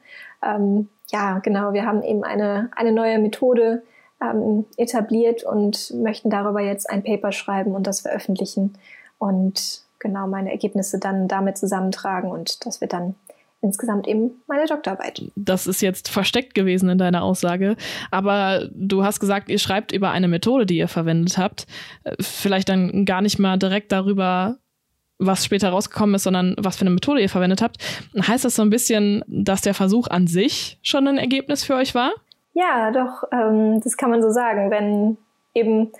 Ähm, 0.43 0.89
ja, 1.11 1.41
genau, 1.41 1.75
wir 1.75 1.85
haben 1.85 2.03
eben 2.03 2.25
eine, 2.25 2.71
eine 2.75 2.91
neue 2.91 3.19
Methode 3.19 3.83
ähm, 4.23 4.65
etabliert 4.79 5.45
und 5.45 5.93
möchten 5.95 6.31
darüber 6.31 6.61
jetzt 6.61 6.89
ein 6.89 7.03
Paper 7.03 7.33
schreiben 7.33 7.75
und 7.75 7.87
das 7.87 8.01
veröffentlichen. 8.01 8.79
Und 9.19 9.83
genau 10.03 10.27
meine 10.27 10.51
Ergebnisse 10.51 10.99
dann 10.99 11.29
damit 11.29 11.57
zusammentragen 11.57 12.31
und 12.31 12.67
das 12.67 12.81
wird 12.81 12.93
dann 12.93 13.15
insgesamt 13.63 14.09
eben 14.09 14.43
meine 14.49 14.67
Doktorarbeit. 14.67 15.23
Das 15.37 15.67
ist 15.67 15.81
jetzt 15.81 16.09
versteckt 16.09 16.55
gewesen 16.55 16.89
in 16.89 16.99
deiner 16.99 17.23
Aussage, 17.23 17.77
aber 18.11 18.69
du 18.73 19.05
hast 19.05 19.21
gesagt, 19.21 19.49
ihr 19.49 19.59
schreibt 19.59 19.93
über 19.93 20.11
eine 20.11 20.29
Methode, 20.29 20.67
die 20.67 20.77
ihr 20.77 20.89
verwendet 20.89 21.39
habt. 21.39 21.67
Vielleicht 22.21 22.69
dann 22.69 23.07
gar 23.07 23.23
nicht 23.23 23.39
mal 23.39 23.57
direkt 23.59 23.93
darüber, 23.93 24.57
was 25.19 25.45
später 25.45 25.71
rausgekommen 25.71 26.17
ist, 26.17 26.25
sondern 26.25 26.57
was 26.59 26.77
für 26.77 26.83
eine 26.83 26.91
Methode 26.91 27.21
ihr 27.21 27.29
verwendet 27.29 27.63
habt. 27.63 27.77
Heißt 28.17 28.45
das 28.45 28.57
so 28.57 28.63
ein 28.63 28.71
bisschen, 28.71 29.25
dass 29.29 29.63
der 29.63 29.75
Versuch 29.75 30.09
an 30.09 30.27
sich 30.27 30.79
schon 30.83 31.07
ein 31.07 31.19
Ergebnis 31.19 31.63
für 31.63 31.77
euch 31.77 31.95
war? 31.95 32.13
Ja, 32.55 32.91
doch, 32.91 33.25
ähm, 33.33 33.81
das 33.81 33.97
kann 33.97 34.11
man 34.11 34.23
so 34.23 34.31
sagen. 34.31 34.71
Wenn 34.71 35.17
eben 35.55 35.93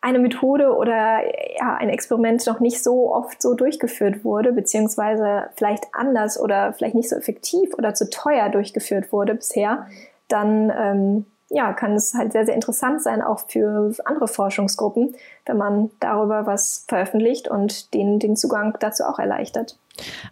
eine 0.00 0.18
Methode 0.18 0.74
oder 0.74 1.20
ja, 1.58 1.74
ein 1.76 1.90
Experiment 1.90 2.46
noch 2.46 2.60
nicht 2.60 2.82
so 2.82 3.14
oft 3.14 3.42
so 3.42 3.54
durchgeführt 3.54 4.24
wurde, 4.24 4.52
beziehungsweise 4.52 5.50
vielleicht 5.56 5.88
anders 5.92 6.40
oder 6.40 6.72
vielleicht 6.72 6.94
nicht 6.94 7.10
so 7.10 7.16
effektiv 7.16 7.74
oder 7.74 7.92
zu 7.94 8.08
teuer 8.08 8.48
durchgeführt 8.48 9.12
wurde 9.12 9.34
bisher, 9.34 9.86
dann 10.28 10.72
ähm, 10.74 11.26
ja, 11.50 11.72
kann 11.72 11.94
es 11.94 12.14
halt 12.14 12.32
sehr, 12.32 12.46
sehr 12.46 12.54
interessant 12.54 13.02
sein, 13.02 13.20
auch 13.22 13.40
für 13.48 13.92
andere 14.04 14.28
Forschungsgruppen, 14.28 15.16
wenn 15.46 15.56
man 15.56 15.90
darüber 15.98 16.46
was 16.46 16.84
veröffentlicht 16.88 17.48
und 17.48 17.92
denen 17.92 18.20
den 18.20 18.36
Zugang 18.36 18.76
dazu 18.80 19.02
auch 19.04 19.18
erleichtert. 19.18 19.76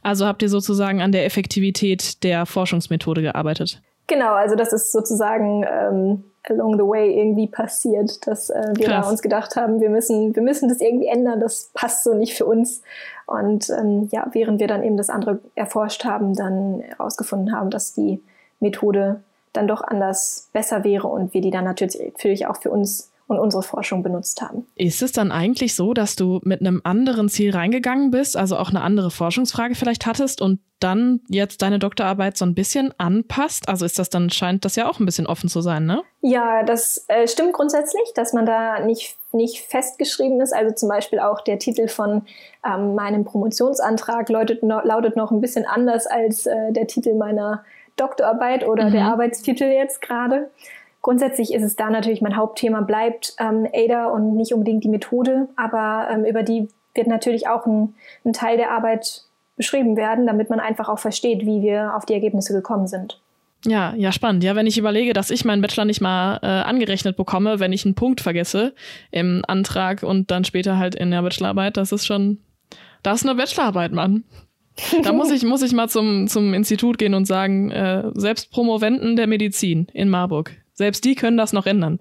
Also 0.02 0.26
habt 0.26 0.42
ihr 0.42 0.48
sozusagen 0.48 1.02
an 1.02 1.12
der 1.12 1.26
Effektivität 1.26 2.22
der 2.22 2.46
Forschungsmethode 2.46 3.20
gearbeitet? 3.20 3.82
Genau, 4.06 4.32
also 4.32 4.54
das 4.54 4.72
ist 4.72 4.92
sozusagen 4.92 5.66
ähm, 5.68 6.24
along 6.50 6.74
the 6.74 6.86
way 6.86 7.18
irgendwie 7.18 7.46
passiert, 7.46 8.26
dass 8.26 8.50
äh, 8.50 8.72
wir 8.74 8.88
da 8.88 9.08
uns 9.08 9.22
gedacht 9.22 9.56
haben, 9.56 9.80
wir 9.80 9.90
müssen, 9.90 10.34
wir 10.34 10.42
müssen 10.42 10.68
das 10.68 10.80
irgendwie 10.80 11.06
ändern, 11.06 11.40
das 11.40 11.70
passt 11.74 12.04
so 12.04 12.14
nicht 12.14 12.34
für 12.34 12.46
uns. 12.46 12.82
Und 13.26 13.70
ähm, 13.70 14.08
ja, 14.10 14.26
während 14.32 14.60
wir 14.60 14.68
dann 14.68 14.82
eben 14.82 14.96
das 14.96 15.10
andere 15.10 15.40
erforscht 15.54 16.04
haben, 16.04 16.34
dann 16.34 16.80
herausgefunden 16.80 17.54
haben, 17.54 17.70
dass 17.70 17.92
die 17.92 18.22
Methode 18.60 19.22
dann 19.52 19.68
doch 19.68 19.82
anders 19.82 20.48
besser 20.52 20.84
wäre 20.84 21.08
und 21.08 21.34
wir 21.34 21.40
die 21.40 21.50
dann 21.50 21.64
natürlich, 21.64 22.12
natürlich 22.12 22.46
auch 22.46 22.56
für 22.56 22.70
uns 22.70 23.10
und 23.28 23.38
unsere 23.38 23.62
Forschung 23.62 24.02
benutzt 24.02 24.40
haben. 24.40 24.66
Ist 24.74 25.02
es 25.02 25.12
dann 25.12 25.30
eigentlich 25.30 25.74
so, 25.74 25.92
dass 25.92 26.16
du 26.16 26.40
mit 26.44 26.60
einem 26.60 26.80
anderen 26.82 27.28
Ziel 27.28 27.54
reingegangen 27.54 28.10
bist, 28.10 28.36
also 28.36 28.56
auch 28.56 28.70
eine 28.70 28.80
andere 28.80 29.10
Forschungsfrage 29.10 29.74
vielleicht 29.74 30.06
hattest 30.06 30.40
und 30.40 30.60
dann 30.80 31.20
jetzt 31.28 31.60
deine 31.60 31.78
Doktorarbeit 31.78 32.38
so 32.38 32.46
ein 32.46 32.54
bisschen 32.54 32.94
anpasst? 32.98 33.68
Also 33.68 33.84
ist 33.84 33.98
das 33.98 34.08
dann, 34.08 34.30
scheint 34.30 34.64
das 34.64 34.76
ja 34.76 34.88
auch 34.88 34.98
ein 34.98 35.04
bisschen 35.04 35.26
offen 35.26 35.50
zu 35.50 35.60
sein, 35.60 35.84
ne? 35.84 36.02
Ja, 36.22 36.62
das 36.62 37.04
äh, 37.08 37.28
stimmt 37.28 37.52
grundsätzlich, 37.52 38.12
dass 38.14 38.32
man 38.32 38.46
da 38.46 38.80
nicht, 38.80 39.18
nicht 39.32 39.60
festgeschrieben 39.60 40.40
ist. 40.40 40.54
Also 40.54 40.74
zum 40.74 40.88
Beispiel 40.88 41.20
auch 41.20 41.42
der 41.42 41.58
Titel 41.58 41.86
von 41.86 42.22
ähm, 42.64 42.94
meinem 42.94 43.24
Promotionsantrag 43.24 44.30
lautet, 44.30 44.62
no, 44.62 44.80
lautet 44.82 45.16
noch 45.16 45.32
ein 45.32 45.42
bisschen 45.42 45.66
anders 45.66 46.06
als 46.06 46.46
äh, 46.46 46.72
der 46.72 46.86
Titel 46.86 47.14
meiner 47.14 47.62
Doktorarbeit 47.96 48.66
oder 48.66 48.86
mhm. 48.86 48.92
der 48.92 49.04
Arbeitstitel 49.04 49.64
jetzt 49.64 50.00
gerade. 50.00 50.50
Grundsätzlich 51.02 51.54
ist 51.54 51.62
es 51.62 51.76
da 51.76 51.90
natürlich 51.90 52.20
mein 52.20 52.36
Hauptthema 52.36 52.80
bleibt 52.80 53.34
ähm, 53.38 53.66
ADA 53.72 54.06
und 54.06 54.36
nicht 54.36 54.52
unbedingt 54.52 54.84
die 54.84 54.88
Methode, 54.88 55.48
aber 55.56 56.08
ähm, 56.10 56.24
über 56.24 56.42
die 56.42 56.68
wird 56.94 57.06
natürlich 57.06 57.48
auch 57.48 57.66
ein, 57.66 57.94
ein 58.24 58.32
Teil 58.32 58.56
der 58.56 58.72
Arbeit 58.72 59.22
beschrieben 59.56 59.96
werden, 59.96 60.26
damit 60.26 60.50
man 60.50 60.60
einfach 60.60 60.88
auch 60.88 60.98
versteht, 60.98 61.46
wie 61.46 61.62
wir 61.62 61.94
auf 61.94 62.04
die 62.04 62.14
Ergebnisse 62.14 62.52
gekommen 62.52 62.86
sind. 62.86 63.20
Ja, 63.66 63.92
ja, 63.96 64.12
spannend. 64.12 64.44
Ja, 64.44 64.54
wenn 64.54 64.66
ich 64.66 64.78
überlege, 64.78 65.12
dass 65.12 65.30
ich 65.30 65.44
meinen 65.44 65.62
Bachelor 65.62 65.84
nicht 65.84 66.00
mal 66.00 66.38
äh, 66.42 66.46
angerechnet 66.46 67.16
bekomme, 67.16 67.58
wenn 67.58 67.72
ich 67.72 67.84
einen 67.84 67.96
Punkt 67.96 68.20
vergesse 68.20 68.72
im 69.10 69.42
Antrag 69.48 70.04
und 70.04 70.30
dann 70.30 70.44
später 70.44 70.78
halt 70.78 70.94
in 70.94 71.10
der 71.10 71.22
Bachelorarbeit, 71.22 71.76
das 71.76 71.90
ist 71.90 72.06
schon, 72.06 72.38
das 73.02 73.22
ist 73.22 73.28
eine 73.28 73.36
Bachelorarbeit, 73.36 73.92
Mann. 73.92 74.24
Da 75.02 75.12
muss 75.12 75.32
ich, 75.32 75.42
muss 75.42 75.62
ich 75.62 75.72
mal 75.72 75.88
zum, 75.88 76.28
zum 76.28 76.54
Institut 76.54 76.98
gehen 76.98 77.14
und 77.14 77.24
sagen, 77.24 77.72
äh, 77.72 78.04
selbst 78.14 78.52
Promoventen 78.52 79.16
der 79.16 79.26
Medizin 79.26 79.88
in 79.92 80.08
Marburg, 80.08 80.52
selbst 80.78 81.04
die 81.04 81.16
können 81.16 81.36
das 81.36 81.52
noch 81.52 81.66
ändern. 81.66 81.98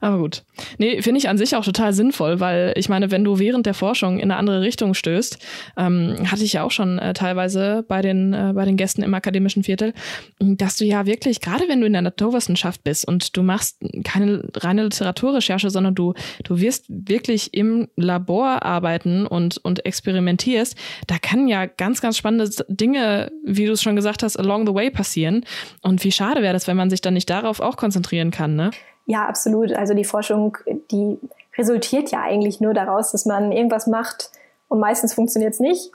Aber 0.00 0.18
gut. 0.18 0.44
Nee, 0.76 1.00
finde 1.00 1.18
ich 1.18 1.30
an 1.30 1.38
sich 1.38 1.56
auch 1.56 1.64
total 1.64 1.94
sinnvoll, 1.94 2.40
weil 2.40 2.74
ich 2.76 2.90
meine, 2.90 3.10
wenn 3.10 3.24
du 3.24 3.38
während 3.38 3.64
der 3.64 3.72
Forschung 3.72 4.18
in 4.18 4.30
eine 4.30 4.36
andere 4.36 4.60
Richtung 4.60 4.92
stößt, 4.92 5.38
ähm, 5.78 6.16
hatte 6.30 6.44
ich 6.44 6.52
ja 6.52 6.62
auch 6.62 6.70
schon 6.70 6.98
äh, 6.98 7.14
teilweise 7.14 7.86
bei 7.88 8.02
den, 8.02 8.34
äh, 8.34 8.52
bei 8.54 8.66
den 8.66 8.76
Gästen 8.76 9.02
im 9.02 9.14
akademischen 9.14 9.64
Viertel, 9.64 9.94
dass 10.38 10.76
du 10.76 10.84
ja 10.84 11.06
wirklich, 11.06 11.40
gerade 11.40 11.64
wenn 11.68 11.80
du 11.80 11.86
in 11.86 11.94
der 11.94 12.02
Naturwissenschaft 12.02 12.84
bist 12.84 13.08
und 13.08 13.34
du 13.34 13.42
machst 13.42 13.78
keine 14.04 14.46
reine 14.56 14.84
Literaturrecherche, 14.84 15.70
sondern 15.70 15.94
du, 15.94 16.12
du 16.44 16.60
wirst 16.60 16.84
wirklich 16.88 17.54
im 17.54 17.88
Labor 17.96 18.62
arbeiten 18.62 19.26
und, 19.26 19.56
und 19.56 19.86
experimentierst, 19.86 20.76
da 21.06 21.16
kann 21.18 21.48
ja 21.48 21.64
ganz, 21.64 22.02
ganz 22.02 22.18
spannende 22.18 22.50
Dinge, 22.68 23.32
wie 23.42 23.64
du 23.64 23.72
es 23.72 23.82
schon 23.82 23.96
gesagt 23.96 24.22
hast, 24.22 24.36
along 24.36 24.66
the 24.66 24.74
way 24.74 24.90
passieren. 24.90 25.46
Und 25.80 26.04
wie 26.04 26.12
schade 26.12 26.42
wäre 26.42 26.52
das, 26.52 26.66
wenn 26.66 26.76
man 26.76 26.90
sich 26.90 27.00
dann 27.00 27.14
nicht 27.14 27.30
darauf 27.30 27.60
auch 27.60 27.78
konzentriert 27.78 28.17
konzentrieren 28.18 28.30
kann, 28.30 28.56
ne? 28.56 28.70
Ja, 29.06 29.26
absolut. 29.26 29.72
Also 29.72 29.94
die 29.94 30.04
Forschung, 30.04 30.56
die 30.90 31.18
resultiert 31.56 32.10
ja 32.10 32.22
eigentlich 32.22 32.60
nur 32.60 32.74
daraus, 32.74 33.12
dass 33.12 33.24
man 33.24 33.52
irgendwas 33.52 33.86
macht 33.86 34.30
und 34.68 34.80
meistens 34.80 35.14
funktioniert 35.14 35.54
es 35.54 35.60
nicht. 35.60 35.90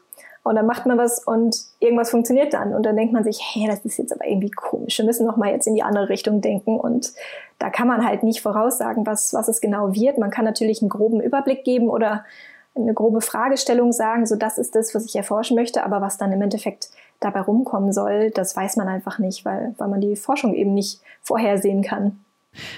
Und 0.45 0.55
dann 0.55 0.65
macht 0.65 0.85
man 0.85 0.97
was 0.97 1.25
und 1.25 1.55
irgendwas 1.79 2.09
funktioniert 2.09 2.53
dann. 2.53 2.73
Und 2.73 2.85
dann 2.85 2.97
denkt 2.97 3.13
man 3.13 3.23
sich, 3.23 3.39
hey, 3.53 3.65
das 3.67 3.85
ist 3.85 3.97
jetzt 3.97 4.11
aber 4.11 4.27
irgendwie 4.27 4.51
komisch. 4.51 4.97
Wir 4.97 5.05
müssen 5.05 5.25
noch 5.25 5.37
mal 5.37 5.51
jetzt 5.51 5.67
in 5.67 5.75
die 5.75 5.83
andere 5.83 6.09
Richtung 6.09 6.41
denken. 6.41 6.77
Und 6.77 7.13
da 7.59 7.69
kann 7.69 7.87
man 7.87 8.05
halt 8.05 8.23
nicht 8.23 8.41
voraussagen, 8.41 9.05
was, 9.05 9.33
was 9.33 9.47
es 9.47 9.61
genau 9.61 9.93
wird. 9.93 10.17
Man 10.17 10.31
kann 10.31 10.43
natürlich 10.43 10.81
einen 10.81 10.89
groben 10.89 11.21
Überblick 11.21 11.63
geben 11.63 11.89
oder 11.89 12.25
eine 12.75 12.93
grobe 12.93 13.21
Fragestellung 13.21 13.93
sagen, 13.93 14.25
so 14.25 14.35
das 14.35 14.57
ist 14.57 14.75
das, 14.75 14.93
was 14.93 15.05
ich 15.05 15.15
erforschen 15.15 15.55
möchte. 15.55 15.85
Aber 15.85 16.01
was 16.01 16.17
dann 16.17 16.33
im 16.33 16.41
Endeffekt 16.41 16.89
dabei 17.23 17.41
rumkommen 17.41 17.93
soll, 17.93 18.31
das 18.31 18.55
weiß 18.55 18.77
man 18.77 18.87
einfach 18.87 19.19
nicht, 19.19 19.45
weil, 19.45 19.73
weil 19.77 19.87
man 19.87 20.01
die 20.01 20.15
Forschung 20.15 20.53
eben 20.53 20.73
nicht 20.73 20.99
vorhersehen 21.21 21.81
kann. 21.81 22.19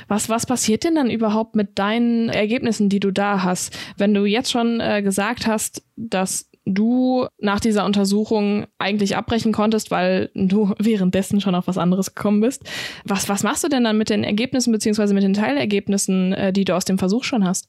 Was, 0.07 0.29
was 0.29 0.45
passiert 0.45 0.83
denn 0.83 0.95
dann 0.95 1.09
überhaupt 1.09 1.55
mit 1.55 1.77
deinen 1.77 2.29
Ergebnissen, 2.29 2.89
die 2.89 2.99
du 2.99 3.11
da 3.11 3.43
hast? 3.43 3.77
Wenn 3.97 4.13
du 4.13 4.25
jetzt 4.25 4.51
schon 4.51 4.79
äh, 4.79 5.01
gesagt 5.01 5.47
hast, 5.47 5.83
dass 5.97 6.49
du 6.65 7.27
nach 7.39 7.59
dieser 7.59 7.85
Untersuchung 7.85 8.65
eigentlich 8.79 9.15
abbrechen 9.15 9.51
konntest, 9.51 9.91
weil 9.91 10.31
du 10.33 10.73
währenddessen 10.79 11.41
schon 11.41 11.55
auf 11.55 11.67
was 11.67 11.77
anderes 11.77 12.15
gekommen 12.15 12.41
bist. 12.41 12.63
Was, 13.05 13.29
was 13.29 13.43
machst 13.43 13.63
du 13.63 13.67
denn 13.67 13.83
dann 13.83 13.97
mit 13.97 14.09
den 14.09 14.23
Ergebnissen 14.23 14.71
beziehungsweise 14.71 15.13
mit 15.13 15.23
den 15.23 15.33
Teilergebnissen, 15.33 16.33
äh, 16.33 16.53
die 16.53 16.65
du 16.65 16.75
aus 16.75 16.85
dem 16.85 16.97
Versuch 16.97 17.23
schon 17.23 17.45
hast? 17.45 17.67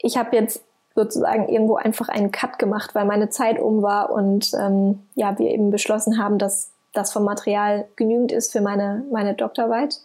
Ich 0.00 0.16
habe 0.16 0.36
jetzt 0.36 0.62
sozusagen 0.98 1.48
irgendwo 1.48 1.76
einfach 1.76 2.08
einen 2.08 2.32
Cut 2.32 2.58
gemacht, 2.58 2.96
weil 2.96 3.04
meine 3.04 3.30
Zeit 3.30 3.60
um 3.60 3.82
war 3.82 4.10
und 4.10 4.50
ähm, 4.54 5.04
ja, 5.14 5.38
wir 5.38 5.48
eben 5.48 5.70
beschlossen 5.70 6.20
haben, 6.20 6.38
dass 6.38 6.72
das 6.92 7.12
vom 7.12 7.22
Material 7.22 7.86
genügend 7.94 8.32
ist 8.32 8.50
für 8.50 8.60
meine, 8.60 9.04
meine 9.12 9.34
Doktorarbeit. 9.34 10.00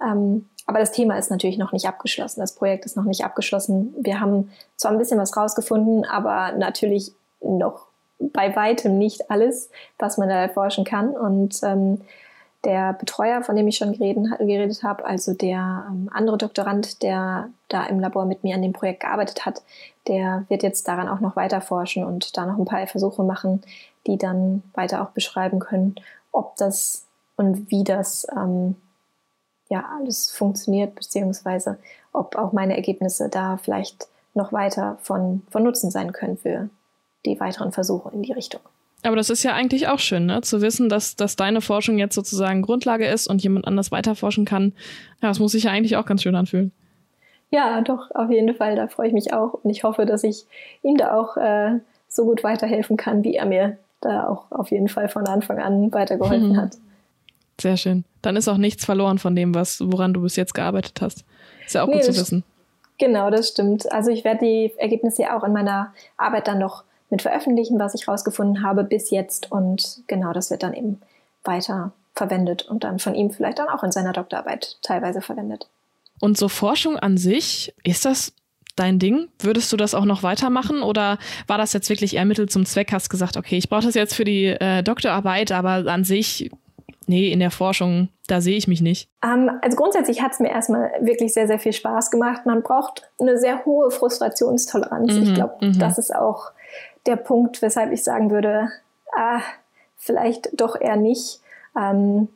Ähm, 0.00 0.48
aber 0.64 0.78
das 0.78 0.92
Thema 0.92 1.18
ist 1.18 1.32
natürlich 1.32 1.58
noch 1.58 1.72
nicht 1.72 1.88
abgeschlossen. 1.88 2.38
Das 2.38 2.54
Projekt 2.54 2.84
ist 2.84 2.96
noch 2.96 3.02
nicht 3.02 3.24
abgeschlossen. 3.24 3.92
Wir 3.98 4.20
haben 4.20 4.52
zwar 4.76 4.92
ein 4.92 4.98
bisschen 4.98 5.18
was 5.18 5.36
rausgefunden, 5.36 6.04
aber 6.04 6.52
natürlich 6.52 7.12
noch 7.40 7.86
bei 8.20 8.54
weitem 8.54 8.98
nicht 8.98 9.28
alles, 9.32 9.68
was 9.98 10.16
man 10.16 10.28
da 10.28 10.36
erforschen 10.36 10.84
kann. 10.84 11.10
Und 11.10 11.58
ähm, 11.64 12.02
der 12.66 12.94
Betreuer, 12.94 13.42
von 13.42 13.54
dem 13.54 13.68
ich 13.68 13.76
schon 13.76 13.92
geredet, 13.92 14.38
geredet 14.38 14.82
habe, 14.82 15.04
also 15.04 15.32
der 15.32 15.86
ähm, 15.88 16.10
andere 16.12 16.36
Doktorand, 16.36 17.00
der 17.02 17.48
da 17.68 17.86
im 17.86 18.00
Labor 18.00 18.26
mit 18.26 18.42
mir 18.42 18.56
an 18.56 18.62
dem 18.62 18.72
Projekt 18.72 19.00
gearbeitet 19.00 19.46
hat, 19.46 19.62
der 20.08 20.44
wird 20.48 20.64
jetzt 20.64 20.86
daran 20.88 21.08
auch 21.08 21.20
noch 21.20 21.36
weiter 21.36 21.60
forschen 21.60 22.04
und 22.04 22.36
da 22.36 22.44
noch 22.44 22.58
ein 22.58 22.64
paar 22.64 22.84
Versuche 22.88 23.22
machen, 23.22 23.62
die 24.08 24.18
dann 24.18 24.64
weiter 24.74 25.00
auch 25.00 25.10
beschreiben 25.10 25.60
können, 25.60 25.94
ob 26.32 26.56
das 26.56 27.04
und 27.36 27.70
wie 27.70 27.84
das 27.84 28.26
ähm, 28.36 28.74
ja 29.68 29.84
alles 29.96 30.30
funktioniert, 30.30 30.96
beziehungsweise 30.96 31.78
ob 32.12 32.34
auch 32.34 32.52
meine 32.52 32.74
Ergebnisse 32.74 33.28
da 33.28 33.58
vielleicht 33.58 34.08
noch 34.34 34.52
weiter 34.52 34.98
von, 35.02 35.42
von 35.50 35.62
Nutzen 35.62 35.92
sein 35.92 36.12
können 36.12 36.36
für 36.36 36.68
die 37.24 37.38
weiteren 37.38 37.70
Versuche 37.70 38.10
in 38.12 38.22
die 38.22 38.32
Richtung. 38.32 38.60
Aber 39.02 39.16
das 39.16 39.30
ist 39.30 39.42
ja 39.42 39.52
eigentlich 39.52 39.88
auch 39.88 39.98
schön, 39.98 40.26
ne? 40.26 40.40
zu 40.40 40.62
wissen, 40.62 40.88
dass, 40.88 41.16
dass 41.16 41.36
deine 41.36 41.60
Forschung 41.60 41.98
jetzt 41.98 42.14
sozusagen 42.14 42.62
Grundlage 42.62 43.06
ist 43.06 43.28
und 43.28 43.42
jemand 43.42 43.66
anders 43.66 43.92
weiterforschen 43.92 44.44
kann. 44.44 44.72
Ja, 45.22 45.28
das 45.28 45.38
muss 45.38 45.52
sich 45.52 45.64
ja 45.64 45.70
eigentlich 45.70 45.96
auch 45.96 46.06
ganz 46.06 46.22
schön 46.22 46.34
anfühlen. 46.34 46.72
Ja, 47.50 47.80
doch, 47.82 48.10
auf 48.14 48.30
jeden 48.30 48.54
Fall. 48.54 48.74
Da 48.74 48.88
freue 48.88 49.08
ich 49.08 49.14
mich 49.14 49.32
auch. 49.32 49.54
Und 49.54 49.70
ich 49.70 49.84
hoffe, 49.84 50.06
dass 50.06 50.24
ich 50.24 50.44
ihm 50.82 50.96
da 50.96 51.16
auch 51.16 51.36
äh, 51.36 51.78
so 52.08 52.24
gut 52.24 52.42
weiterhelfen 52.42 52.96
kann, 52.96 53.22
wie 53.22 53.34
er 53.34 53.46
mir 53.46 53.78
da 54.00 54.28
auch 54.28 54.50
auf 54.50 54.70
jeden 54.70 54.88
Fall 54.88 55.08
von 55.08 55.26
Anfang 55.26 55.58
an 55.58 55.92
weitergeholfen 55.92 56.50
mhm. 56.50 56.56
hat. 56.56 56.76
Sehr 57.60 57.76
schön. 57.76 58.04
Dann 58.22 58.36
ist 58.36 58.48
auch 58.48 58.58
nichts 58.58 58.84
verloren 58.84 59.18
von 59.18 59.34
dem, 59.34 59.54
was, 59.54 59.80
woran 59.80 60.12
du 60.12 60.22
bis 60.22 60.36
jetzt 60.36 60.54
gearbeitet 60.54 61.00
hast. 61.00 61.24
Ist 61.64 61.74
ja 61.74 61.82
auch 61.82 61.88
nee, 61.88 61.94
gut 61.94 62.04
zu 62.04 62.16
wissen. 62.16 62.44
Genau, 62.98 63.30
das 63.30 63.48
stimmt. 63.48 63.90
Also 63.92 64.10
ich 64.10 64.24
werde 64.24 64.44
die 64.44 64.72
Ergebnisse 64.78 65.22
ja 65.22 65.38
auch 65.38 65.44
in 65.44 65.52
meiner 65.52 65.92
Arbeit 66.16 66.48
dann 66.48 66.58
noch 66.58 66.84
mit 67.10 67.22
veröffentlichen, 67.22 67.78
was 67.78 67.94
ich 67.94 68.08
rausgefunden 68.08 68.62
habe 68.62 68.84
bis 68.84 69.10
jetzt. 69.10 69.50
Und 69.50 70.02
genau, 70.06 70.32
das 70.32 70.50
wird 70.50 70.62
dann 70.62 70.74
eben 70.74 71.00
weiter 71.44 71.92
verwendet 72.14 72.62
und 72.62 72.84
dann 72.84 72.98
von 72.98 73.14
ihm 73.14 73.30
vielleicht 73.30 73.58
dann 73.58 73.68
auch 73.68 73.84
in 73.84 73.92
seiner 73.92 74.12
Doktorarbeit 74.12 74.78
teilweise 74.82 75.20
verwendet. 75.20 75.68
Und 76.20 76.38
so 76.38 76.48
Forschung 76.48 76.98
an 76.98 77.18
sich, 77.18 77.74
ist 77.84 78.04
das 78.04 78.32
dein 78.74 78.98
Ding? 78.98 79.28
Würdest 79.38 79.72
du 79.72 79.76
das 79.76 79.94
auch 79.94 80.04
noch 80.04 80.22
weitermachen 80.22 80.82
oder 80.82 81.18
war 81.46 81.58
das 81.58 81.72
jetzt 81.72 81.88
wirklich 81.88 82.16
eher 82.16 82.24
Mittel 82.24 82.48
zum 82.48 82.64
Zweck? 82.64 82.92
Hast 82.92 83.10
gesagt, 83.10 83.36
okay, 83.36 83.56
ich 83.56 83.68
brauche 83.68 83.84
das 83.84 83.94
jetzt 83.94 84.14
für 84.14 84.24
die 84.24 84.46
äh, 84.46 84.82
Doktorarbeit, 84.82 85.52
aber 85.52 85.90
an 85.90 86.04
sich, 86.04 86.50
nee, 87.06 87.30
in 87.30 87.40
der 87.40 87.50
Forschung, 87.50 88.08
da 88.28 88.40
sehe 88.40 88.56
ich 88.56 88.68
mich 88.68 88.80
nicht. 88.80 89.08
Ähm, 89.22 89.50
also 89.62 89.76
grundsätzlich 89.76 90.22
hat 90.22 90.32
es 90.32 90.40
mir 90.40 90.50
erstmal 90.50 90.90
wirklich 91.00 91.32
sehr, 91.32 91.46
sehr 91.46 91.58
viel 91.58 91.72
Spaß 91.72 92.10
gemacht. 92.10 92.46
Man 92.46 92.62
braucht 92.62 93.10
eine 93.18 93.38
sehr 93.38 93.64
hohe 93.64 93.90
Frustrationstoleranz. 93.90 95.12
Mhm, 95.12 95.22
ich 95.22 95.34
glaube, 95.34 95.54
mhm. 95.60 95.78
das 95.78 95.98
ist 95.98 96.14
auch 96.14 96.52
der 97.06 97.16
Punkt, 97.16 97.62
weshalb 97.62 97.92
ich 97.92 98.04
sagen 98.04 98.30
würde, 98.30 98.70
ah, 99.16 99.40
vielleicht 99.96 100.60
doch 100.60 100.80
eher 100.80 100.96
nicht. 100.96 101.40
Ähm, 101.78 102.28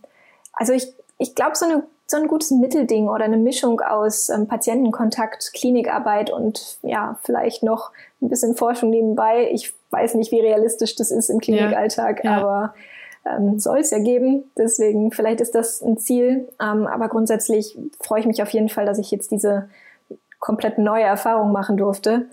also 0.53 0.73
ich, 0.73 0.93
ich 1.19 1.35
glaube, 1.35 1.57
so, 1.57 1.67
eine, 1.67 1.85
so 2.07 2.17
ein 2.17 2.29
gutes 2.29 2.51
Mittelding 2.51 3.09
oder 3.09 3.25
eine 3.25 3.37
Mischung 3.37 3.81
aus 3.81 4.29
ähm, 4.29 4.47
Patientenkontakt, 4.47 5.53
Klinikarbeit 5.55 6.31
und 6.31 6.79
ja, 6.83 7.19
vielleicht 7.23 7.63
noch 7.63 7.93
ein 8.21 8.29
bisschen 8.29 8.57
Forschung 8.57 8.91
nebenbei. 8.91 9.49
Ich 9.53 9.75
weiß 9.91 10.15
nicht, 10.15 10.33
wie 10.33 10.41
realistisch 10.41 10.97
das 10.97 11.11
ist 11.11 11.31
im 11.31 11.41
Klinikalltag, 11.41 12.25
ja, 12.25 12.31
ja. 12.31 12.39
aber 12.39 12.75
ähm, 13.27 13.59
soll 13.59 13.79
es 13.79 13.91
ja 13.91 13.99
geben. 13.99 14.51
Deswegen, 14.57 15.13
vielleicht 15.13 15.41
ist 15.41 15.55
das 15.55 15.83
ein 15.83 15.99
Ziel. 15.99 16.49
Ähm, 16.61 16.87
aber 16.87 17.09
grundsätzlich 17.09 17.79
freue 18.01 18.21
ich 18.21 18.27
mich 18.27 18.43
auf 18.43 18.51
jeden 18.51 18.69
Fall, 18.69 18.87
dass 18.87 18.99
ich 18.99 19.11
jetzt 19.11 19.31
diese 19.31 19.69
komplett 20.39 20.79
neue 20.79 21.05
Erfahrung 21.05 21.53
machen 21.53 21.77
durfte 21.77 22.27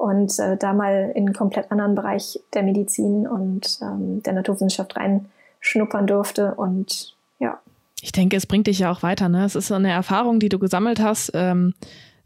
und 0.00 0.38
äh, 0.38 0.56
da 0.56 0.72
mal 0.72 1.12
in 1.14 1.26
einen 1.26 1.34
komplett 1.34 1.70
anderen 1.70 1.94
Bereich 1.94 2.40
der 2.54 2.62
Medizin 2.62 3.26
und 3.26 3.78
ähm, 3.82 4.22
der 4.22 4.32
Naturwissenschaft 4.32 4.96
reinschnuppern 4.96 6.06
durfte 6.06 6.54
und 6.54 7.14
ja. 7.38 7.60
Ich 8.00 8.10
denke, 8.10 8.38
es 8.38 8.46
bringt 8.46 8.66
dich 8.66 8.78
ja 8.78 8.90
auch 8.90 9.02
weiter. 9.02 9.28
Ne? 9.28 9.44
Es 9.44 9.54
ist 9.54 9.68
so 9.68 9.74
eine 9.74 9.90
Erfahrung, 9.90 10.40
die 10.40 10.48
du 10.48 10.58
gesammelt 10.58 11.00
hast. 11.00 11.32
Ähm, 11.34 11.74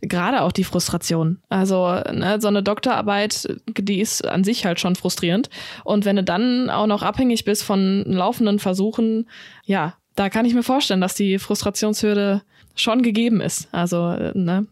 gerade 0.00 0.42
auch 0.42 0.52
die 0.52 0.62
Frustration. 0.62 1.40
Also 1.48 1.88
ne, 2.12 2.38
so 2.40 2.46
eine 2.46 2.62
Doktorarbeit, 2.62 3.48
die 3.76 4.00
ist 4.00 4.24
an 4.24 4.44
sich 4.44 4.64
halt 4.64 4.78
schon 4.78 4.94
frustrierend. 4.94 5.50
Und 5.82 6.04
wenn 6.04 6.14
du 6.14 6.22
dann 6.22 6.70
auch 6.70 6.86
noch 6.86 7.02
abhängig 7.02 7.44
bist 7.44 7.64
von 7.64 8.04
laufenden 8.06 8.60
Versuchen, 8.60 9.28
ja, 9.64 9.94
da 10.14 10.28
kann 10.28 10.46
ich 10.46 10.54
mir 10.54 10.62
vorstellen, 10.62 11.00
dass 11.00 11.14
die 11.14 11.40
Frustrationshürde 11.40 12.42
schon 12.76 13.02
gegeben 13.02 13.40
ist. 13.40 13.68
Also 13.72 14.10
ne, 14.34 14.66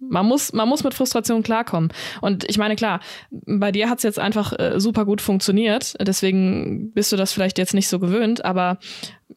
man 0.00 0.26
muss, 0.26 0.52
man 0.52 0.68
muss 0.68 0.84
mit 0.84 0.94
Frustration 0.94 1.42
klarkommen. 1.42 1.92
Und 2.20 2.48
ich 2.48 2.58
meine, 2.58 2.76
klar, 2.76 3.00
bei 3.30 3.72
dir 3.72 3.90
hat 3.90 3.98
es 3.98 4.04
jetzt 4.04 4.18
einfach 4.18 4.52
äh, 4.58 4.78
super 4.78 5.04
gut 5.04 5.20
funktioniert. 5.20 5.94
Deswegen 6.00 6.92
bist 6.92 7.10
du 7.10 7.16
das 7.16 7.32
vielleicht 7.32 7.58
jetzt 7.58 7.74
nicht 7.74 7.88
so 7.88 7.98
gewöhnt. 7.98 8.44
Aber 8.44 8.78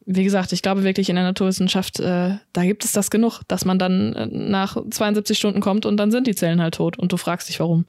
wie 0.04 0.24
gesagt, 0.24 0.52
ich 0.52 0.62
glaube 0.62 0.84
wirklich 0.84 1.10
in 1.10 1.16
der 1.16 1.24
Naturwissenschaft, 1.24 1.98
äh, 2.00 2.36
da 2.52 2.62
gibt 2.62 2.84
es 2.84 2.92
das 2.92 3.10
genug, 3.10 3.42
dass 3.48 3.64
man 3.64 3.78
dann 3.78 4.14
äh, 4.14 4.26
nach 4.26 4.76
72 4.88 5.36
Stunden 5.36 5.60
kommt 5.60 5.86
und 5.86 5.96
dann 5.96 6.10
sind 6.10 6.26
die 6.26 6.34
Zellen 6.34 6.62
halt 6.62 6.74
tot 6.74 6.98
und 6.98 7.12
du 7.12 7.16
fragst 7.16 7.48
dich 7.48 7.58
warum. 7.58 7.84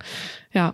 Ja. 0.51 0.73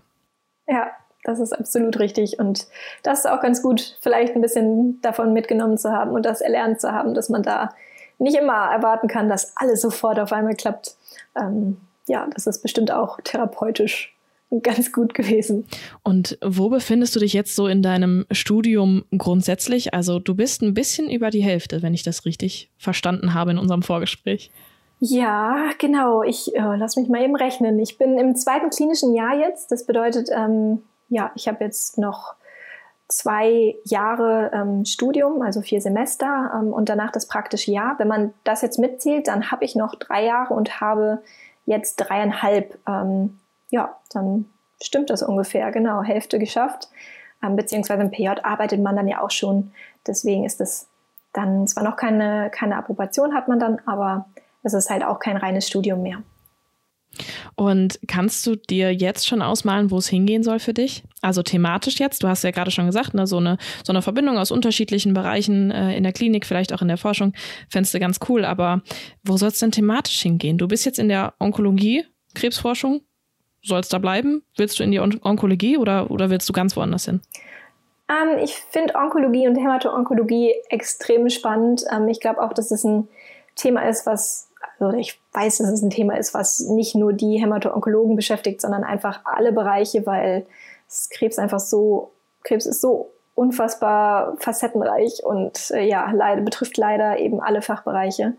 Ja, 0.67 0.87
das 1.23 1.39
ist 1.39 1.51
absolut 1.51 1.99
richtig. 1.99 2.39
Und 2.39 2.67
das 3.03 3.19
ist 3.19 3.25
auch 3.25 3.41
ganz 3.41 3.61
gut, 3.61 3.97
vielleicht 4.01 4.35
ein 4.35 4.41
bisschen 4.41 5.01
davon 5.01 5.33
mitgenommen 5.33 5.77
zu 5.77 5.91
haben 5.91 6.11
und 6.11 6.25
das 6.25 6.41
erlernt 6.41 6.79
zu 6.79 6.91
haben, 6.91 7.13
dass 7.13 7.29
man 7.29 7.43
da 7.43 7.71
nicht 8.17 8.37
immer 8.37 8.71
erwarten 8.71 9.07
kann, 9.07 9.27
dass 9.27 9.57
alles 9.57 9.81
sofort 9.81 10.19
auf 10.19 10.31
einmal 10.31 10.55
klappt 10.55 10.95
ähm, 11.39 11.77
ja, 12.07 12.27
das 12.33 12.47
ist 12.47 12.61
bestimmt 12.61 12.91
auch 12.91 13.19
therapeutisch 13.23 14.15
ganz 14.61 14.91
gut 14.91 15.13
gewesen. 15.13 15.65
Und 16.03 16.37
wo 16.43 16.69
befindest 16.69 17.15
du 17.15 17.19
dich 17.19 17.33
jetzt 17.33 17.55
so 17.55 17.67
in 17.67 17.81
deinem 17.81 18.25
Studium 18.31 19.03
grundsätzlich? 19.17 19.93
Also 19.93 20.19
du 20.19 20.35
bist 20.35 20.61
ein 20.61 20.73
bisschen 20.73 21.09
über 21.09 21.29
die 21.29 21.43
Hälfte, 21.43 21.81
wenn 21.81 21.93
ich 21.93 22.03
das 22.03 22.25
richtig 22.25 22.69
verstanden 22.77 23.33
habe 23.33 23.51
in 23.51 23.57
unserem 23.57 23.81
Vorgespräch. 23.81 24.51
Ja, 24.99 25.71
genau. 25.77 26.23
Ich 26.23 26.55
äh, 26.55 26.75
lass 26.77 26.95
mich 26.95 27.09
mal 27.09 27.23
eben 27.23 27.35
rechnen. 27.35 27.79
Ich 27.79 27.97
bin 27.97 28.17
im 28.17 28.35
zweiten 28.35 28.69
klinischen 28.69 29.13
Jahr 29.13 29.37
jetzt. 29.37 29.71
Das 29.71 29.85
bedeutet, 29.85 30.29
ähm, 30.31 30.83
ja, 31.09 31.31
ich 31.35 31.47
habe 31.47 31.63
jetzt 31.63 31.97
noch 31.97 32.35
zwei 33.07 33.75
Jahre 33.83 34.51
ähm, 34.53 34.85
Studium, 34.85 35.41
also 35.41 35.61
vier 35.61 35.81
Semester 35.81 36.51
ähm, 36.55 36.73
und 36.73 36.89
danach 36.89 37.11
das 37.11 37.27
praktische 37.27 37.71
Jahr. 37.71 37.95
Wenn 37.99 38.07
man 38.07 38.33
das 38.43 38.61
jetzt 38.61 38.79
mitzählt, 38.79 39.27
dann 39.27 39.51
habe 39.51 39.63
ich 39.63 39.75
noch 39.75 39.95
drei 39.95 40.25
Jahre 40.25 40.53
und 40.53 40.81
habe 40.81 41.21
jetzt 41.65 41.97
dreieinhalb. 41.97 42.77
Ähm, 42.87 43.39
ja, 43.69 43.95
dann 44.11 44.45
stimmt 44.81 45.09
das 45.09 45.21
ungefähr, 45.23 45.71
genau, 45.71 46.01
Hälfte 46.01 46.39
geschafft. 46.39 46.89
Ähm, 47.43 47.55
beziehungsweise 47.55 48.01
im 48.01 48.11
PJ 48.11 48.29
arbeitet 48.43 48.81
man 48.81 48.95
dann 48.95 49.07
ja 49.07 49.21
auch 49.21 49.31
schon. 49.31 49.71
Deswegen 50.07 50.45
ist 50.45 50.61
es 50.61 50.87
dann 51.33 51.67
zwar 51.67 51.83
noch 51.83 51.97
keine, 51.97 52.49
keine 52.49 52.77
Approbation 52.77 53.33
hat 53.33 53.47
man 53.47 53.59
dann, 53.59 53.79
aber 53.85 54.25
es 54.63 54.73
ist 54.73 54.89
halt 54.89 55.03
auch 55.03 55.19
kein 55.19 55.37
reines 55.37 55.67
Studium 55.67 56.01
mehr. 56.01 56.23
Und 57.55 57.99
kannst 58.07 58.45
du 58.47 58.55
dir 58.55 58.93
jetzt 58.93 59.27
schon 59.27 59.41
ausmalen, 59.41 59.91
wo 59.91 59.97
es 59.97 60.07
hingehen 60.07 60.43
soll 60.43 60.59
für 60.59 60.73
dich? 60.73 61.03
Also 61.21 61.43
thematisch 61.43 61.99
jetzt, 61.99 62.23
du 62.23 62.27
hast 62.27 62.43
ja 62.43 62.51
gerade 62.51 62.71
schon 62.71 62.85
gesagt, 62.85 63.13
ne, 63.13 63.27
so, 63.27 63.37
eine, 63.37 63.57
so 63.83 63.91
eine 63.91 64.01
Verbindung 64.01 64.37
aus 64.37 64.51
unterschiedlichen 64.51 65.13
Bereichen 65.13 65.71
äh, 65.71 65.95
in 65.95 66.03
der 66.03 66.13
Klinik, 66.13 66.45
vielleicht 66.45 66.73
auch 66.73 66.81
in 66.81 66.87
der 66.87 66.97
Forschung, 66.97 67.33
fändest 67.69 67.93
du 67.93 67.99
ganz 67.99 68.19
cool. 68.29 68.45
Aber 68.45 68.81
wo 69.23 69.37
soll 69.37 69.49
es 69.49 69.59
denn 69.59 69.71
thematisch 69.71 70.21
hingehen? 70.21 70.57
Du 70.57 70.67
bist 70.67 70.85
jetzt 70.85 70.99
in 70.99 71.09
der 71.09 71.33
Onkologie, 71.39 72.05
Krebsforschung. 72.33 73.01
Sollst 73.63 73.91
da 73.93 73.97
bleiben? 73.97 74.43
Willst 74.57 74.77
du 74.77 74.83
in 74.83 74.91
die 74.91 74.99
On 74.99 75.19
Onkologie 75.23 75.77
oder, 75.77 76.11
oder 76.11 76.29
willst 76.29 76.47
du 76.47 76.53
ganz 76.53 76.75
woanders 76.75 77.05
hin? 77.05 77.21
Ähm, 78.09 78.37
ich 78.43 78.53
finde 78.53 78.95
Onkologie 78.95 79.47
und 79.47 79.55
Hämato-Onkologie 79.55 80.53
extrem 80.69 81.29
spannend. 81.29 81.83
Ähm, 81.91 82.07
ich 82.07 82.19
glaube 82.19 82.41
auch, 82.41 82.53
dass 82.53 82.69
es 82.71 82.83
ein 82.83 83.07
Thema 83.55 83.87
ist, 83.87 84.05
was 84.05 84.51
also 84.85 84.97
ich 84.97 85.19
weiß, 85.33 85.57
dass 85.57 85.69
es 85.69 85.81
ein 85.81 85.89
Thema 85.89 86.17
ist, 86.17 86.33
was 86.33 86.59
nicht 86.59 86.95
nur 86.95 87.13
die 87.13 87.37
Hämato-Onkologen 87.37 88.15
beschäftigt, 88.15 88.61
sondern 88.61 88.83
einfach 88.83 89.21
alle 89.25 89.51
Bereiche, 89.51 90.05
weil 90.05 90.45
Krebs 91.11 91.39
einfach 91.39 91.59
so, 91.59 92.11
Krebs 92.43 92.65
ist 92.65 92.81
so 92.81 93.11
unfassbar 93.35 94.37
facettenreich 94.39 95.23
und 95.23 95.71
äh, 95.71 95.87
ja, 95.87 96.09
leider, 96.11 96.41
betrifft 96.41 96.77
leider 96.77 97.19
eben 97.19 97.41
alle 97.41 97.61
Fachbereiche. 97.61 98.33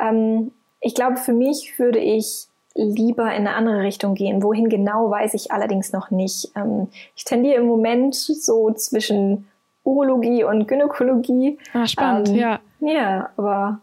Ähm, 0.00 0.52
ich 0.80 0.94
glaube, 0.94 1.16
für 1.16 1.32
mich 1.32 1.78
würde 1.78 1.98
ich 1.98 2.46
lieber 2.74 3.24
in 3.24 3.46
eine 3.46 3.54
andere 3.54 3.80
Richtung 3.80 4.14
gehen. 4.14 4.42
Wohin 4.42 4.68
genau, 4.68 5.10
weiß 5.10 5.34
ich 5.34 5.50
allerdings 5.50 5.92
noch 5.92 6.10
nicht. 6.10 6.52
Ähm, 6.54 6.88
ich 7.16 7.24
tendiere 7.24 7.56
im 7.56 7.66
Moment 7.66 8.14
so 8.14 8.70
zwischen 8.70 9.48
Urologie 9.82 10.44
und 10.44 10.68
Gynäkologie. 10.68 11.58
Ah, 11.72 11.86
spannend, 11.86 12.28
ähm, 12.28 12.34
ja. 12.36 12.60
Ja, 12.80 13.30
aber 13.36 13.80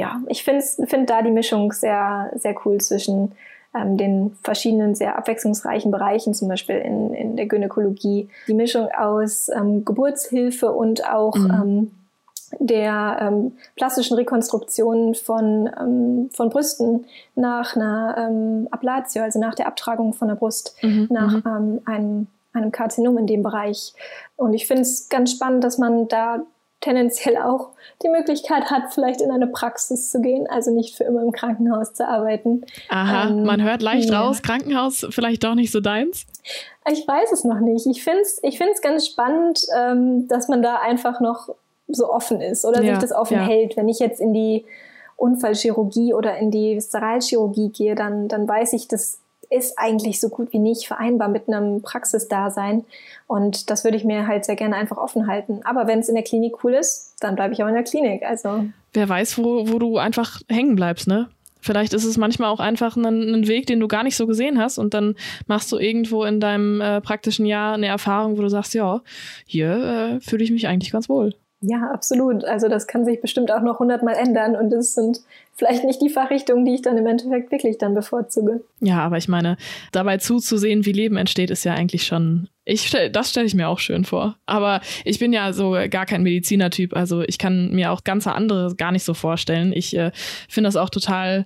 ja, 0.00 0.22
ich 0.28 0.42
finde 0.44 0.64
find 0.86 1.10
da 1.10 1.20
die 1.20 1.30
Mischung 1.30 1.72
sehr, 1.72 2.32
sehr 2.34 2.54
cool 2.64 2.78
zwischen 2.78 3.32
ähm, 3.74 3.98
den 3.98 4.34
verschiedenen 4.42 4.94
sehr 4.94 5.18
abwechslungsreichen 5.18 5.90
Bereichen, 5.90 6.32
zum 6.32 6.48
Beispiel 6.48 6.76
in, 6.76 7.12
in 7.12 7.36
der 7.36 7.44
Gynäkologie. 7.44 8.30
Die 8.48 8.54
Mischung 8.54 8.88
aus 8.96 9.50
ähm, 9.50 9.84
Geburtshilfe 9.84 10.72
und 10.72 11.06
auch 11.06 11.36
mhm. 11.36 11.50
ähm, 11.50 11.90
der 12.58 13.18
ähm, 13.20 13.52
plastischen 13.76 14.16
Rekonstruktion 14.16 15.14
von, 15.14 15.70
ähm, 15.78 16.30
von 16.32 16.48
Brüsten 16.48 17.04
nach 17.34 17.76
einer 17.76 18.16
ähm, 18.18 18.68
Ablatio, 18.70 19.22
also 19.22 19.38
nach 19.38 19.54
der 19.54 19.66
Abtragung 19.66 20.14
von 20.14 20.28
der 20.28 20.34
Brust, 20.34 20.74
mhm. 20.82 21.08
nach 21.10 21.32
mhm. 21.32 21.42
ähm, 21.46 21.80
einem, 21.84 22.26
einem 22.54 22.72
Karzinom 22.72 23.18
in 23.18 23.26
dem 23.26 23.42
Bereich. 23.42 23.92
Und 24.36 24.54
ich 24.54 24.66
finde 24.66 24.82
es 24.82 25.10
ganz 25.10 25.32
spannend, 25.32 25.62
dass 25.62 25.76
man 25.76 26.08
da 26.08 26.42
tendenziell 26.80 27.36
auch 27.36 27.70
die 28.02 28.08
Möglichkeit 28.08 28.70
hat, 28.70 28.94
vielleicht 28.94 29.20
in 29.20 29.30
eine 29.30 29.46
Praxis 29.46 30.10
zu 30.10 30.20
gehen, 30.20 30.46
also 30.48 30.70
nicht 30.70 30.96
für 30.96 31.04
immer 31.04 31.22
im 31.22 31.32
Krankenhaus 31.32 31.92
zu 31.92 32.06
arbeiten. 32.06 32.64
Aha, 32.88 33.28
ähm, 33.28 33.44
man 33.44 33.62
hört 33.62 33.82
leicht 33.82 34.10
ja. 34.10 34.22
raus, 34.22 34.42
Krankenhaus 34.42 35.06
vielleicht 35.10 35.44
doch 35.44 35.54
nicht 35.54 35.70
so 35.70 35.80
deins? 35.80 36.26
Ich 36.90 37.06
weiß 37.06 37.32
es 37.32 37.44
noch 37.44 37.60
nicht. 37.60 37.86
Ich 37.86 38.02
finde 38.02 38.22
es 38.22 38.40
ich 38.42 38.58
find's 38.58 38.80
ganz 38.80 39.06
spannend, 39.06 39.60
ähm, 39.76 40.26
dass 40.28 40.48
man 40.48 40.62
da 40.62 40.76
einfach 40.76 41.20
noch 41.20 41.50
so 41.88 42.10
offen 42.10 42.40
ist 42.40 42.64
oder 42.64 42.82
ja, 42.82 42.94
sich 42.94 43.02
das 43.02 43.12
offen 43.12 43.36
ja. 43.36 43.44
hält. 43.44 43.76
Wenn 43.76 43.88
ich 43.88 43.98
jetzt 43.98 44.20
in 44.20 44.32
die 44.32 44.64
Unfallchirurgie 45.16 46.14
oder 46.14 46.38
in 46.38 46.50
die 46.50 46.76
Viszeralchirurgie 46.76 47.70
gehe, 47.70 47.94
dann, 47.94 48.28
dann 48.28 48.48
weiß 48.48 48.72
ich, 48.72 48.88
dass 48.88 49.19
ist 49.50 49.78
eigentlich 49.78 50.20
so 50.20 50.28
gut 50.28 50.52
wie 50.52 50.58
nicht 50.58 50.86
vereinbar 50.86 51.28
mit 51.28 51.48
einem 51.48 51.82
Praxisdasein. 51.82 52.84
Und 53.26 53.68
das 53.68 53.84
würde 53.84 53.96
ich 53.96 54.04
mir 54.04 54.26
halt 54.26 54.44
sehr 54.44 54.56
gerne 54.56 54.76
einfach 54.76 54.96
offen 54.96 55.26
halten. 55.26 55.60
Aber 55.64 55.86
wenn 55.86 55.98
es 55.98 56.08
in 56.08 56.14
der 56.14 56.24
Klinik 56.24 56.64
cool 56.64 56.74
ist, 56.74 57.16
dann 57.20 57.34
bleibe 57.34 57.52
ich 57.52 57.62
auch 57.62 57.68
in 57.68 57.74
der 57.74 57.82
Klinik. 57.82 58.22
Also. 58.22 58.64
Wer 58.92 59.08
weiß, 59.08 59.38
wo, 59.38 59.68
wo 59.68 59.78
du 59.78 59.98
einfach 59.98 60.40
hängen 60.48 60.76
bleibst, 60.76 61.08
ne? 61.08 61.28
Vielleicht 61.62 61.92
ist 61.92 62.04
es 62.04 62.16
manchmal 62.16 62.50
auch 62.50 62.60
einfach 62.60 62.96
ein, 62.96 63.04
ein, 63.04 63.46
Weg, 63.46 63.66
den 63.66 63.80
du 63.80 63.88
gar 63.88 64.02
nicht 64.02 64.16
so 64.16 64.26
gesehen 64.26 64.58
hast 64.58 64.78
und 64.78 64.94
dann 64.94 65.14
machst 65.46 65.70
du 65.70 65.76
irgendwo 65.76 66.24
in 66.24 66.40
deinem 66.40 66.80
äh, 66.80 67.02
praktischen 67.02 67.44
Jahr 67.44 67.74
eine 67.74 67.86
Erfahrung, 67.86 68.38
wo 68.38 68.42
du 68.42 68.48
sagst, 68.48 68.72
ja, 68.72 69.02
hier 69.44 70.18
äh, 70.18 70.20
fühle 70.20 70.42
ich 70.42 70.50
mich 70.50 70.68
eigentlich 70.68 70.90
ganz 70.90 71.10
wohl. 71.10 71.34
Ja, 71.62 71.90
absolut. 71.92 72.44
Also 72.44 72.68
das 72.68 72.86
kann 72.86 73.04
sich 73.04 73.20
bestimmt 73.20 73.50
auch 73.52 73.60
noch 73.60 73.80
hundertmal 73.80 74.14
ändern 74.14 74.56
und 74.56 74.72
es 74.72 74.94
sind 74.94 75.20
vielleicht 75.54 75.84
nicht 75.84 76.00
die 76.00 76.08
Fachrichtungen, 76.08 76.64
die 76.64 76.74
ich 76.74 76.82
dann 76.82 76.96
im 76.96 77.06
Endeffekt 77.06 77.52
wirklich 77.52 77.76
dann 77.76 77.94
bevorzuge. 77.94 78.62
Ja, 78.80 79.00
aber 79.00 79.18
ich 79.18 79.28
meine, 79.28 79.58
dabei 79.92 80.16
zuzusehen, 80.16 80.86
wie 80.86 80.92
Leben 80.92 81.18
entsteht, 81.18 81.50
ist 81.50 81.64
ja 81.64 81.74
eigentlich 81.74 82.06
schon, 82.06 82.48
ich 82.64 82.86
stell, 82.86 83.10
das 83.10 83.28
stelle 83.30 83.46
ich 83.46 83.54
mir 83.54 83.68
auch 83.68 83.78
schön 83.78 84.06
vor. 84.06 84.36
Aber 84.46 84.80
ich 85.04 85.18
bin 85.18 85.34
ja 85.34 85.52
so 85.52 85.76
gar 85.90 86.06
kein 86.06 86.22
Medizinertyp, 86.22 86.96
also 86.96 87.20
ich 87.22 87.36
kann 87.36 87.72
mir 87.72 87.92
auch 87.92 88.04
ganz 88.04 88.26
andere 88.26 88.74
gar 88.74 88.90
nicht 88.90 89.04
so 89.04 89.12
vorstellen. 89.12 89.74
Ich 89.74 89.94
äh, 89.94 90.12
finde 90.48 90.68
das 90.68 90.76
auch 90.76 90.88
total, 90.88 91.44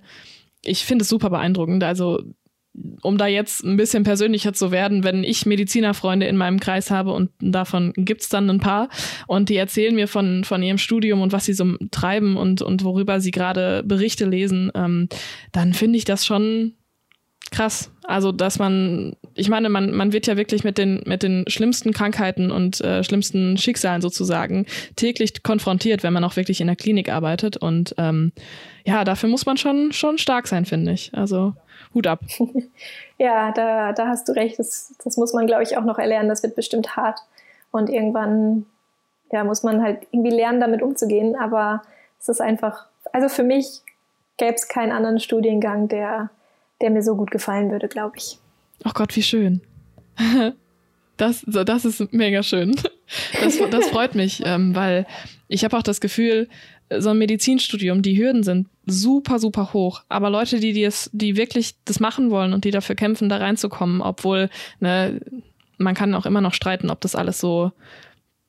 ich 0.63 0.85
finde 0.85 1.03
es 1.03 1.09
super 1.09 1.29
beeindruckend. 1.29 1.83
Also 1.83 2.21
um 3.01 3.17
da 3.17 3.27
jetzt 3.27 3.63
ein 3.63 3.77
bisschen 3.77 4.03
persönlicher 4.03 4.53
zu 4.53 4.71
werden, 4.71 5.03
wenn 5.03 5.23
ich 5.23 5.45
Medizinerfreunde 5.45 6.25
in 6.25 6.37
meinem 6.37 6.59
Kreis 6.59 6.91
habe 6.91 7.13
und 7.13 7.31
davon 7.39 7.93
gibt's 7.95 8.29
dann 8.29 8.49
ein 8.49 8.59
paar 8.59 8.89
und 9.27 9.49
die 9.49 9.55
erzählen 9.55 9.95
mir 9.95 10.07
von, 10.07 10.43
von 10.43 10.61
ihrem 10.61 10.77
Studium 10.77 11.21
und 11.21 11.31
was 11.31 11.45
sie 11.45 11.53
so 11.53 11.77
treiben 11.91 12.37
und, 12.37 12.61
und 12.61 12.83
worüber 12.83 13.19
sie 13.21 13.31
gerade 13.31 13.83
Berichte 13.83 14.25
lesen, 14.25 14.71
ähm, 14.75 15.07
dann 15.51 15.73
finde 15.73 15.97
ich 15.97 16.05
das 16.05 16.25
schon 16.25 16.73
krass. 17.51 17.91
Also, 18.03 18.31
dass 18.31 18.59
man, 18.59 19.15
ich 19.33 19.49
meine, 19.49 19.69
man, 19.69 19.91
man 19.91 20.13
wird 20.13 20.27
ja 20.27 20.37
wirklich 20.37 20.63
mit 20.63 20.77
den, 20.77 21.01
mit 21.05 21.23
den 21.23 21.45
schlimmsten 21.47 21.91
Krankheiten 21.91 22.51
und 22.51 22.81
äh, 22.81 23.03
schlimmsten 23.03 23.57
Schicksalen 23.57 24.01
sozusagen 24.01 24.65
täglich 24.95 25.41
konfrontiert, 25.41 26.03
wenn 26.03 26.13
man 26.13 26.23
auch 26.23 26.35
wirklich 26.35 26.61
in 26.61 26.67
der 26.67 26.75
Klinik 26.75 27.09
arbeitet. 27.09 27.57
Und 27.57 27.95
ähm, 27.97 28.31
ja, 28.85 29.03
dafür 29.03 29.29
muss 29.29 29.45
man 29.45 29.57
schon, 29.57 29.91
schon 29.91 30.17
stark 30.17 30.47
sein, 30.47 30.65
finde 30.65 30.91
ich. 30.91 31.11
Also 31.13 31.53
Hut 31.95 32.05
ab. 32.05 32.19
ja, 33.17 33.51
da, 33.51 33.93
da 33.93 34.07
hast 34.07 34.27
du 34.29 34.33
recht. 34.33 34.59
Das, 34.59 34.93
das 35.03 35.17
muss 35.17 35.33
man, 35.33 35.47
glaube 35.47 35.63
ich, 35.63 35.77
auch 35.77 35.83
noch 35.83 35.97
erlernen. 35.97 36.29
Das 36.29 36.43
wird 36.43 36.55
bestimmt 36.55 36.95
hart. 36.95 37.19
Und 37.71 37.89
irgendwann 37.89 38.65
ja, 39.31 39.43
muss 39.43 39.63
man 39.63 39.81
halt 39.81 40.05
irgendwie 40.11 40.35
lernen, 40.35 40.59
damit 40.59 40.81
umzugehen. 40.81 41.35
Aber 41.35 41.81
es 42.19 42.29
ist 42.29 42.41
einfach, 42.41 42.85
also 43.11 43.29
für 43.29 43.43
mich 43.43 43.81
gäbe 44.37 44.53
es 44.53 44.67
keinen 44.67 44.91
anderen 44.91 45.19
Studiengang, 45.19 45.87
der, 45.87 46.29
der 46.81 46.91
mir 46.91 47.01
so 47.01 47.15
gut 47.15 47.31
gefallen 47.31 47.71
würde, 47.71 47.87
glaube 47.87 48.17
ich. 48.17 48.37
Ach 48.83 48.93
Gott, 48.93 49.15
wie 49.15 49.23
schön. 49.23 49.61
Das, 51.17 51.45
das 51.47 51.85
ist 51.85 52.11
mega 52.11 52.43
schön. 52.43 52.75
Das, 53.41 53.57
das 53.71 53.87
freut 53.87 54.15
mich, 54.15 54.41
ähm, 54.45 54.75
weil 54.75 55.05
ich 55.47 55.63
habe 55.63 55.77
auch 55.77 55.81
das 55.81 56.01
Gefühl, 56.01 56.49
so 56.89 57.09
ein 57.09 57.17
Medizinstudium, 57.17 58.01
die 58.01 58.17
Hürden 58.17 58.43
sind 58.43 58.67
super, 58.85 59.39
super 59.39 59.73
hoch. 59.73 60.03
Aber 60.09 60.29
Leute, 60.29 60.59
die, 60.59 60.73
die, 60.73 60.83
es, 60.83 61.09
die 61.13 61.37
wirklich 61.37 61.75
das 61.85 61.99
machen 61.99 62.29
wollen 62.29 62.53
und 62.53 62.65
die 62.65 62.71
dafür 62.71 62.95
kämpfen, 62.95 63.29
da 63.29 63.37
reinzukommen, 63.37 64.01
obwohl, 64.01 64.49
ne, 64.79 65.19
man 65.77 65.95
kann 65.95 66.13
auch 66.13 66.25
immer 66.25 66.41
noch 66.41 66.53
streiten, 66.53 66.89
ob 66.89 67.01
das 67.01 67.15
alles 67.15 67.39
so 67.39 67.71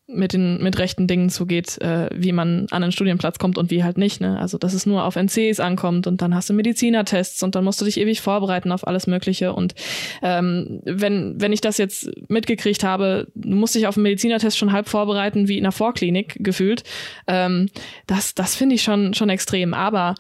mit 0.08 0.32
den 0.32 0.62
mit 0.62 0.78
rechten 0.78 1.08
Dingen 1.08 1.30
zugeht, 1.30 1.80
äh, 1.80 2.08
wie 2.14 2.32
man 2.32 2.66
an 2.70 2.82
einen 2.82 2.92
Studienplatz 2.92 3.38
kommt 3.38 3.58
und 3.58 3.70
wie 3.70 3.82
halt 3.82 3.98
nicht. 3.98 4.20
Ne? 4.20 4.38
Also 4.38 4.56
dass 4.56 4.72
es 4.72 4.86
nur 4.86 5.04
auf 5.04 5.16
NCs 5.16 5.58
ankommt 5.58 6.06
und 6.06 6.22
dann 6.22 6.34
hast 6.34 6.48
du 6.48 6.54
Medizinertests 6.54 7.42
und 7.42 7.54
dann 7.56 7.64
musst 7.64 7.80
du 7.80 7.84
dich 7.84 7.98
ewig 7.98 8.20
vorbereiten 8.20 8.70
auf 8.70 8.86
alles 8.86 9.08
Mögliche. 9.08 9.52
Und 9.52 9.74
ähm, 10.22 10.80
wenn 10.84 11.40
wenn 11.40 11.52
ich 11.52 11.60
das 11.60 11.78
jetzt 11.78 12.08
mitgekriegt 12.28 12.84
habe, 12.84 13.26
musste 13.34 13.78
ich 13.78 13.88
auf 13.88 13.96
einen 13.96 14.04
Medizinertest 14.04 14.56
schon 14.56 14.72
halb 14.72 14.88
vorbereiten 14.88 15.48
wie 15.48 15.58
in 15.58 15.64
einer 15.64 15.72
Vorklinik 15.72 16.36
gefühlt. 16.38 16.84
Ähm, 17.26 17.68
das 18.06 18.34
das 18.34 18.54
finde 18.54 18.76
ich 18.76 18.82
schon 18.82 19.12
schon 19.12 19.28
extrem. 19.28 19.74
Aber 19.74 20.14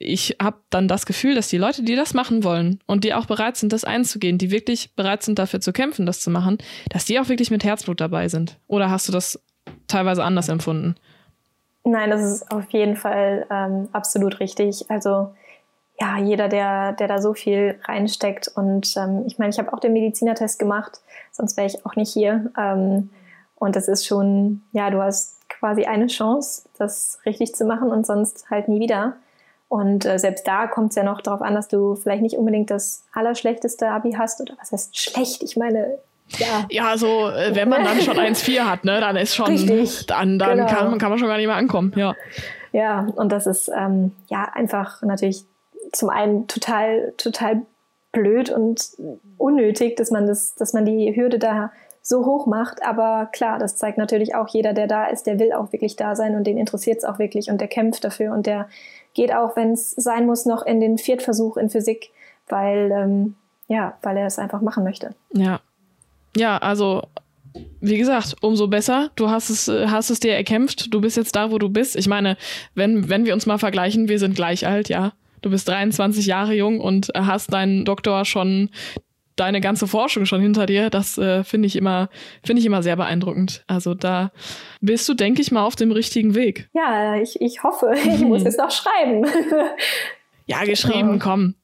ich 0.00 0.36
habe 0.40 0.58
dann 0.70 0.88
das 0.88 1.06
Gefühl, 1.06 1.34
dass 1.34 1.48
die 1.48 1.58
Leute, 1.58 1.82
die 1.82 1.96
das 1.96 2.14
machen 2.14 2.44
wollen 2.44 2.80
und 2.86 3.04
die 3.04 3.14
auch 3.14 3.26
bereit 3.26 3.56
sind, 3.56 3.72
das 3.72 3.84
einzugehen, 3.84 4.38
die 4.38 4.50
wirklich 4.50 4.94
bereit 4.94 5.22
sind, 5.22 5.38
dafür 5.38 5.60
zu 5.60 5.72
kämpfen, 5.72 6.06
das 6.06 6.20
zu 6.20 6.30
machen, 6.30 6.58
dass 6.90 7.04
die 7.04 7.18
auch 7.18 7.28
wirklich 7.28 7.50
mit 7.50 7.64
Herzblut 7.64 8.00
dabei 8.00 8.28
sind. 8.28 8.58
Oder 8.66 8.90
hast 8.90 9.08
du 9.08 9.12
das 9.12 9.40
teilweise 9.88 10.24
anders 10.24 10.48
empfunden? 10.48 10.94
Nein, 11.84 12.10
das 12.10 12.22
ist 12.22 12.50
auf 12.50 12.70
jeden 12.70 12.96
Fall 12.96 13.46
ähm, 13.50 13.88
absolut 13.92 14.40
richtig. 14.40 14.90
Also 14.90 15.34
ja, 16.00 16.18
jeder, 16.18 16.48
der, 16.48 16.92
der 16.92 17.08
da 17.08 17.20
so 17.20 17.34
viel 17.34 17.78
reinsteckt. 17.84 18.48
Und 18.54 18.96
ähm, 18.96 19.24
ich 19.26 19.38
meine, 19.38 19.50
ich 19.50 19.58
habe 19.58 19.72
auch 19.72 19.80
den 19.80 19.92
Medizinertest 19.92 20.58
gemacht, 20.58 21.00
sonst 21.30 21.56
wäre 21.56 21.66
ich 21.66 21.84
auch 21.86 21.94
nicht 21.94 22.12
hier. 22.12 22.50
Ähm, 22.58 23.10
und 23.56 23.76
das 23.76 23.88
ist 23.88 24.06
schon, 24.06 24.62
ja, 24.72 24.90
du 24.90 25.00
hast 25.00 25.48
quasi 25.48 25.84
eine 25.84 26.08
Chance, 26.08 26.68
das 26.78 27.18
richtig 27.24 27.54
zu 27.54 27.64
machen 27.64 27.90
und 27.90 28.06
sonst 28.06 28.50
halt 28.50 28.68
nie 28.68 28.80
wieder. 28.80 29.16
Und 29.74 30.06
äh, 30.06 30.20
selbst 30.20 30.46
da 30.46 30.68
kommt 30.68 30.90
es 30.90 30.94
ja 30.94 31.02
noch 31.02 31.20
darauf 31.20 31.42
an, 31.42 31.52
dass 31.52 31.66
du 31.66 31.96
vielleicht 31.96 32.22
nicht 32.22 32.38
unbedingt 32.38 32.70
das 32.70 33.02
allerschlechteste 33.12 33.88
Abi 33.88 34.12
hast 34.12 34.40
oder 34.40 34.54
was 34.60 34.70
heißt 34.70 34.96
schlecht? 34.96 35.42
Ich 35.42 35.56
meine, 35.56 35.98
ja. 36.38 36.64
Ja, 36.70 36.96
so 36.96 37.28
äh, 37.28 37.56
wenn 37.56 37.68
man 37.68 37.82
dann 37.82 38.00
schon 38.00 38.16
1,4 38.16 38.60
hat, 38.60 38.84
ne, 38.84 39.00
dann 39.00 39.16
ist 39.16 39.34
schon, 39.34 39.46
Richtig. 39.46 40.06
dann, 40.06 40.38
dann 40.38 40.58
genau. 40.58 40.68
kann, 40.68 40.98
kann 40.98 41.10
man 41.10 41.18
schon 41.18 41.26
gar 41.26 41.38
nicht 41.38 41.48
mehr 41.48 41.56
ankommen, 41.56 41.92
ja. 41.96 42.14
Ja, 42.70 43.08
und 43.16 43.32
das 43.32 43.48
ist 43.48 43.68
ähm, 43.76 44.12
ja 44.28 44.48
einfach 44.54 45.02
natürlich 45.02 45.44
zum 45.90 46.08
einen 46.08 46.46
total, 46.46 47.12
total 47.16 47.62
blöd 48.12 48.50
und 48.50 48.92
unnötig, 49.38 49.96
dass 49.96 50.12
man 50.12 50.28
das, 50.28 50.54
dass 50.54 50.72
man 50.72 50.84
die 50.84 51.16
Hürde 51.16 51.40
da 51.40 51.72
so 52.00 52.24
hoch 52.24 52.46
macht. 52.46 52.86
Aber 52.86 53.28
klar, 53.32 53.58
das 53.58 53.76
zeigt 53.76 53.98
natürlich 53.98 54.36
auch 54.36 54.46
jeder, 54.46 54.72
der 54.72 54.86
da 54.86 55.06
ist, 55.06 55.26
der 55.26 55.40
will 55.40 55.52
auch 55.52 55.72
wirklich 55.72 55.96
da 55.96 56.14
sein 56.14 56.36
und 56.36 56.46
den 56.46 56.58
interessiert 56.58 56.98
es 56.98 57.04
auch 57.04 57.18
wirklich 57.18 57.50
und 57.50 57.60
der 57.60 57.66
kämpft 57.66 58.04
dafür 58.04 58.32
und 58.32 58.46
der 58.46 58.68
geht 59.14 59.32
auch, 59.32 59.56
wenn 59.56 59.72
es 59.72 59.92
sein 59.92 60.26
muss, 60.26 60.46
noch 60.46 60.64
in 60.66 60.80
den 60.80 60.98
Viertversuch 60.98 61.56
in 61.56 61.70
Physik, 61.70 62.10
weil 62.48 62.90
ähm, 62.92 63.36
ja, 63.68 63.96
weil 64.02 64.16
er 64.16 64.26
es 64.26 64.38
einfach 64.38 64.60
machen 64.60 64.84
möchte. 64.84 65.14
Ja, 65.32 65.60
ja, 66.36 66.58
also 66.58 67.02
wie 67.80 67.98
gesagt, 67.98 68.36
umso 68.40 68.66
besser. 68.66 69.10
Du 69.14 69.30
hast 69.30 69.50
es, 69.50 69.68
hast 69.68 70.10
es 70.10 70.20
dir 70.20 70.34
erkämpft. 70.34 70.92
Du 70.92 71.00
bist 71.00 71.16
jetzt 71.16 71.36
da, 71.36 71.50
wo 71.50 71.58
du 71.58 71.68
bist. 71.68 71.96
Ich 71.96 72.08
meine, 72.08 72.36
wenn, 72.74 73.08
wenn 73.08 73.24
wir 73.24 73.34
uns 73.34 73.46
mal 73.46 73.58
vergleichen, 73.58 74.08
wir 74.08 74.18
sind 74.18 74.34
gleich 74.34 74.66
alt, 74.66 74.88
ja. 74.88 75.12
Du 75.42 75.50
bist 75.50 75.68
23 75.68 76.26
Jahre 76.26 76.54
jung 76.54 76.80
und 76.80 77.10
hast 77.14 77.52
deinen 77.52 77.84
Doktor 77.84 78.24
schon, 78.24 78.70
deine 79.36 79.60
ganze 79.60 79.86
Forschung 79.86 80.26
schon 80.26 80.40
hinter 80.40 80.66
dir. 80.66 80.90
Das 80.90 81.18
äh, 81.18 81.44
finde 81.44 81.66
ich 81.66 81.76
immer, 81.76 82.08
finde 82.44 82.60
ich 82.60 82.66
immer 82.66 82.82
sehr 82.82 82.96
beeindruckend. 82.96 83.64
Also 83.66 83.94
da 83.94 84.32
bist 84.80 85.08
du, 85.08 85.14
denke 85.14 85.42
ich 85.42 85.50
mal, 85.50 85.64
auf 85.64 85.76
dem 85.76 85.92
richtigen 85.92 86.34
Weg. 86.34 86.68
Ja, 86.72 87.16
ich, 87.16 87.40
ich 87.40 87.62
hoffe. 87.62 87.94
Ich 88.14 88.20
muss 88.20 88.44
es 88.44 88.56
noch 88.56 88.70
schreiben. 88.70 89.26
ja, 90.46 90.64
geschrieben, 90.64 91.18
komm. 91.18 91.54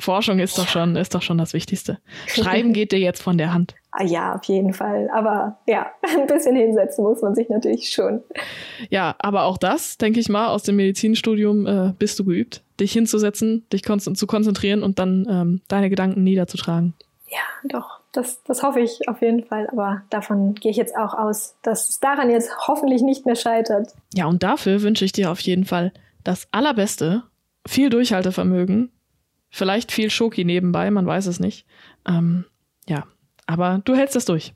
Forschung 0.00 0.38
ist 0.38 0.58
doch 0.58 0.66
schon, 0.66 0.96
ist 0.96 1.14
doch 1.14 1.22
schon 1.22 1.38
das 1.38 1.52
Wichtigste. 1.52 1.98
Schreiben 2.26 2.72
geht 2.72 2.92
dir 2.92 2.98
jetzt 2.98 3.22
von 3.22 3.38
der 3.38 3.52
Hand. 3.52 3.74
Ah, 3.92 4.04
ja, 4.04 4.34
auf 4.34 4.44
jeden 4.44 4.72
Fall. 4.72 5.08
Aber 5.12 5.58
ja, 5.66 5.90
ein 6.02 6.26
bisschen 6.26 6.56
hinsetzen 6.56 7.04
muss 7.04 7.22
man 7.22 7.34
sich 7.34 7.48
natürlich 7.48 7.90
schon. 7.90 8.22
Ja, 8.88 9.14
aber 9.18 9.44
auch 9.44 9.58
das, 9.58 9.98
denke 9.98 10.20
ich 10.20 10.28
mal, 10.28 10.48
aus 10.48 10.62
dem 10.62 10.76
Medizinstudium 10.76 11.66
äh, 11.66 11.92
bist 11.98 12.18
du 12.18 12.24
geübt, 12.24 12.62
dich 12.80 12.92
hinzusetzen, 12.92 13.66
dich 13.72 13.82
kon 13.82 14.00
zu 14.00 14.26
konzentrieren 14.26 14.82
und 14.82 14.98
dann 14.98 15.26
ähm, 15.30 15.60
deine 15.68 15.90
Gedanken 15.90 16.24
niederzutragen. 16.24 16.94
Ja, 17.30 17.38
doch. 17.64 18.00
Das, 18.12 18.42
das 18.42 18.62
hoffe 18.62 18.80
ich 18.80 19.08
auf 19.08 19.22
jeden 19.22 19.44
Fall. 19.44 19.68
Aber 19.70 20.02
davon 20.10 20.54
gehe 20.54 20.70
ich 20.70 20.76
jetzt 20.76 20.96
auch 20.96 21.14
aus, 21.14 21.54
dass 21.62 21.88
es 21.88 22.00
daran 22.00 22.28
jetzt 22.30 22.50
hoffentlich 22.66 23.02
nicht 23.02 23.24
mehr 23.24 23.36
scheitert. 23.36 23.94
Ja, 24.14 24.26
und 24.26 24.42
dafür 24.42 24.82
wünsche 24.82 25.04
ich 25.04 25.12
dir 25.12 25.30
auf 25.30 25.40
jeden 25.40 25.64
Fall 25.64 25.92
das 26.24 26.48
Allerbeste, 26.50 27.22
viel 27.66 27.88
Durchhaltevermögen, 27.88 28.90
vielleicht 29.48 29.92
viel 29.92 30.10
Schoki 30.10 30.44
nebenbei, 30.44 30.90
man 30.90 31.06
weiß 31.06 31.26
es 31.26 31.38
nicht. 31.40 31.66
Ähm, 32.06 32.44
ja, 32.88 33.04
aber 33.46 33.80
du 33.84 33.94
hältst 33.94 34.16
es 34.16 34.24
durch. 34.24 34.54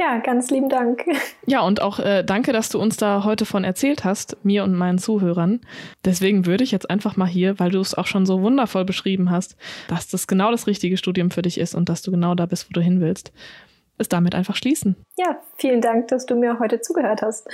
Ja, 0.00 0.18
ganz 0.18 0.50
lieben 0.50 0.70
Dank. 0.70 1.04
Ja, 1.44 1.60
und 1.60 1.82
auch 1.82 1.98
äh, 1.98 2.24
danke, 2.24 2.52
dass 2.54 2.70
du 2.70 2.80
uns 2.80 2.96
da 2.96 3.24
heute 3.24 3.44
von 3.44 3.64
erzählt 3.64 4.02
hast, 4.02 4.42
mir 4.42 4.64
und 4.64 4.74
meinen 4.74 4.96
Zuhörern. 4.96 5.60
Deswegen 6.06 6.46
würde 6.46 6.64
ich 6.64 6.70
jetzt 6.70 6.88
einfach 6.88 7.16
mal 7.16 7.26
hier, 7.26 7.58
weil 7.58 7.70
du 7.70 7.80
es 7.80 7.94
auch 7.94 8.06
schon 8.06 8.24
so 8.24 8.40
wundervoll 8.40 8.86
beschrieben 8.86 9.30
hast, 9.30 9.56
dass 9.88 10.08
das 10.08 10.26
genau 10.26 10.50
das 10.52 10.66
richtige 10.66 10.96
Studium 10.96 11.30
für 11.30 11.42
dich 11.42 11.58
ist 11.58 11.74
und 11.74 11.90
dass 11.90 12.00
du 12.00 12.10
genau 12.10 12.34
da 12.34 12.46
bist, 12.46 12.70
wo 12.70 12.72
du 12.72 12.80
hin 12.80 13.02
willst, 13.02 13.30
es 13.98 14.08
damit 14.08 14.34
einfach 14.34 14.56
schließen. 14.56 14.96
Ja, 15.18 15.38
vielen 15.56 15.82
Dank, 15.82 16.08
dass 16.08 16.24
du 16.24 16.34
mir 16.34 16.58
heute 16.58 16.80
zugehört 16.80 17.20
hast. 17.20 17.46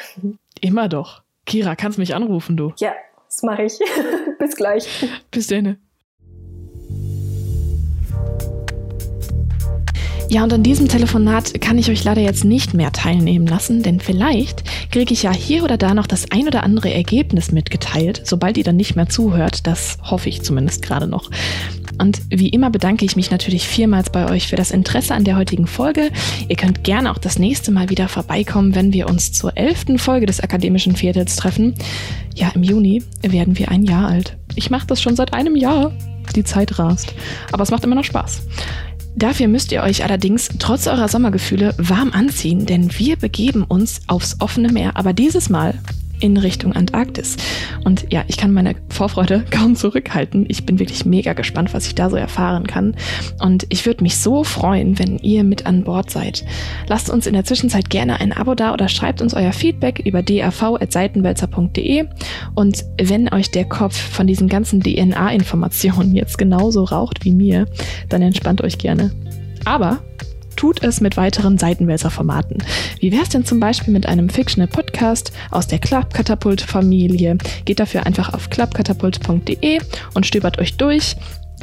Immer 0.60 0.88
doch. 0.88 1.22
Kira, 1.46 1.74
kannst 1.74 1.98
mich 1.98 2.14
anrufen, 2.14 2.56
du. 2.56 2.72
Ja, 2.78 2.94
das 3.26 3.42
mache 3.42 3.64
ich. 3.64 3.80
Bis 4.38 4.54
gleich. 4.54 4.88
Bis 5.32 5.48
dann. 5.48 5.78
Ja, 10.28 10.42
und 10.42 10.52
an 10.52 10.64
diesem 10.64 10.88
Telefonat 10.88 11.60
kann 11.60 11.78
ich 11.78 11.88
euch 11.88 12.02
leider 12.02 12.20
jetzt 12.20 12.44
nicht 12.44 12.74
mehr 12.74 12.90
teilnehmen 12.92 13.46
lassen, 13.46 13.82
denn 13.82 14.00
vielleicht 14.00 14.64
kriege 14.90 15.14
ich 15.14 15.22
ja 15.22 15.32
hier 15.32 15.62
oder 15.62 15.76
da 15.76 15.94
noch 15.94 16.08
das 16.08 16.30
ein 16.32 16.48
oder 16.48 16.64
andere 16.64 16.92
Ergebnis 16.92 17.52
mitgeteilt, 17.52 18.22
sobald 18.24 18.58
ihr 18.58 18.64
dann 18.64 18.76
nicht 18.76 18.96
mehr 18.96 19.08
zuhört. 19.08 19.66
Das 19.68 19.98
hoffe 20.02 20.28
ich 20.28 20.42
zumindest 20.42 20.82
gerade 20.82 21.06
noch. 21.06 21.30
Und 21.98 22.20
wie 22.28 22.48
immer 22.48 22.70
bedanke 22.70 23.04
ich 23.04 23.16
mich 23.16 23.30
natürlich 23.30 23.66
vielmals 23.66 24.10
bei 24.10 24.28
euch 24.30 24.48
für 24.48 24.56
das 24.56 24.72
Interesse 24.72 25.14
an 25.14 25.24
der 25.24 25.36
heutigen 25.36 25.66
Folge. 25.66 26.10
Ihr 26.48 26.56
könnt 26.56 26.84
gerne 26.84 27.12
auch 27.12 27.18
das 27.18 27.38
nächste 27.38 27.70
Mal 27.70 27.88
wieder 27.88 28.08
vorbeikommen, 28.08 28.74
wenn 28.74 28.92
wir 28.92 29.08
uns 29.08 29.32
zur 29.32 29.56
elften 29.56 29.98
Folge 29.98 30.26
des 30.26 30.40
akademischen 30.40 30.96
Viertels 30.96 31.36
treffen. 31.36 31.74
Ja, 32.34 32.50
im 32.54 32.64
Juni 32.64 33.02
werden 33.22 33.58
wir 33.58 33.70
ein 33.70 33.84
Jahr 33.84 34.08
alt. 34.08 34.36
Ich 34.56 34.70
mache 34.70 34.88
das 34.88 35.00
schon 35.00 35.16
seit 35.16 35.32
einem 35.32 35.56
Jahr. 35.56 35.92
Die 36.34 36.44
Zeit 36.44 36.78
rast. 36.80 37.14
Aber 37.52 37.62
es 37.62 37.70
macht 37.70 37.84
immer 37.84 37.94
noch 37.94 38.04
Spaß. 38.04 38.42
Dafür 39.16 39.48
müsst 39.48 39.72
ihr 39.72 39.82
euch 39.82 40.04
allerdings 40.04 40.50
trotz 40.58 40.86
eurer 40.86 41.08
Sommergefühle 41.08 41.74
warm 41.78 42.12
anziehen, 42.12 42.66
denn 42.66 42.90
wir 42.98 43.16
begeben 43.16 43.64
uns 43.64 44.02
aufs 44.08 44.36
offene 44.40 44.70
Meer, 44.70 44.98
aber 44.98 45.14
dieses 45.14 45.48
Mal 45.48 45.72
in 46.20 46.36
Richtung 46.36 46.72
Antarktis. 46.72 47.36
Und 47.84 48.06
ja, 48.12 48.24
ich 48.28 48.36
kann 48.36 48.52
meine 48.52 48.74
Vorfreude 48.88 49.44
kaum 49.50 49.76
zurückhalten. 49.76 50.46
Ich 50.48 50.66
bin 50.66 50.78
wirklich 50.78 51.04
mega 51.04 51.32
gespannt, 51.32 51.74
was 51.74 51.86
ich 51.86 51.94
da 51.94 52.10
so 52.10 52.16
erfahren 52.16 52.66
kann. 52.66 52.96
Und 53.40 53.66
ich 53.68 53.86
würde 53.86 54.02
mich 54.02 54.16
so 54.18 54.44
freuen, 54.44 54.98
wenn 54.98 55.18
ihr 55.18 55.44
mit 55.44 55.66
an 55.66 55.84
Bord 55.84 56.10
seid. 56.10 56.44
Lasst 56.88 57.10
uns 57.10 57.26
in 57.26 57.34
der 57.34 57.44
Zwischenzeit 57.44 57.90
gerne 57.90 58.20
ein 58.20 58.32
Abo 58.32 58.54
da 58.54 58.72
oder 58.72 58.88
schreibt 58.88 59.20
uns 59.20 59.34
euer 59.34 59.52
Feedback 59.52 60.00
über 60.00 60.22
dav.seitenwälzer.de. 60.22 62.06
Und 62.54 62.84
wenn 63.00 63.32
euch 63.32 63.50
der 63.50 63.64
Kopf 63.64 63.96
von 63.96 64.26
diesen 64.26 64.48
ganzen 64.48 64.80
DNA-Informationen 64.80 66.14
jetzt 66.14 66.38
genauso 66.38 66.84
raucht 66.84 67.24
wie 67.24 67.32
mir, 67.32 67.66
dann 68.08 68.22
entspannt 68.22 68.62
euch 68.62 68.78
gerne. 68.78 69.12
Aber 69.64 69.98
tut 70.56 70.82
es 70.82 71.00
mit 71.00 71.16
weiteren 71.16 71.58
Seitenwälzer-Formaten. 71.58 72.62
Wie 73.00 73.12
wäre 73.12 73.22
es 73.22 73.28
denn 73.28 73.44
zum 73.44 73.60
Beispiel 73.60 73.92
mit 73.92 74.06
einem 74.06 74.28
Fictional 74.28 74.68
Podcast 74.68 75.32
aus 75.50 75.66
der 75.66 75.78
Klappkatapult-Familie? 75.78 77.38
Geht 77.64 77.80
dafür 77.80 78.06
einfach 78.06 78.32
auf 78.34 78.50
klappkatapult.de 78.50 79.80
und 80.14 80.26
stöbert 80.26 80.58
euch 80.58 80.76
durch. 80.76 81.16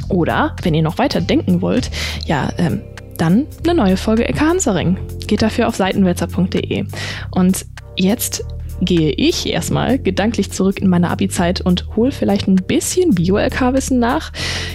Oder, 0.08 0.56
wenn 0.62 0.74
ihr 0.74 0.82
noch 0.82 0.98
weiter 0.98 1.20
denken 1.20 1.60
wollt, 1.60 1.90
ja, 2.26 2.50
ähm, 2.58 2.80
dann 3.18 3.46
eine 3.62 3.74
neue 3.74 3.96
Folge 3.96 4.28
Ecke 4.28 4.40
Hansaring. 4.40 4.98
Geht 5.26 5.42
dafür 5.42 5.68
auf 5.68 5.76
seitenwälzer.de. 5.76 6.84
Und 7.30 7.66
jetzt 7.96 8.44
gehe 8.80 9.10
ich 9.10 9.48
erstmal 9.48 9.98
gedanklich 9.98 10.50
zurück 10.50 10.80
in 10.80 10.88
meine 10.88 11.10
Abi-Zeit 11.10 11.60
und 11.60 11.96
hole 11.96 12.12
vielleicht 12.12 12.48
ein 12.48 12.56
bisschen 12.56 13.14
Bio-LK-Wissen 13.14 13.98
nach. 13.98 14.32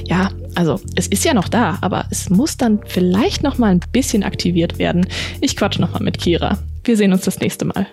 Ja, 0.07 0.31
also 0.55 0.79
es 0.95 1.07
ist 1.07 1.25
ja 1.25 1.33
noch 1.33 1.47
da, 1.47 1.77
aber 1.81 2.05
es 2.09 2.29
muss 2.29 2.57
dann 2.57 2.79
vielleicht 2.85 3.43
noch 3.43 3.57
mal 3.57 3.71
ein 3.71 3.81
bisschen 3.91 4.23
aktiviert 4.23 4.79
werden. 4.79 5.07
Ich 5.41 5.55
quatsch 5.55 5.79
noch 5.79 5.93
mal 5.93 6.03
mit 6.03 6.17
Kira. 6.17 6.57
Wir 6.83 6.97
sehen 6.97 7.13
uns 7.13 7.23
das 7.23 7.39
nächste 7.39 7.65
Mal. 7.65 7.87